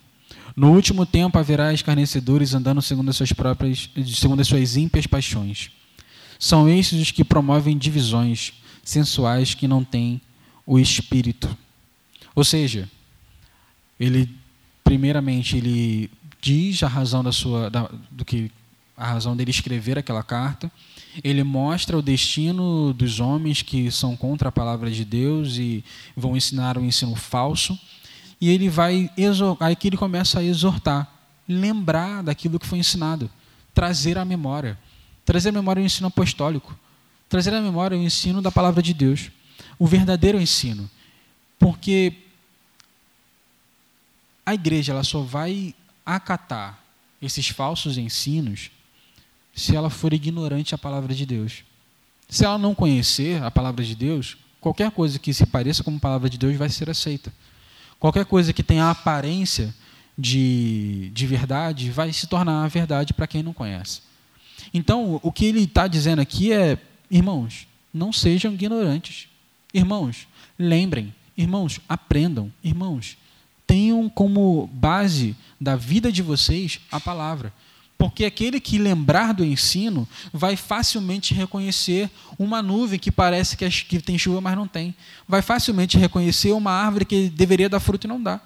No 0.54 0.74
último 0.74 1.06
tempo 1.06 1.38
haverá 1.38 1.72
escarnecedores 1.72 2.52
andando 2.52 2.82
segundo 2.82 3.08
as 3.08 3.16
suas 3.16 3.32
próprias, 3.32 3.88
segundo 4.14 4.40
as 4.40 4.46
suas 4.46 4.76
ímpias 4.76 5.06
paixões. 5.06 5.70
São 6.38 6.68
estes 6.68 7.00
os 7.00 7.10
que 7.12 7.24
promovem 7.24 7.78
divisões 7.78 8.52
sensuais 8.84 9.54
que 9.54 9.66
não 9.66 9.82
têm 9.82 10.20
o 10.66 10.78
espírito. 10.78 11.48
Ou 12.34 12.44
seja, 12.44 12.86
ele 13.98 14.38
primeiramente 14.90 15.56
ele 15.56 16.10
diz 16.40 16.82
a 16.82 16.88
razão 16.88 17.22
da 17.22 17.30
sua 17.30 17.70
da, 17.70 17.88
do 18.10 18.24
que 18.24 18.50
a 18.96 19.06
razão 19.06 19.36
dele 19.36 19.52
escrever 19.52 19.96
aquela 19.96 20.20
carta. 20.20 20.68
Ele 21.22 21.44
mostra 21.44 21.96
o 21.96 22.02
destino 22.02 22.92
dos 22.92 23.20
homens 23.20 23.62
que 23.62 23.88
são 23.92 24.16
contra 24.16 24.48
a 24.48 24.52
palavra 24.52 24.90
de 24.90 25.04
Deus 25.04 25.58
e 25.58 25.84
vão 26.16 26.36
ensinar 26.36 26.76
um 26.76 26.84
ensino 26.84 27.14
falso. 27.14 27.78
E 28.40 28.50
ele 28.50 28.68
vai 28.68 29.08
aí 29.60 29.76
que 29.76 29.86
ele 29.86 29.96
começa 29.96 30.40
a 30.40 30.42
exortar, 30.42 31.08
lembrar 31.48 32.24
daquilo 32.24 32.58
que 32.58 32.66
foi 32.66 32.80
ensinado, 32.80 33.30
trazer 33.72 34.18
à 34.18 34.24
memória, 34.24 34.76
trazer 35.24 35.50
à 35.50 35.52
memória 35.52 35.80
o 35.80 35.86
ensino 35.86 36.08
apostólico, 36.08 36.76
trazer 37.28 37.54
à 37.54 37.60
memória 37.60 37.96
o 37.96 38.02
ensino 38.02 38.42
da 38.42 38.50
palavra 38.50 38.82
de 38.82 38.92
Deus, 38.92 39.30
o 39.78 39.86
verdadeiro 39.86 40.40
ensino. 40.40 40.90
Porque 41.60 42.29
a 44.50 44.54
igreja 44.54 44.92
ela 44.92 45.04
só 45.04 45.20
vai 45.20 45.74
acatar 46.04 46.78
esses 47.22 47.48
falsos 47.48 47.96
ensinos 47.96 48.70
se 49.54 49.76
ela 49.76 49.88
for 49.88 50.12
ignorante 50.12 50.74
à 50.74 50.78
palavra 50.78 51.14
de 51.14 51.24
Deus. 51.24 51.62
Se 52.28 52.44
ela 52.44 52.58
não 52.58 52.74
conhecer 52.74 53.42
a 53.42 53.50
palavra 53.50 53.84
de 53.84 53.94
Deus, 53.94 54.36
qualquer 54.60 54.90
coisa 54.90 55.18
que 55.18 55.32
se 55.32 55.46
pareça 55.46 55.84
com 55.84 55.94
a 55.94 55.98
palavra 55.98 56.28
de 56.28 56.36
Deus 56.36 56.56
vai 56.56 56.68
ser 56.68 56.90
aceita. 56.90 57.32
Qualquer 57.98 58.24
coisa 58.24 58.52
que 58.52 58.62
tenha 58.62 58.86
a 58.86 58.90
aparência 58.90 59.74
de, 60.18 61.10
de 61.12 61.26
verdade 61.26 61.90
vai 61.90 62.12
se 62.12 62.26
tornar 62.26 62.64
a 62.64 62.68
verdade 62.68 63.12
para 63.12 63.26
quem 63.26 63.42
não 63.42 63.52
conhece. 63.52 64.02
Então, 64.74 65.20
o 65.22 65.30
que 65.30 65.46
ele 65.46 65.62
está 65.62 65.86
dizendo 65.86 66.20
aqui 66.20 66.52
é: 66.52 66.78
irmãos, 67.10 67.68
não 67.92 68.12
sejam 68.12 68.52
ignorantes. 68.52 69.28
Irmãos, 69.72 70.26
lembrem. 70.58 71.14
Irmãos, 71.36 71.80
aprendam. 71.88 72.52
Irmãos, 72.62 73.16
tenham 73.70 74.08
como 74.08 74.68
base 74.72 75.36
da 75.60 75.76
vida 75.76 76.10
de 76.10 76.22
vocês 76.22 76.80
a 76.90 76.98
palavra. 76.98 77.52
Porque 77.96 78.24
aquele 78.24 78.58
que 78.58 78.78
lembrar 78.78 79.32
do 79.32 79.44
ensino 79.44 80.08
vai 80.32 80.56
facilmente 80.56 81.32
reconhecer 81.32 82.10
uma 82.36 82.60
nuvem 82.60 82.98
que 82.98 83.12
parece 83.12 83.56
que 83.56 84.02
tem 84.02 84.18
chuva, 84.18 84.40
mas 84.40 84.56
não 84.56 84.66
tem. 84.66 84.92
Vai 85.28 85.40
facilmente 85.40 85.96
reconhecer 85.96 86.50
uma 86.50 86.72
árvore 86.72 87.04
que 87.04 87.28
deveria 87.28 87.68
dar 87.68 87.78
fruto 87.78 88.08
e 88.08 88.08
não 88.08 88.20
dá. 88.20 88.40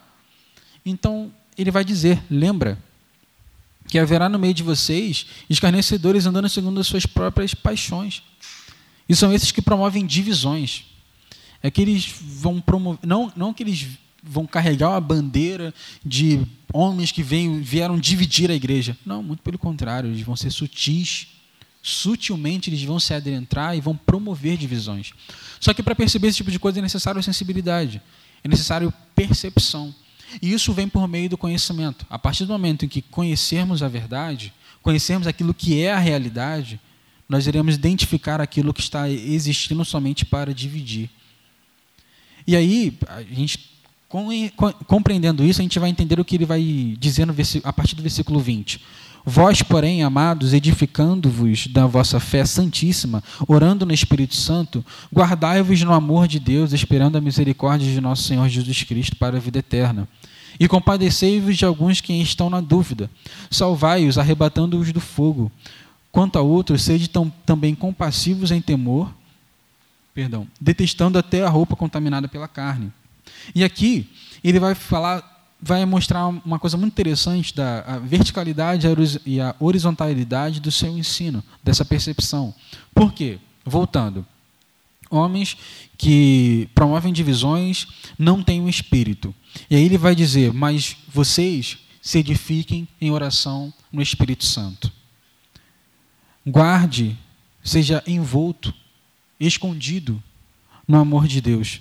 Então, 0.84 1.32
ele 1.56 1.70
vai 1.70 1.86
dizer: 1.86 2.22
lembra 2.28 2.78
que 3.88 3.98
haverá 3.98 4.28
no 4.28 4.38
meio 4.38 4.52
de 4.52 4.62
vocês 4.62 5.24
escarnecedores 5.48 6.26
andando 6.26 6.50
segundo 6.50 6.80
as 6.80 6.86
suas 6.86 7.06
próprias 7.06 7.54
paixões. 7.54 8.22
E 9.08 9.16
são 9.16 9.32
esses 9.32 9.50
que 9.50 9.62
promovem 9.62 10.04
divisões. 10.04 10.84
É 11.62 11.70
que 11.70 11.80
eles 11.80 12.12
vão 12.20 12.60
promover, 12.60 13.00
não, 13.06 13.32
não 13.34 13.54
que 13.54 13.62
eles 13.62 13.88
vão 14.24 14.46
carregar 14.46 14.90
uma 14.90 15.00
bandeira 15.00 15.74
de 16.04 16.40
homens 16.72 17.12
que 17.12 17.22
vêm, 17.22 17.60
vieram 17.60 17.98
dividir 17.98 18.50
a 18.50 18.54
igreja. 18.54 18.96
Não, 19.04 19.22
muito 19.22 19.42
pelo 19.42 19.58
contrário, 19.58 20.10
eles 20.10 20.22
vão 20.22 20.34
ser 20.34 20.50
sutis. 20.50 21.28
Sutilmente 21.82 22.70
eles 22.70 22.82
vão 22.82 22.98
se 22.98 23.12
adentrar 23.12 23.76
e 23.76 23.80
vão 23.80 23.94
promover 23.94 24.56
divisões. 24.56 25.12
Só 25.60 25.74
que 25.74 25.82
para 25.82 25.94
perceber 25.94 26.28
esse 26.28 26.38
tipo 26.38 26.50
de 26.50 26.58
coisa 26.58 26.78
é 26.78 26.82
necessário 26.82 27.22
sensibilidade, 27.22 28.00
é 28.42 28.48
necessário 28.48 28.92
percepção. 29.14 29.94
E 30.40 30.52
isso 30.52 30.72
vem 30.72 30.88
por 30.88 31.06
meio 31.06 31.28
do 31.28 31.36
conhecimento. 31.36 32.06
A 32.08 32.18
partir 32.18 32.46
do 32.46 32.52
momento 32.52 32.86
em 32.86 32.88
que 32.88 33.02
conhecermos 33.02 33.82
a 33.82 33.88
verdade, 33.88 34.52
conhecermos 34.82 35.26
aquilo 35.26 35.52
que 35.52 35.80
é 35.80 35.92
a 35.92 35.98
realidade, 35.98 36.80
nós 37.28 37.46
iremos 37.46 37.74
identificar 37.74 38.40
aquilo 38.40 38.72
que 38.72 38.80
está 38.80 39.08
existindo 39.08 39.84
somente 39.84 40.24
para 40.24 40.54
dividir. 40.54 41.10
E 42.46 42.56
aí, 42.56 42.98
a 43.08 43.22
gente 43.22 43.73
compreendendo 44.86 45.44
isso, 45.44 45.60
a 45.60 45.62
gente 45.62 45.78
vai 45.78 45.90
entender 45.90 46.20
o 46.20 46.24
que 46.24 46.36
ele 46.36 46.46
vai 46.46 46.96
dizer 46.98 47.26
a 47.64 47.72
partir 47.72 47.96
do 47.96 48.02
versículo 48.02 48.38
20. 48.38 48.80
Vós, 49.26 49.62
porém, 49.62 50.02
amados, 50.02 50.52
edificando-vos 50.52 51.66
da 51.66 51.86
vossa 51.86 52.20
fé 52.20 52.44
santíssima, 52.44 53.24
orando 53.48 53.86
no 53.86 53.94
Espírito 53.94 54.36
Santo, 54.36 54.84
guardai-vos 55.12 55.82
no 55.82 55.94
amor 55.94 56.28
de 56.28 56.38
Deus, 56.38 56.74
esperando 56.74 57.16
a 57.16 57.22
misericórdia 57.22 57.90
de 57.90 58.00
nosso 58.02 58.24
Senhor 58.24 58.46
Jesus 58.48 58.82
Cristo 58.82 59.16
para 59.16 59.38
a 59.38 59.40
vida 59.40 59.60
eterna. 59.60 60.06
E 60.60 60.68
compadecei-vos 60.68 61.56
de 61.56 61.64
alguns 61.64 62.02
que 62.02 62.12
estão 62.12 62.50
na 62.50 62.60
dúvida. 62.60 63.10
Salvai-os, 63.50 64.18
arrebatando-os 64.18 64.92
do 64.92 65.00
fogo. 65.00 65.50
Quanto 66.12 66.38
a 66.38 66.42
outros, 66.42 66.82
sede 66.82 67.08
tão, 67.08 67.32
também 67.46 67.74
compassivos 67.74 68.50
em 68.50 68.60
temor, 68.60 69.12
perdão, 70.12 70.46
detestando 70.60 71.18
até 71.18 71.42
a 71.42 71.48
roupa 71.48 71.74
contaminada 71.74 72.28
pela 72.28 72.46
carne 72.46 72.92
E 73.54 73.64
aqui 73.64 74.08
ele 74.42 74.58
vai 74.60 74.74
falar, 74.74 75.48
vai 75.60 75.84
mostrar 75.84 76.26
uma 76.26 76.58
coisa 76.58 76.76
muito 76.76 76.92
interessante 76.92 77.54
da 77.54 77.98
verticalidade 78.00 78.86
e 79.24 79.40
a 79.40 79.54
horizontalidade 79.58 80.60
do 80.60 80.70
seu 80.70 80.96
ensino, 80.96 81.42
dessa 81.62 81.84
percepção. 81.84 82.54
Por 82.94 83.12
quê? 83.12 83.38
Voltando. 83.64 84.26
Homens 85.10 85.56
que 85.96 86.68
promovem 86.74 87.12
divisões 87.12 87.86
não 88.18 88.42
têm 88.42 88.60
um 88.60 88.68
espírito. 88.68 89.34
E 89.70 89.76
aí 89.76 89.84
ele 89.84 89.98
vai 89.98 90.14
dizer: 90.14 90.52
Mas 90.52 90.96
vocês 91.08 91.78
se 92.04 92.18
edifiquem 92.18 92.86
em 93.00 93.10
oração 93.10 93.72
no 93.90 94.02
Espírito 94.02 94.44
Santo. 94.44 94.92
Guarde, 96.46 97.16
seja 97.62 98.02
envolto, 98.06 98.74
escondido 99.40 100.22
no 100.86 100.98
amor 100.98 101.26
de 101.26 101.40
Deus. 101.40 101.80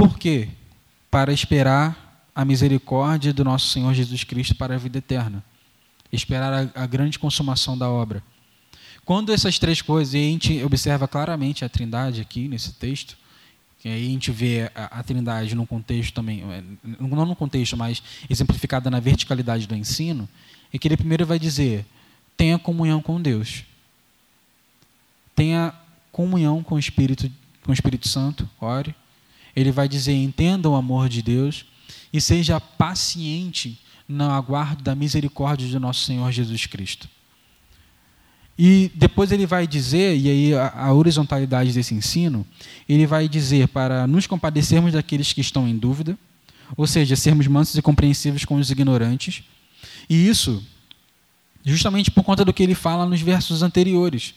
Por 0.00 0.18
quê? 0.18 0.48
Para 1.10 1.30
esperar 1.30 2.24
a 2.34 2.42
misericórdia 2.42 3.34
do 3.34 3.44
nosso 3.44 3.68
Senhor 3.68 3.92
Jesus 3.92 4.24
Cristo 4.24 4.54
para 4.54 4.74
a 4.74 4.78
vida 4.78 4.96
eterna. 4.96 5.44
Esperar 6.10 6.70
a, 6.74 6.84
a 6.84 6.86
grande 6.86 7.18
consumação 7.18 7.76
da 7.76 7.90
obra. 7.90 8.22
Quando 9.04 9.30
essas 9.30 9.58
três 9.58 9.82
coisas, 9.82 10.14
e 10.14 10.16
a 10.16 10.20
gente 10.20 10.64
observa 10.64 11.06
claramente 11.06 11.66
a 11.66 11.68
trindade 11.68 12.22
aqui 12.22 12.48
nesse 12.48 12.72
texto, 12.72 13.14
que 13.78 13.90
aí 13.90 14.06
a 14.06 14.10
gente 14.10 14.30
vê 14.30 14.70
a, 14.74 15.00
a 15.00 15.02
trindade 15.02 15.54
num 15.54 15.66
contexto 15.66 16.14
também, 16.14 16.44
é, 16.50 16.62
não 16.98 17.26
no 17.26 17.36
contexto, 17.36 17.76
mas 17.76 18.02
exemplificada 18.30 18.88
na 18.88 19.00
verticalidade 19.00 19.66
do 19.66 19.76
ensino, 19.76 20.26
é 20.72 20.78
que 20.78 20.88
ele 20.88 20.96
primeiro 20.96 21.26
vai 21.26 21.38
dizer, 21.38 21.84
tenha 22.38 22.58
comunhão 22.58 23.02
com 23.02 23.20
Deus. 23.20 23.64
Tenha 25.36 25.74
comunhão 26.10 26.62
com 26.62 26.76
o 26.76 26.78
Espírito, 26.78 27.30
com 27.62 27.70
o 27.70 27.74
Espírito 27.74 28.08
Santo, 28.08 28.48
ore. 28.58 28.94
Ele 29.54 29.72
vai 29.72 29.88
dizer, 29.88 30.12
entenda 30.12 30.68
o 30.68 30.74
amor 30.74 31.08
de 31.08 31.22
Deus 31.22 31.64
e 32.12 32.20
seja 32.20 32.60
paciente 32.60 33.78
no 34.08 34.30
aguardo 34.30 34.82
da 34.82 34.94
misericórdia 34.94 35.68
de 35.68 35.78
nosso 35.78 36.04
Senhor 36.04 36.30
Jesus 36.32 36.66
Cristo. 36.66 37.08
E 38.58 38.90
depois 38.94 39.32
ele 39.32 39.46
vai 39.46 39.66
dizer, 39.66 40.18
e 40.18 40.28
aí 40.28 40.54
a, 40.54 40.92
horizontalidade 40.92 41.72
desse 41.72 41.94
ensino, 41.94 42.46
ele 42.86 43.06
vai 43.06 43.26
dizer 43.26 43.68
para 43.68 44.06
nos 44.06 44.26
compadecermos 44.26 44.92
daqueles 44.92 45.32
que 45.32 45.40
estão 45.40 45.66
em 45.66 45.78
dúvida, 45.78 46.18
ou 46.76 46.86
seja, 46.86 47.16
sermos 47.16 47.46
mansos 47.46 47.76
e 47.76 47.80
compreensivos 47.80 48.44
com 48.44 48.56
os 48.56 48.70
ignorantes. 48.70 49.42
E 50.10 50.28
isso, 50.28 50.62
justamente 51.64 52.10
por 52.10 52.22
conta 52.22 52.44
do 52.44 52.52
que 52.52 52.62
ele 52.62 52.74
fala 52.74 53.06
nos 53.06 53.22
versos 53.22 53.62
anteriores, 53.62 54.34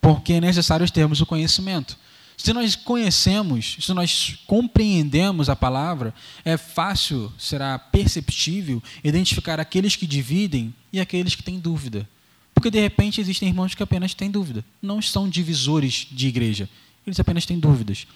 porque 0.00 0.34
é 0.34 0.40
necessário 0.40 0.88
termos 0.88 1.20
o 1.20 1.26
conhecimento. 1.26 1.98
Se 2.36 2.52
nós 2.52 2.74
conhecemos, 2.74 3.76
se 3.80 3.92
nós 3.92 4.38
compreendemos 4.46 5.48
a 5.48 5.56
palavra, 5.56 6.12
é 6.44 6.56
fácil, 6.56 7.32
será 7.38 7.78
perceptível 7.78 8.82
identificar 9.02 9.60
aqueles 9.60 9.96
que 9.96 10.06
dividem 10.06 10.74
e 10.92 11.00
aqueles 11.00 11.34
que 11.34 11.42
têm 11.42 11.58
dúvida. 11.58 12.08
Porque 12.52 12.70
de 12.70 12.80
repente 12.80 13.20
existem 13.20 13.48
irmãos 13.48 13.74
que 13.74 13.82
apenas 13.82 14.14
têm 14.14 14.30
dúvida. 14.30 14.64
Não 14.80 15.00
são 15.00 15.28
divisores 15.28 16.06
de 16.10 16.28
igreja. 16.28 16.68
Eles 17.06 17.20
apenas 17.20 17.46
têm 17.46 17.58
dúvidas. 17.58 18.06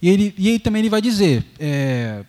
E, 0.00 0.08
ele, 0.08 0.34
e 0.36 0.48
aí 0.48 0.58
também 0.58 0.80
ele 0.80 0.88
vai 0.88 1.00
dizer: 1.00 1.44
é, 1.58 2.24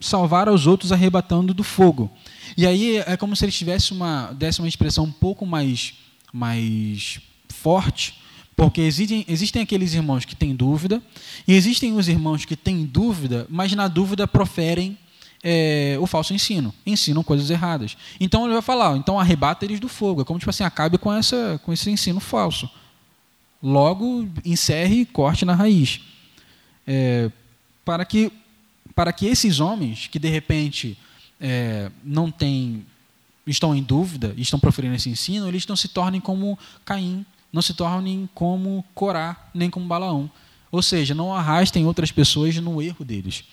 salvar 0.00 0.48
aos 0.48 0.66
outros 0.66 0.92
arrebatando 0.92 1.54
do 1.54 1.62
fogo. 1.62 2.10
E 2.56 2.66
aí 2.66 2.98
é 2.98 3.16
como 3.16 3.36
se 3.36 3.44
ele 3.44 3.52
tivesse 3.52 3.92
uma, 3.92 4.32
desse 4.32 4.60
uma 4.60 4.68
expressão 4.68 5.04
um 5.04 5.12
pouco 5.12 5.46
mais, 5.46 5.94
mais 6.32 7.20
forte, 7.48 8.14
porque 8.62 8.80
existem, 8.80 9.24
existem 9.26 9.60
aqueles 9.60 9.92
irmãos 9.92 10.24
que 10.24 10.36
têm 10.36 10.54
dúvida, 10.54 11.02
e 11.48 11.52
existem 11.52 11.96
os 11.96 12.06
irmãos 12.06 12.44
que 12.44 12.54
têm 12.54 12.86
dúvida, 12.86 13.44
mas 13.50 13.72
na 13.72 13.88
dúvida 13.88 14.24
proferem 14.24 14.96
é, 15.42 15.96
o 16.00 16.06
falso 16.06 16.32
ensino, 16.32 16.72
ensinam 16.86 17.24
coisas 17.24 17.50
erradas. 17.50 17.96
Então 18.20 18.44
ele 18.44 18.52
vai 18.52 18.62
falar, 18.62 18.96
então 18.96 19.18
arrebata 19.18 19.64
eles 19.64 19.80
do 19.80 19.88
fogo, 19.88 20.22
é 20.22 20.24
como 20.24 20.38
tipo 20.38 20.48
assim, 20.48 20.62
acabe 20.62 20.96
com, 20.96 21.12
essa, 21.12 21.60
com 21.64 21.72
esse 21.72 21.90
ensino 21.90 22.20
falso. 22.20 22.70
Logo, 23.60 24.28
encerre 24.44 25.00
e 25.00 25.06
corte 25.06 25.44
na 25.44 25.56
raiz. 25.56 26.00
É, 26.86 27.32
para, 27.84 28.04
que, 28.04 28.30
para 28.94 29.12
que 29.12 29.26
esses 29.26 29.58
homens 29.58 30.06
que 30.06 30.20
de 30.20 30.28
repente 30.28 30.96
é, 31.40 31.90
não 32.04 32.30
têm, 32.30 32.86
estão 33.44 33.74
em 33.74 33.82
dúvida, 33.82 34.32
estão 34.36 34.60
proferindo 34.60 34.94
esse 34.94 35.10
ensino, 35.10 35.48
eles 35.48 35.66
não 35.66 35.74
se 35.74 35.88
tornem 35.88 36.20
como 36.20 36.56
Caim, 36.84 37.26
não 37.52 37.60
se 37.60 37.74
tornem 37.74 38.28
como 38.34 38.84
Corá, 38.94 39.50
nem 39.52 39.68
como 39.68 39.86
Balaão. 39.86 40.30
Ou 40.70 40.82
seja, 40.82 41.14
não 41.14 41.34
arrastem 41.34 41.84
outras 41.84 42.10
pessoas 42.10 42.56
no 42.56 42.80
erro 42.80 43.04
deles. 43.04 43.44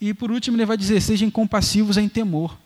E 0.00 0.14
por 0.14 0.30
último, 0.30 0.56
ele 0.56 0.64
vai 0.64 0.76
dizer: 0.76 1.00
sejam 1.00 1.30
compassivos 1.30 1.96
em 1.96 2.08
temor. 2.08 2.56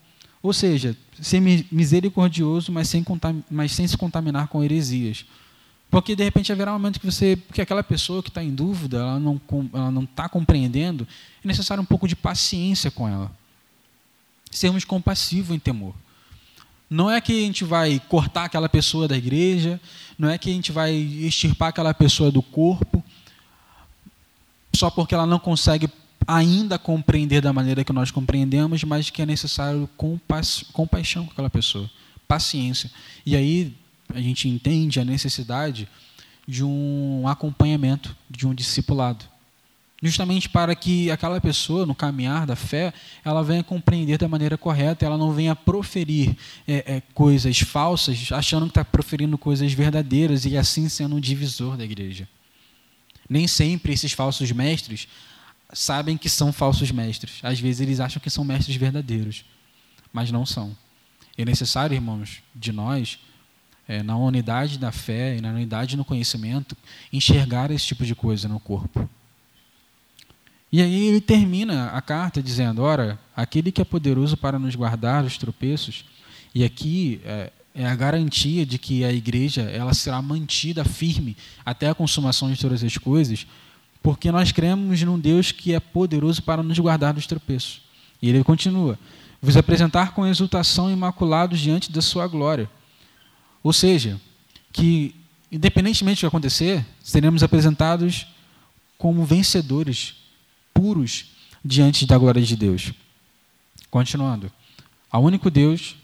Ou 0.40 0.52
seja, 0.52 0.96
ser 1.20 1.40
misericordioso, 1.40 2.70
mas 2.70 2.88
sem, 2.88 3.04
mas 3.50 3.72
sem 3.72 3.88
se 3.88 3.96
contaminar 3.96 4.46
com 4.46 4.62
heresias. 4.62 5.24
Porque 5.90 6.14
de 6.14 6.22
repente 6.22 6.52
haverá 6.52 6.70
um 6.70 6.74
momento 6.74 7.00
que 7.00 7.06
você, 7.06 7.36
que 7.52 7.60
aquela 7.60 7.82
pessoa 7.82 8.22
que 8.22 8.28
está 8.28 8.42
em 8.42 8.54
dúvida, 8.54 8.98
ela 8.98 9.18
não 9.18 9.40
ela 9.72 9.90
não 9.90 10.04
está 10.04 10.28
compreendendo, 10.28 11.06
é 11.44 11.48
necessário 11.48 11.82
um 11.82 11.86
pouco 11.86 12.06
de 12.06 12.14
paciência 12.14 12.90
com 12.90 13.08
ela. 13.08 13.30
Sermos 14.50 14.84
compassivos 14.84 15.54
em 15.54 15.58
temor. 15.58 15.94
Não 16.88 17.10
é 17.10 17.20
que 17.20 17.32
a 17.32 17.46
gente 17.46 17.64
vai 17.64 18.00
cortar 18.08 18.44
aquela 18.44 18.68
pessoa 18.68 19.08
da 19.08 19.16
igreja, 19.16 19.80
não 20.18 20.28
é 20.28 20.38
que 20.38 20.50
a 20.50 20.52
gente 20.52 20.70
vai 20.70 20.92
extirpar 20.94 21.68
aquela 21.68 21.92
pessoa 21.92 22.30
do 22.30 22.40
corpo, 22.40 23.02
só 24.74 24.90
porque 24.90 25.14
ela 25.14 25.26
não 25.26 25.38
consegue 25.38 25.88
ainda 26.26 26.78
compreender 26.78 27.40
da 27.40 27.52
maneira 27.52 27.84
que 27.84 27.92
nós 27.92 28.10
compreendemos, 28.10 28.82
mas 28.84 29.10
que 29.10 29.22
é 29.22 29.26
necessário 29.26 29.88
compa 29.96 30.40
compaixão 30.72 31.24
com 31.24 31.32
aquela 31.32 31.50
pessoa, 31.50 31.90
paciência. 32.26 32.90
E 33.24 33.36
aí 33.36 33.76
a 34.12 34.20
gente 34.20 34.48
entende 34.48 35.00
a 35.00 35.04
necessidade 35.04 35.88
de 36.46 36.62
um 36.62 37.26
acompanhamento, 37.26 38.16
de 38.30 38.46
um 38.46 38.54
discipulado. 38.54 39.24
Justamente 40.02 40.48
para 40.48 40.74
que 40.74 41.10
aquela 41.10 41.40
pessoa, 41.40 41.86
no 41.86 41.94
caminhar 41.94 42.46
da 42.46 42.54
fé, 42.54 42.92
ela 43.24 43.42
venha 43.42 43.64
compreender 43.64 44.18
da 44.18 44.28
maneira 44.28 44.58
correta, 44.58 45.06
ela 45.06 45.16
não 45.16 45.32
venha 45.32 45.56
proferir 45.56 46.36
é, 46.68 46.96
é, 46.96 47.02
coisas 47.14 47.60
falsas, 47.60 48.30
achando 48.30 48.66
que 48.66 48.70
está 48.70 48.84
proferindo 48.84 49.38
coisas 49.38 49.72
verdadeiras 49.72 50.44
e 50.44 50.56
assim 50.56 50.88
sendo 50.88 51.16
um 51.16 51.20
divisor 51.20 51.78
da 51.78 51.84
igreja. 51.84 52.28
Nem 53.28 53.48
sempre 53.48 53.92
esses 53.94 54.12
falsos 54.12 54.52
mestres 54.52 55.08
sabem 55.72 56.16
que 56.16 56.28
são 56.28 56.52
falsos 56.52 56.90
mestres. 56.90 57.40
Às 57.42 57.58
vezes 57.58 57.80
eles 57.80 57.98
acham 57.98 58.20
que 58.20 58.30
são 58.30 58.44
mestres 58.44 58.76
verdadeiros, 58.76 59.44
mas 60.12 60.30
não 60.30 60.44
são. 60.44 60.76
É 61.38 61.44
necessário, 61.44 61.94
irmãos, 61.94 62.42
de 62.54 62.70
nós, 62.70 63.18
é, 63.88 64.02
na 64.02 64.16
unidade 64.16 64.78
da 64.78 64.92
fé 64.92 65.36
e 65.36 65.40
na 65.40 65.50
unidade 65.50 65.96
no 65.96 66.04
conhecimento, 66.04 66.76
enxergar 67.10 67.70
esse 67.70 67.86
tipo 67.86 68.04
de 68.04 68.14
coisa 68.14 68.46
no 68.46 68.60
corpo. 68.60 69.08
E 70.70 70.82
aí 70.82 71.06
ele 71.06 71.20
termina 71.20 71.86
a 71.90 72.00
carta 72.00 72.42
dizendo: 72.42 72.82
Ora, 72.82 73.18
aquele 73.34 73.70
que 73.70 73.80
é 73.80 73.84
poderoso 73.84 74.36
para 74.36 74.58
nos 74.58 74.74
guardar 74.74 75.22
dos 75.22 75.38
tropeços, 75.38 76.04
e 76.54 76.64
aqui 76.64 77.20
é, 77.24 77.52
é 77.74 77.86
a 77.86 77.94
garantia 77.94 78.66
de 78.66 78.78
que 78.78 79.04
a 79.04 79.12
igreja 79.12 79.62
ela 79.62 79.94
será 79.94 80.20
mantida 80.20 80.84
firme 80.84 81.36
até 81.64 81.88
a 81.88 81.94
consumação 81.94 82.50
de 82.50 82.58
todas 82.58 82.82
as 82.82 82.96
coisas, 82.96 83.46
porque 84.02 84.30
nós 84.32 84.52
cremos 84.52 85.02
num 85.02 85.18
Deus 85.18 85.52
que 85.52 85.72
é 85.74 85.80
poderoso 85.80 86.42
para 86.42 86.62
nos 86.62 86.78
guardar 86.78 87.14
dos 87.14 87.26
tropeços. 87.26 87.82
E 88.20 88.28
ele 88.28 88.42
continua: 88.42 88.98
vos 89.40 89.56
apresentar 89.56 90.12
com 90.12 90.26
exultação 90.26 90.90
imaculados 90.90 91.60
diante 91.60 91.92
da 91.92 92.02
sua 92.02 92.26
glória. 92.26 92.68
Ou 93.62 93.72
seja, 93.72 94.20
que 94.72 95.14
independentemente 95.50 96.18
do 96.18 96.20
que 96.20 96.26
acontecer, 96.26 96.84
seremos 97.02 97.42
apresentados 97.42 98.26
como 98.98 99.24
vencedores, 99.24 100.16
puros 100.86 101.32
diante 101.64 102.06
da 102.06 102.16
glória 102.16 102.40
de 102.40 102.54
Deus. 102.54 102.92
Continuando. 103.90 104.52
Ao 105.10 105.20
único 105.20 105.50
Deus, 105.50 105.96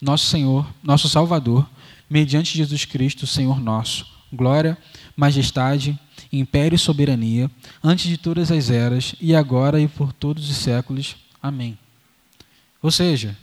nosso 0.00 0.26
Senhor, 0.26 0.64
nosso 0.80 1.08
Salvador, 1.08 1.68
mediante 2.08 2.56
Jesus 2.56 2.84
Cristo, 2.84 3.26
Senhor 3.26 3.58
nosso. 3.58 4.06
Glória, 4.32 4.78
majestade 5.16 5.98
império 6.32 6.76
e 6.76 6.78
soberania, 6.78 7.50
antes 7.82 8.08
de 8.08 8.16
todas 8.16 8.52
as 8.52 8.70
eras, 8.70 9.14
e 9.20 9.34
agora 9.34 9.80
e 9.80 9.88
por 9.88 10.12
todos 10.12 10.48
os 10.48 10.56
séculos. 10.56 11.16
Amém. 11.42 11.76
Ou 12.80 12.92
seja, 12.92 13.36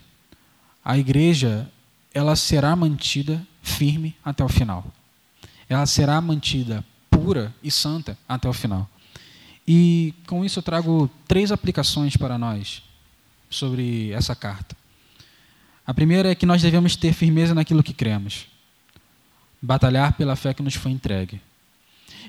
a 0.83 0.97
igreja 0.97 1.69
ela 2.13 2.37
será 2.37 2.73
mantida 2.73 3.45
firme 3.61 4.15
até 4.23 4.43
o 4.43 4.49
final. 4.49 4.85
Ela 5.67 5.85
será 5.85 6.21
mantida 6.21 6.85
pura 7.09 7.53
e 7.61 7.69
santa 7.69 8.17
até 8.27 8.47
o 8.47 8.53
final. 8.53 8.89
E 9.67 10.13
com 10.27 10.43
isso 10.43 10.59
eu 10.59 10.63
trago 10.63 11.09
três 11.27 11.51
aplicações 11.51 12.17
para 12.17 12.37
nós 12.37 12.83
sobre 13.49 14.11
essa 14.11 14.35
carta. 14.35 14.75
A 15.85 15.93
primeira 15.93 16.31
é 16.31 16.35
que 16.35 16.45
nós 16.45 16.61
devemos 16.61 16.95
ter 16.95 17.13
firmeza 17.13 17.53
naquilo 17.53 17.83
que 17.83 17.93
cremos, 17.93 18.47
batalhar 19.61 20.13
pela 20.13 20.35
fé 20.35 20.53
que 20.53 20.63
nos 20.63 20.75
foi 20.75 20.91
entregue. 20.91 21.41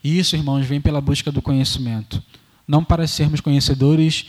E 0.03 0.18
isso, 0.18 0.37
irmãos, 0.37 0.66
vem 0.66 0.80
pela 0.80 1.01
busca 1.01 1.30
do 1.30 1.43
conhecimento. 1.43 2.22
não 2.66 2.82
para 2.82 3.07
sermos 3.07 3.41
conhecedores 3.41 4.26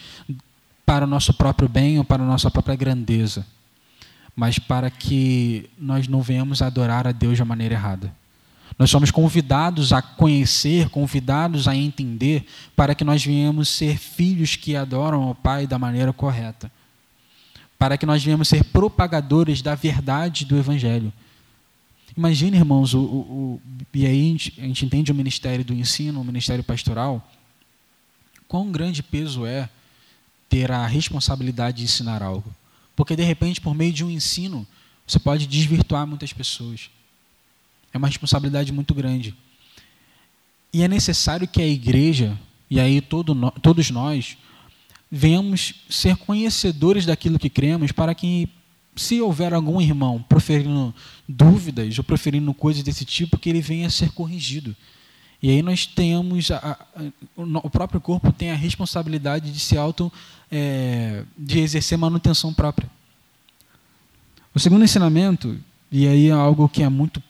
para 0.86 1.06
o 1.06 1.08
nosso 1.08 1.34
próprio 1.34 1.68
bem 1.68 1.98
ou 1.98 2.04
para 2.04 2.22
a 2.22 2.28
nossa 2.28 2.52
própria 2.52 2.76
grandeza, 2.76 3.46
mas 4.36 4.60
para 4.60 4.90
que 4.90 5.70
nós 5.80 6.08
não 6.08 6.22
venhamos 6.22 6.62
adorar 6.62 7.08
a 7.08 7.12
Deus 7.12 7.38
de 7.38 7.44
maneira 7.44 7.76
errada. 7.76 8.14
Nós 8.78 8.90
somos 8.90 9.10
convidados 9.10 9.94
a 9.94 10.02
conhecer, 10.02 10.90
convidados 10.90 11.68
a 11.68 11.76
entender, 11.76 12.46
para 12.76 12.94
que 12.94 13.06
nós 13.06 13.24
venhamos 13.24 13.70
ser 13.70 13.98
filhos 13.98 14.56
que 14.56 14.76
adoram 14.76 15.24
ao 15.24 15.36
Pai 15.36 15.66
da 15.66 15.80
maneira 15.80 16.12
correta. 16.12 16.70
Para 17.80 17.98
que 17.98 18.06
nós 18.06 18.24
venhamos 18.24 18.50
ser 18.50 18.66
propagadores 18.66 19.62
da 19.62 19.76
verdade 19.76 20.44
do 20.44 20.58
Evangelho. 20.58 21.12
Imagine, 22.18 22.58
irmãos, 22.58 22.94
o, 22.94 23.00
o, 23.00 23.02
o, 23.04 23.62
e 23.94 24.06
aí 24.06 24.22
a 24.22 24.32
gente, 24.32 24.54
a 24.58 24.64
gente 24.64 24.86
entende 24.86 25.12
o 25.12 25.16
ministério 25.16 25.64
do 25.64 25.74
ensino, 25.74 26.22
o 26.22 26.24
ministério 26.24 26.64
pastoral, 26.64 27.30
quão 28.48 28.72
grande 28.72 29.02
peso 29.02 29.46
é 29.46 29.70
ter 30.50 30.72
a 30.72 30.86
responsabilidade 30.86 31.78
de 31.78 31.84
ensinar 31.84 32.22
algo. 32.22 32.54
Porque, 32.96 33.16
de 33.16 33.24
repente, 33.24 33.60
por 33.60 33.74
meio 33.74 33.92
de 33.92 34.04
um 34.04 34.10
ensino, 34.10 34.66
você 35.06 35.20
pode 35.20 35.46
desvirtuar 35.48 36.08
muitas 36.08 36.32
pessoas. 36.32 36.90
É 37.96 37.98
uma 37.98 38.10
responsabilidade 38.10 38.74
muito 38.74 38.94
grande. 38.94 39.34
E 40.74 40.84
é 40.84 40.88
necessário 40.88 41.48
que 41.48 41.62
a 41.62 41.66
igreja, 41.66 42.38
e 42.70 42.78
aí 42.78 43.00
todo, 43.00 43.34
todos 43.62 43.90
nós, 43.90 44.36
venhamos 45.10 45.76
ser 45.90 46.18
conhecedores 46.18 47.06
daquilo 47.06 47.40
que 47.40 47.50
cremos, 47.50 47.94
para 47.94 48.14
que, 48.14 48.50
se 48.98 49.22
houver 49.22 49.54
algum 49.54 49.80
irmão 49.80 50.22
proferindo 50.28 50.94
dúvidas 51.26 51.98
ou 51.98 52.04
proferindo 52.04 52.54
coisas 52.54 52.84
desse 52.84 53.06
tipo, 53.06 53.38
que 53.38 53.50
ele 53.50 53.62
venha 53.62 53.88
a 53.88 53.90
ser 53.90 54.12
corrigido. 54.12 54.76
E 55.42 55.50
aí 55.50 55.62
nós 55.62 55.86
temos, 55.86 56.52
a, 56.52 56.58
a, 56.58 57.02
o 57.38 57.70
próprio 57.70 58.02
corpo 58.02 58.34
tem 58.34 58.52
a 58.52 58.56
responsabilidade 58.56 59.54
de 59.54 59.60
se 59.62 59.78
auto, 59.78 60.12
é, 60.52 61.24
de 61.38 61.60
exercer 61.60 61.98
manutenção 61.98 62.54
própria. 62.54 62.92
O 64.54 64.60
segundo 64.60 64.84
ensinamento, 64.84 65.58
e 65.90 66.06
aí 66.06 66.28
é 66.28 66.34
algo 66.34 66.68
que 66.68 66.84
é 66.84 66.90
muito 66.90 67.24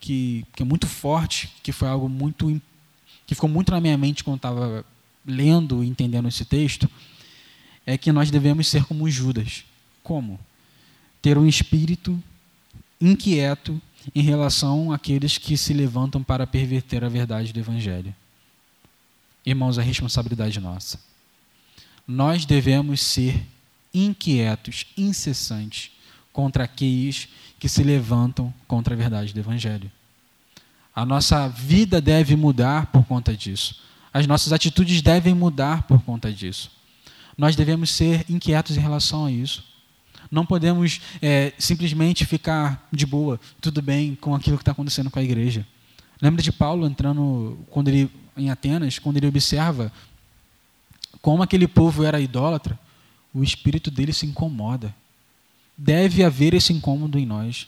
que, 0.00 0.46
que 0.54 0.62
é 0.62 0.66
muito 0.66 0.86
forte, 0.86 1.50
que 1.62 1.72
foi 1.72 1.88
algo 1.88 2.08
muito 2.08 2.60
que 3.26 3.34
ficou 3.34 3.50
muito 3.50 3.72
na 3.72 3.80
minha 3.80 3.98
mente 3.98 4.22
quando 4.22 4.36
estava 4.36 4.84
lendo 5.26 5.82
e 5.82 5.88
entendendo 5.88 6.28
esse 6.28 6.44
texto, 6.44 6.88
é 7.84 7.98
que 7.98 8.12
nós 8.12 8.30
devemos 8.30 8.68
ser 8.68 8.84
como 8.84 9.10
Judas. 9.10 9.64
Como? 10.02 10.38
Ter 11.20 11.36
um 11.36 11.46
espírito 11.46 12.22
inquieto 13.00 13.80
em 14.14 14.22
relação 14.22 14.92
àqueles 14.92 15.38
que 15.38 15.56
se 15.56 15.72
levantam 15.72 16.22
para 16.22 16.46
perverter 16.46 17.02
a 17.02 17.08
verdade 17.08 17.52
do 17.52 17.58
Evangelho. 17.58 18.14
Irmãos, 19.44 19.78
a 19.78 19.82
responsabilidade 19.82 20.60
nossa. 20.60 21.00
Nós 22.06 22.44
devemos 22.44 23.00
ser 23.00 23.44
inquietos, 23.92 24.86
incessantes 24.96 25.90
contra 26.36 26.64
aqueles 26.64 27.28
que 27.58 27.66
se 27.66 27.82
levantam 27.82 28.52
contra 28.68 28.92
a 28.92 28.96
verdade 28.96 29.32
do 29.32 29.40
Evangelho. 29.40 29.90
A 30.94 31.02
nossa 31.02 31.48
vida 31.48 31.98
deve 31.98 32.36
mudar 32.36 32.88
por 32.88 33.06
conta 33.06 33.34
disso. 33.34 33.80
As 34.12 34.26
nossas 34.26 34.52
atitudes 34.52 35.00
devem 35.00 35.32
mudar 35.34 35.84
por 35.84 36.02
conta 36.02 36.30
disso. 36.30 36.70
Nós 37.38 37.56
devemos 37.56 37.88
ser 37.88 38.26
inquietos 38.28 38.76
em 38.76 38.80
relação 38.80 39.24
a 39.24 39.32
isso. 39.32 39.64
Não 40.30 40.44
podemos 40.44 41.00
é, 41.22 41.54
simplesmente 41.58 42.26
ficar 42.26 42.86
de 42.92 43.06
boa, 43.06 43.40
tudo 43.58 43.80
bem 43.80 44.14
com 44.14 44.34
aquilo 44.34 44.58
que 44.58 44.62
está 44.62 44.72
acontecendo 44.72 45.10
com 45.10 45.18
a 45.18 45.24
igreja. 45.24 45.66
Lembra 46.20 46.42
de 46.42 46.52
Paulo 46.52 46.86
entrando 46.86 47.58
quando 47.70 47.88
ele 47.88 48.10
em 48.36 48.50
Atenas, 48.50 48.98
quando 48.98 49.16
ele 49.16 49.26
observa 49.26 49.90
como 51.22 51.42
aquele 51.42 51.66
povo 51.66 52.04
era 52.04 52.20
idólatra, 52.20 52.78
o 53.32 53.42
espírito 53.42 53.90
dele 53.90 54.12
se 54.12 54.26
incomoda 54.26 54.94
deve 55.76 56.24
haver 56.24 56.54
esse 56.54 56.72
incômodo 56.72 57.18
em 57.18 57.26
nós. 57.26 57.66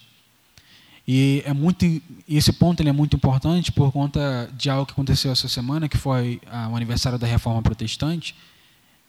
E 1.06 1.42
é 1.46 1.52
muito, 1.54 1.84
esse 2.28 2.52
ponto 2.52 2.80
ele 2.80 2.90
é 2.90 2.92
muito 2.92 3.16
importante 3.16 3.72
por 3.72 3.90
conta 3.90 4.52
de 4.56 4.68
algo 4.68 4.86
que 4.86 4.92
aconteceu 4.92 5.32
essa 5.32 5.48
semana, 5.48 5.88
que 5.88 5.96
foi 5.96 6.40
o 6.70 6.76
aniversário 6.76 7.18
da 7.18 7.26
Reforma 7.26 7.62
Protestante, 7.62 8.34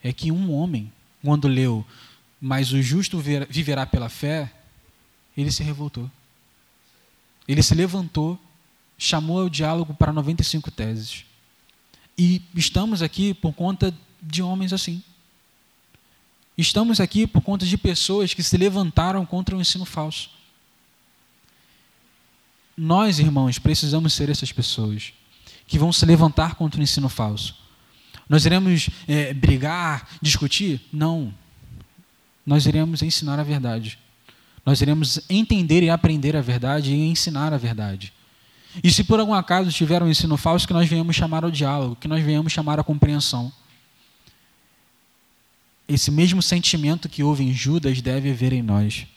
é 0.02 0.14
que 0.14 0.32
um 0.32 0.54
homem, 0.54 0.92
quando 1.24 1.48
leu 1.48 1.86
"Mas 2.40 2.72
o 2.72 2.82
justo 2.82 3.20
viverá 3.50 3.86
pela 3.86 4.08
fé", 4.08 4.50
ele 5.36 5.52
se 5.52 5.62
revoltou. 5.62 6.10
Ele 7.46 7.62
se 7.62 7.76
levantou, 7.76 8.40
chamou 8.98 9.42
ao 9.42 9.50
diálogo 9.50 9.94
para 9.94 10.14
95 10.14 10.72
teses. 10.72 11.26
E 12.18 12.42
estamos 12.56 13.02
aqui 13.02 13.34
por 13.34 13.54
conta 13.54 13.94
de 14.22 14.42
homens 14.42 14.72
assim. 14.72 15.04
Estamos 16.60 17.00
aqui 17.00 17.26
por 17.26 17.42
conta 17.42 17.66
de 17.66 17.78
pessoas 17.78 18.34
que 18.34 18.44
se 18.44 18.58
levantaram 18.58 19.26
contra 19.26 19.56
o 19.56 19.62
ensino 19.62 19.86
falso. 19.86 20.30
Nós, 22.76 23.18
irmãos, 23.18 23.58
precisamos 23.58 24.12
ser 24.12 24.30
essas 24.30 24.52
pessoas 24.52 25.14
que 25.66 25.80
vão 25.80 25.94
se 25.94 26.06
levantar 26.06 26.56
contra 26.56 26.82
o 26.82 26.84
ensino 26.84 27.08
falso. 27.08 27.56
Nós 28.28 28.46
iremos 28.46 28.90
é, 29.08 29.34
brigar, 29.34 30.10
discutir? 30.22 30.82
Não. 30.92 31.34
Nós 32.46 32.66
iremos 32.66 33.02
ensinar 33.02 33.40
a 33.40 33.44
verdade. 33.44 33.98
Nós 34.66 34.82
iremos 34.82 35.22
entender 35.30 35.82
e 35.82 35.90
aprender 35.90 36.36
a 36.36 36.42
verdade 36.42 36.94
e 36.94 37.08
ensinar 37.08 37.54
a 37.54 37.58
verdade. 37.58 38.12
E 38.84 38.92
se 38.92 39.06
por 39.06 39.22
algum 39.22 39.34
acaso 39.34 39.72
tiver 39.72 40.04
um 40.04 40.10
ensino 40.10 40.36
falso, 40.36 40.68
que 40.68 40.74
nós 40.74 40.90
venhamos 40.90 41.16
chamar 41.16 41.46
ao 41.46 41.52
diálogo, 41.52 41.96
que 41.96 42.08
nós 42.08 42.22
venhamos 42.22 42.52
chamar 42.52 42.82
à 42.82 42.84
compreensão 42.84 43.50
esse 45.90 46.12
mesmo 46.12 46.40
sentimento 46.40 47.10
que 47.10 47.24
houve 47.24 47.44
em 47.44 47.52
Judas 47.52 48.00
deve 48.00 48.30
haver 48.30 48.54
em 48.54 48.62
nós, 48.62 49.08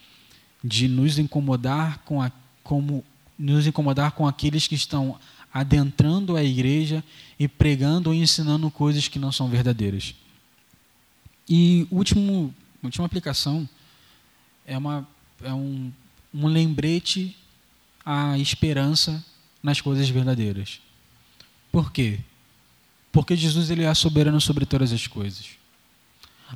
de 0.65 0.89
nos 0.89 1.19
incomodar 1.19 1.99
com 1.99 2.23
a, 2.23 2.33
como 2.65 3.05
nos 3.39 3.67
incomodar 3.67 4.13
com 4.13 4.27
aqueles 4.27 4.67
que 4.67 4.75
estão 4.75 5.19
adentrando 5.53 6.35
a 6.35 6.43
igreja 6.43 7.05
e 7.39 7.47
pregando 7.47 8.09
ou 8.09 8.15
ensinando 8.15 8.71
coisas 8.71 9.07
que 9.07 9.19
não 9.19 9.31
são 9.31 9.49
verdadeiras. 9.49 10.15
E 11.47 11.87
último, 11.91 12.55
última 12.83 13.05
aplicação 13.05 13.69
é, 14.65 14.79
uma, 14.79 15.07
é 15.43 15.53
um, 15.53 15.93
um 16.33 16.47
lembrete 16.47 17.37
à 18.05 18.39
esperança 18.39 19.23
nas 19.63 19.81
coisas 19.81 20.09
verdadeiras. 20.09 20.81
Por 21.71 21.93
quê? 21.93 22.21
Porque 23.11 23.37
Jesus 23.37 23.69
ele 23.69 23.83
é 23.83 23.93
soberano 23.93 24.41
sobre 24.41 24.65
todas 24.65 24.91
as 24.91 25.07
coisas. 25.07 25.62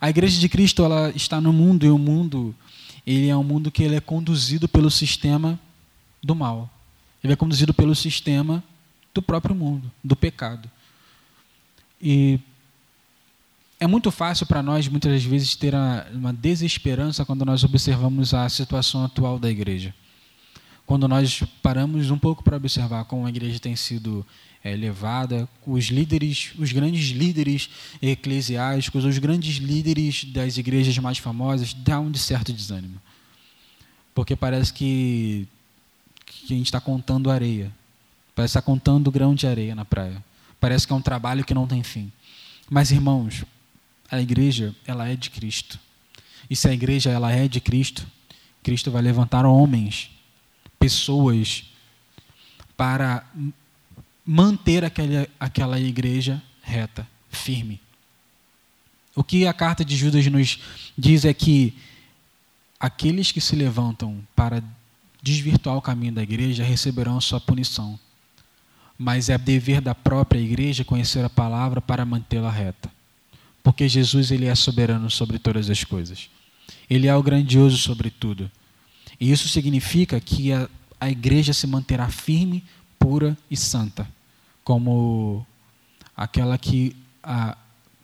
A 0.01 0.11
igreja 0.11 0.39
de 0.39 0.49
Cristo 0.49 0.85
ela 0.85 1.11
está 1.11 1.41
no 1.41 1.53
mundo 1.53 1.85
e 1.87 1.91
o 1.91 1.99
mundo 1.99 2.55
ele 3.07 3.29
é 3.29 3.37
um 3.37 3.45
mundo 3.45 3.71
que 3.71 3.83
ele 3.83 3.95
é 3.95 4.01
conduzido 4.01 4.67
pelo 4.67 4.91
sistema 4.91 5.59
do 6.23 6.35
mal. 6.35 6.69
Ele 7.23 7.33
é 7.33 7.37
conduzido 7.37 7.73
pelo 7.73 7.95
sistema 7.95 8.63
do 9.15 9.23
próprio 9.23 9.55
mundo, 9.55 9.91
do 10.03 10.17
pecado. 10.17 10.69
E 12.03 12.41
é 13.79 13.87
muito 13.87 14.11
fácil 14.11 14.47
para 14.47 14.63
nós, 14.63 14.89
muitas 14.89 15.23
vezes, 15.23 15.55
ter 15.55 15.75
uma 16.13 16.33
desesperança 16.33 17.25
quando 17.25 17.45
nós 17.45 17.63
observamos 17.63 18.35
a 18.35 18.49
situação 18.49 19.05
atual 19.05 19.39
da 19.39 19.51
igreja. 19.51 19.95
Quando 20.87 21.09
nós 21.09 21.43
paramos 21.61 22.11
um 22.13 22.19
pouco 22.19 22.45
para 22.45 22.57
observar 22.57 23.05
como 23.07 23.27
a 23.27 23.29
igreja 23.29 23.59
tem 23.59 23.75
sido 23.75 24.25
é, 24.63 24.75
levada, 24.77 25.49
os 25.67 25.87
líderes, 25.87 26.53
os 26.57 26.71
grandes 26.71 27.09
líderes 27.11 27.69
eclesiásticos, 28.01 29.05
os 29.05 29.19
grandes 29.19 29.57
líderes 29.57 30.25
das 30.25 30.57
igrejas 30.57 30.97
mais 30.99 31.19
famosas, 31.19 31.75
dá 31.75 31.99
um 31.99 32.15
certo 32.15 32.53
desânimo. 32.53 33.01
Porque 34.15 34.37
parece 34.37 34.73
que, 34.73 35.49
que 36.25 36.55
a 36.55 36.57
gente 36.57 36.67
está 36.67 36.81
contando 36.81 37.31
areia. 37.31 37.73
Parece 38.35 38.53
estar 38.53 38.63
tá 38.63 38.67
contando 38.67 39.11
grão 39.11 39.35
de 39.35 39.47
areia 39.47 39.75
na 39.75 39.85
praia. 39.85 40.25
Parece 40.61 40.87
que 40.87 40.93
é 40.93 40.97
um 40.97 41.03
trabalho 41.03 41.45
que 41.45 41.53
não 41.53 41.67
tem 41.67 41.83
fim. 41.83 42.13
Mas, 42.71 42.91
irmãos, 42.91 43.45
a 44.11 44.21
igreja, 44.21 44.75
ela 44.87 45.09
é 45.09 45.17
de 45.17 45.31
Cristo. 45.31 45.79
E 46.49 46.55
se 46.55 46.69
a 46.69 46.73
igreja 46.73 47.11
ela 47.11 47.33
é 47.33 47.49
de 47.49 47.61
Cristo, 47.61 48.07
Cristo 48.63 48.91
vai 48.91 49.03
levantar 49.03 49.45
homens, 49.45 50.11
pessoas, 50.79 51.65
para 52.77 53.25
manter 54.25 54.85
aquela, 54.85 55.29
aquela 55.39 55.81
igreja 55.81 56.43
reta, 56.63 57.07
firme. 57.31 57.81
O 59.15 59.25
que 59.25 59.47
a 59.47 59.53
carta 59.55 59.85
de 59.85 59.97
Judas 59.97 60.27
nos 60.27 60.59
diz 60.97 61.25
é 61.25 61.33
que 61.33 61.75
aqueles 62.79 63.33
que 63.33 63.41
se 63.41 63.57
levantam 63.57 64.21
para 64.35 64.63
desvirtuar 65.23 65.77
o 65.77 65.83
caminho 65.83 66.13
da 66.13 66.23
igreja 66.23 66.63
receberão 66.63 67.17
a 67.17 67.21
sua 67.21 67.41
punição. 67.41 67.99
Mas 68.99 69.29
é 69.29 69.39
dever 69.39 69.81
da 69.81 69.95
própria 69.95 70.39
igreja 70.39 70.85
conhecer 70.85 71.25
a 71.25 71.31
palavra 71.31 71.81
para 71.81 72.05
mantê-la 72.05 72.51
reta. 72.51 72.91
Porque 73.63 73.89
Jesus 73.89 74.31
ele 74.31 74.47
é 74.47 74.55
soberano 74.55 75.11
sobre 75.11 75.39
todas 75.39 75.69
as 75.71 75.83
coisas. 75.83 76.29
Ele 76.89 77.07
é 77.07 77.15
o 77.15 77.23
grandioso 77.23 77.77
sobre 77.79 78.11
tudo. 78.11 78.51
E 79.19 79.31
isso 79.31 79.49
significa 79.49 80.21
que 80.21 80.53
a, 80.53 80.69
a 81.01 81.11
igreja 81.11 81.53
se 81.53 81.67
manterá 81.67 82.09
firme, 82.09 82.65
pura 82.99 83.37
e 83.51 83.57
santa 83.57 84.07
como 84.67 85.47
aquela 86.17 86.59
que 86.59 86.97
a, 87.23 87.57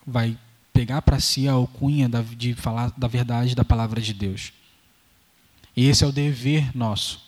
vai 0.06 0.38
pegar 0.72 1.02
para 1.02 1.18
si 1.18 1.48
a 1.48 1.52
alcunha 1.52 2.08
de 2.36 2.54
falar 2.54 2.92
da 2.96 3.08
verdade 3.08 3.56
da 3.56 3.64
palavra 3.64 4.00
de 4.00 4.14
Deus. 4.14 4.52
E 5.76 5.88
esse 5.88 6.04
é 6.04 6.06
o 6.06 6.12
dever 6.12 6.70
nosso, 6.72 7.20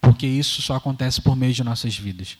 porque 0.00 0.26
isso 0.26 0.60
só 0.62 0.74
acontece 0.74 1.22
por 1.22 1.36
meio 1.36 1.54
de 1.54 1.62
nossas 1.62 1.96
vidas. 1.96 2.36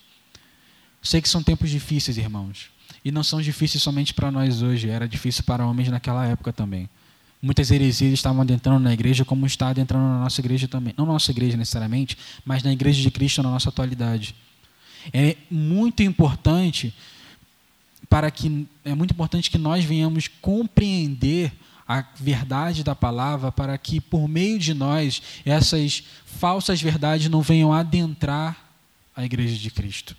Sei 1.01 1.23
que 1.23 1.29
são 1.29 1.45
tempos 1.45 1.71
difíceis, 1.71 2.19
irmãos, 2.19 2.71
e 3.05 3.13
não 3.13 3.23
são 3.23 3.41
difíceis 3.41 3.81
somente 3.81 4.13
para 4.13 4.33
nós 4.33 4.63
hoje, 4.63 4.91
era 4.91 5.07
difícil 5.07 5.45
para 5.45 5.65
homens 5.65 5.91
naquela 5.91 6.27
época 6.27 6.53
também. 6.53 6.91
Muitas 7.43 7.73
heresias 7.73 8.13
estavam 8.13 8.43
adentrando 8.43 8.79
na 8.79 8.93
igreja, 8.93 9.25
como 9.25 9.45
está 9.45 9.71
adentrando 9.71 10.07
na 10.07 10.21
nossa 10.21 10.41
igreja 10.41 10.69
também. 10.69 10.95
Não 10.97 11.05
na 11.05 11.15
nossa 11.15 11.33
igreja 11.33 11.57
necessariamente, 11.57 12.17
mas 12.45 12.63
na 12.63 12.73
igreja 12.73 13.03
de 13.03 13.11
Cristo 13.11 13.43
na 13.43 13.51
nossa 13.51 13.69
atualidade. 13.69 14.33
É 15.13 15.37
muito 15.51 16.05
importante 16.05 16.95
para 18.09 18.31
que 18.31 18.69
é 18.85 18.95
muito 18.95 19.11
importante 19.11 19.51
que 19.51 19.59
nós 19.59 19.85
venhamos 19.85 20.29
compreender 20.29 21.53
a 21.89 22.05
verdade 22.15 22.85
da 22.85 22.95
palavra 22.95 23.51
para 23.51 23.77
que 23.77 24.01
por 24.01 24.29
meio 24.29 24.57
de 24.57 24.73
nós 24.73 25.21
essas 25.45 26.05
falsas 26.25 26.81
verdades 26.81 27.29
não 27.29 27.43
venham 27.43 27.73
adentrar 27.73 28.57
a 29.17 29.25
igreja 29.25 29.57
de 29.57 29.69
Cristo. 29.69 30.17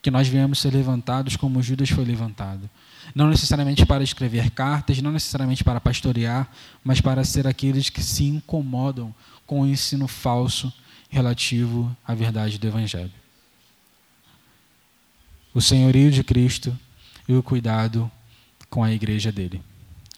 Que 0.00 0.12
nós 0.12 0.28
venhamos 0.28 0.60
ser 0.60 0.72
levantados 0.72 1.34
como 1.34 1.60
Judas 1.60 1.90
foi 1.90 2.04
levantado 2.04 2.70
não 3.14 3.28
necessariamente 3.28 3.84
para 3.86 4.04
escrever 4.04 4.50
cartas, 4.50 5.00
não 5.00 5.12
necessariamente 5.12 5.64
para 5.64 5.80
pastorear, 5.80 6.50
mas 6.82 7.00
para 7.00 7.24
ser 7.24 7.46
aqueles 7.46 7.88
que 7.88 8.02
se 8.02 8.24
incomodam 8.24 9.14
com 9.46 9.60
o 9.60 9.66
ensino 9.66 10.08
falso 10.08 10.72
relativo 11.08 11.96
à 12.06 12.14
verdade 12.14 12.58
do 12.58 12.66
Evangelho. 12.66 13.12
O 15.54 15.60
senhorio 15.60 16.10
de 16.10 16.22
Cristo 16.22 16.76
e 17.28 17.34
o 17.34 17.42
cuidado 17.42 18.10
com 18.68 18.84
a 18.84 18.92
igreja 18.92 19.32
dele. 19.32 19.62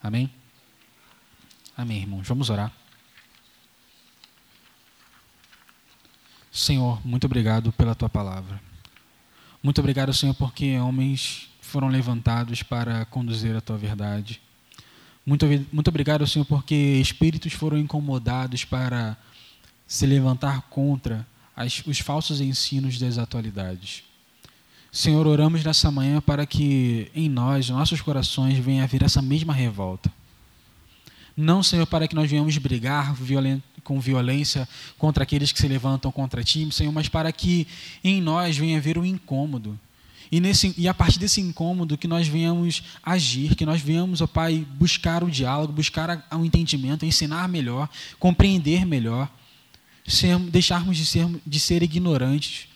Amém? 0.03 0.30
Amém, 1.76 1.99
irmãos. 1.99 2.26
Vamos 2.26 2.51
orar. 2.51 2.72
Senhor, 6.51 7.01
muito 7.07 7.24
obrigado 7.24 7.70
pela 7.72 7.95
tua 7.95 8.09
palavra. 8.09 8.61
Muito 9.62 9.80
obrigado, 9.80 10.12
Senhor, 10.12 10.34
porque 10.34 10.76
homens 10.78 11.49
foram 11.69 11.89
levantados 11.89 12.62
para 12.62 13.05
conduzir 13.05 13.55
a 13.55 13.61
tua 13.61 13.77
verdade. 13.77 14.41
Muito, 15.25 15.47
muito 15.71 15.89
obrigado, 15.89 16.27
Senhor, 16.27 16.45
porque 16.45 16.75
espíritos 16.75 17.53
foram 17.53 17.77
incomodados 17.77 18.64
para 18.64 19.16
se 19.87 20.07
levantar 20.07 20.62
contra 20.71 21.27
as, 21.55 21.83
os 21.87 21.99
falsos 21.99 22.41
ensinos 22.41 22.99
das 22.99 23.19
atualidades. 23.19 24.03
Senhor, 24.91 25.27
oramos 25.27 25.62
nessa 25.62 25.91
manhã 25.91 26.21
para 26.21 26.47
que 26.47 27.11
em 27.14 27.29
nós, 27.29 27.69
nossos 27.69 28.01
corações, 28.01 28.59
venha 28.59 28.87
vir 28.87 29.03
essa 29.03 29.21
mesma 29.21 29.53
revolta. 29.53 30.11
Não, 31.37 31.62
Senhor, 31.62 31.87
para 31.87 32.09
que 32.09 32.14
nós 32.14 32.31
venhamos 32.31 32.57
brigar 32.57 33.14
com 33.85 34.01
violência 34.01 34.69
contra 34.97 35.23
aqueles 35.23 35.53
que 35.53 35.61
se 35.61 35.69
levantam 35.69 36.11
contra 36.11 36.43
ti, 36.43 36.66
Senhor, 36.73 36.91
mas 36.91 37.09
para 37.09 37.31
que 37.31 37.66
em 38.03 38.21
nós 38.21 38.57
venha 38.57 38.81
vir 38.81 38.97
o 38.97 39.03
um 39.03 39.05
incômodo 39.05 39.79
e, 40.31 40.41
nesse, 40.41 40.74
e 40.76 40.87
a 40.87 40.95
partir 40.95 41.18
desse 41.18 41.41
incômodo 41.41 41.97
que 41.97 42.07
nós 42.07 42.29
venhamos 42.29 42.83
agir, 43.03 43.55
que 43.55 43.64
nós 43.64 43.81
venhamos, 43.81 44.20
ó 44.20 44.26
Pai, 44.26 44.66
buscar 44.79 45.24
o 45.24 45.31
diálogo, 45.31 45.72
buscar 45.72 46.26
o 46.31 46.37
um 46.37 46.45
entendimento, 46.45 47.07
ensinar 47.07 47.49
melhor, 47.49 47.89
compreender 48.18 48.85
melhor, 48.85 49.31
ser, 50.07 50.39
deixarmos 50.39 50.97
de 50.97 51.07
ser, 51.07 51.26
de 51.47 51.59
ser 51.61 51.83
ignorantes. 51.83 52.68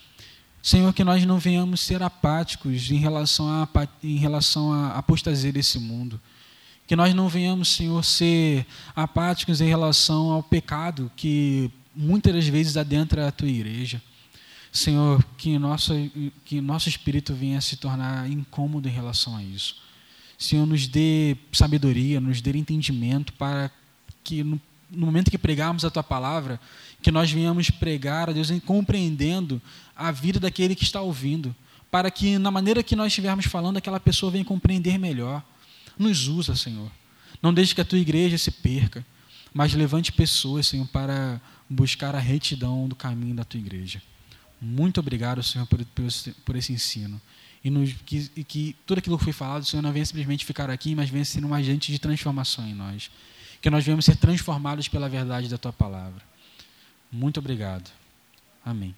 Senhor, 0.62 0.92
que 0.94 1.04
nós 1.04 1.24
não 1.26 1.38
venhamos 1.38 1.80
ser 1.80 2.02
apáticos 2.02 2.90
em 2.90 2.98
relação 2.98 3.48
a, 3.48 3.68
em 4.02 4.16
relação 4.16 4.72
à 4.72 4.96
apostasia 4.96 5.52
desse 5.52 5.78
mundo. 5.78 6.20
Que 6.86 6.96
nós 6.96 7.12
não 7.14 7.28
venhamos, 7.28 7.68
Senhor, 7.68 8.02
ser 8.04 8.66
apáticos 8.94 9.60
em 9.60 9.68
relação 9.68 10.30
ao 10.30 10.42
pecado 10.42 11.10
que 11.16 11.70
muitas 11.94 12.32
das 12.32 12.46
vezes 12.46 12.76
adentra 12.76 13.28
a 13.28 13.32
tua 13.32 13.48
igreja. 13.48 14.00
Senhor, 14.72 15.22
que 15.36 15.58
nosso, 15.58 15.92
que 16.46 16.62
nosso 16.62 16.88
espírito 16.88 17.34
venha 17.34 17.60
se 17.60 17.76
tornar 17.76 18.28
incômodo 18.30 18.88
em 18.88 18.90
relação 18.90 19.36
a 19.36 19.42
isso. 19.44 19.76
Senhor, 20.38 20.64
nos 20.64 20.88
dê 20.88 21.36
sabedoria, 21.52 22.18
nos 22.22 22.40
dê 22.40 22.56
entendimento 22.56 23.34
para 23.34 23.70
que 24.24 24.42
no, 24.42 24.58
no 24.90 25.04
momento 25.04 25.30
que 25.30 25.36
pregarmos 25.36 25.84
a 25.84 25.90
tua 25.90 26.02
palavra, 26.02 26.58
que 27.02 27.10
nós 27.10 27.30
venhamos 27.30 27.70
pregar 27.70 28.30
a 28.30 28.32
Deus 28.32 28.48
compreendendo 28.64 29.60
a 29.94 30.10
vida 30.10 30.40
daquele 30.40 30.74
que 30.74 30.84
está 30.84 31.02
ouvindo, 31.02 31.54
para 31.90 32.10
que 32.10 32.38
na 32.38 32.50
maneira 32.50 32.82
que 32.82 32.96
nós 32.96 33.08
estivermos 33.08 33.44
falando, 33.44 33.76
aquela 33.76 34.00
pessoa 34.00 34.32
venha 34.32 34.44
compreender 34.44 34.98
melhor. 34.98 35.44
Nos 35.98 36.28
usa, 36.28 36.56
Senhor. 36.56 36.90
Não 37.42 37.52
deixe 37.52 37.74
que 37.74 37.80
a 37.82 37.84
tua 37.84 37.98
igreja 37.98 38.38
se 38.38 38.50
perca, 38.50 39.04
mas 39.52 39.74
levante 39.74 40.10
pessoas, 40.10 40.66
Senhor, 40.66 40.86
para 40.88 41.38
buscar 41.68 42.14
a 42.14 42.18
retidão 42.18 42.88
do 42.88 42.96
caminho 42.96 43.34
da 43.34 43.44
tua 43.44 43.60
igreja. 43.60 44.00
Muito 44.64 45.00
obrigado, 45.00 45.42
Senhor, 45.42 45.66
por, 45.66 45.84
por, 45.86 46.06
por 46.44 46.54
esse 46.54 46.72
ensino. 46.72 47.20
E, 47.64 47.68
nos, 47.68 47.92
que, 48.06 48.30
e 48.36 48.44
que 48.44 48.76
tudo 48.86 48.98
aquilo 48.98 49.18
que 49.18 49.24
foi 49.24 49.32
falado, 49.32 49.64
Senhor, 49.64 49.82
não 49.82 49.92
venha 49.92 50.06
simplesmente 50.06 50.44
ficar 50.44 50.70
aqui, 50.70 50.94
mas 50.94 51.10
venha 51.10 51.24
ser 51.24 51.44
um 51.44 51.52
agente 51.52 51.90
de 51.90 51.98
transformação 51.98 52.64
em 52.68 52.74
nós. 52.74 53.10
Que 53.60 53.68
nós 53.68 53.84
venhamos 53.84 54.04
ser 54.04 54.14
transformados 54.16 54.86
pela 54.86 55.08
verdade 55.08 55.48
da 55.48 55.58
Tua 55.58 55.72
palavra. 55.72 56.22
Muito 57.10 57.40
obrigado. 57.40 57.90
Amém. 58.64 58.94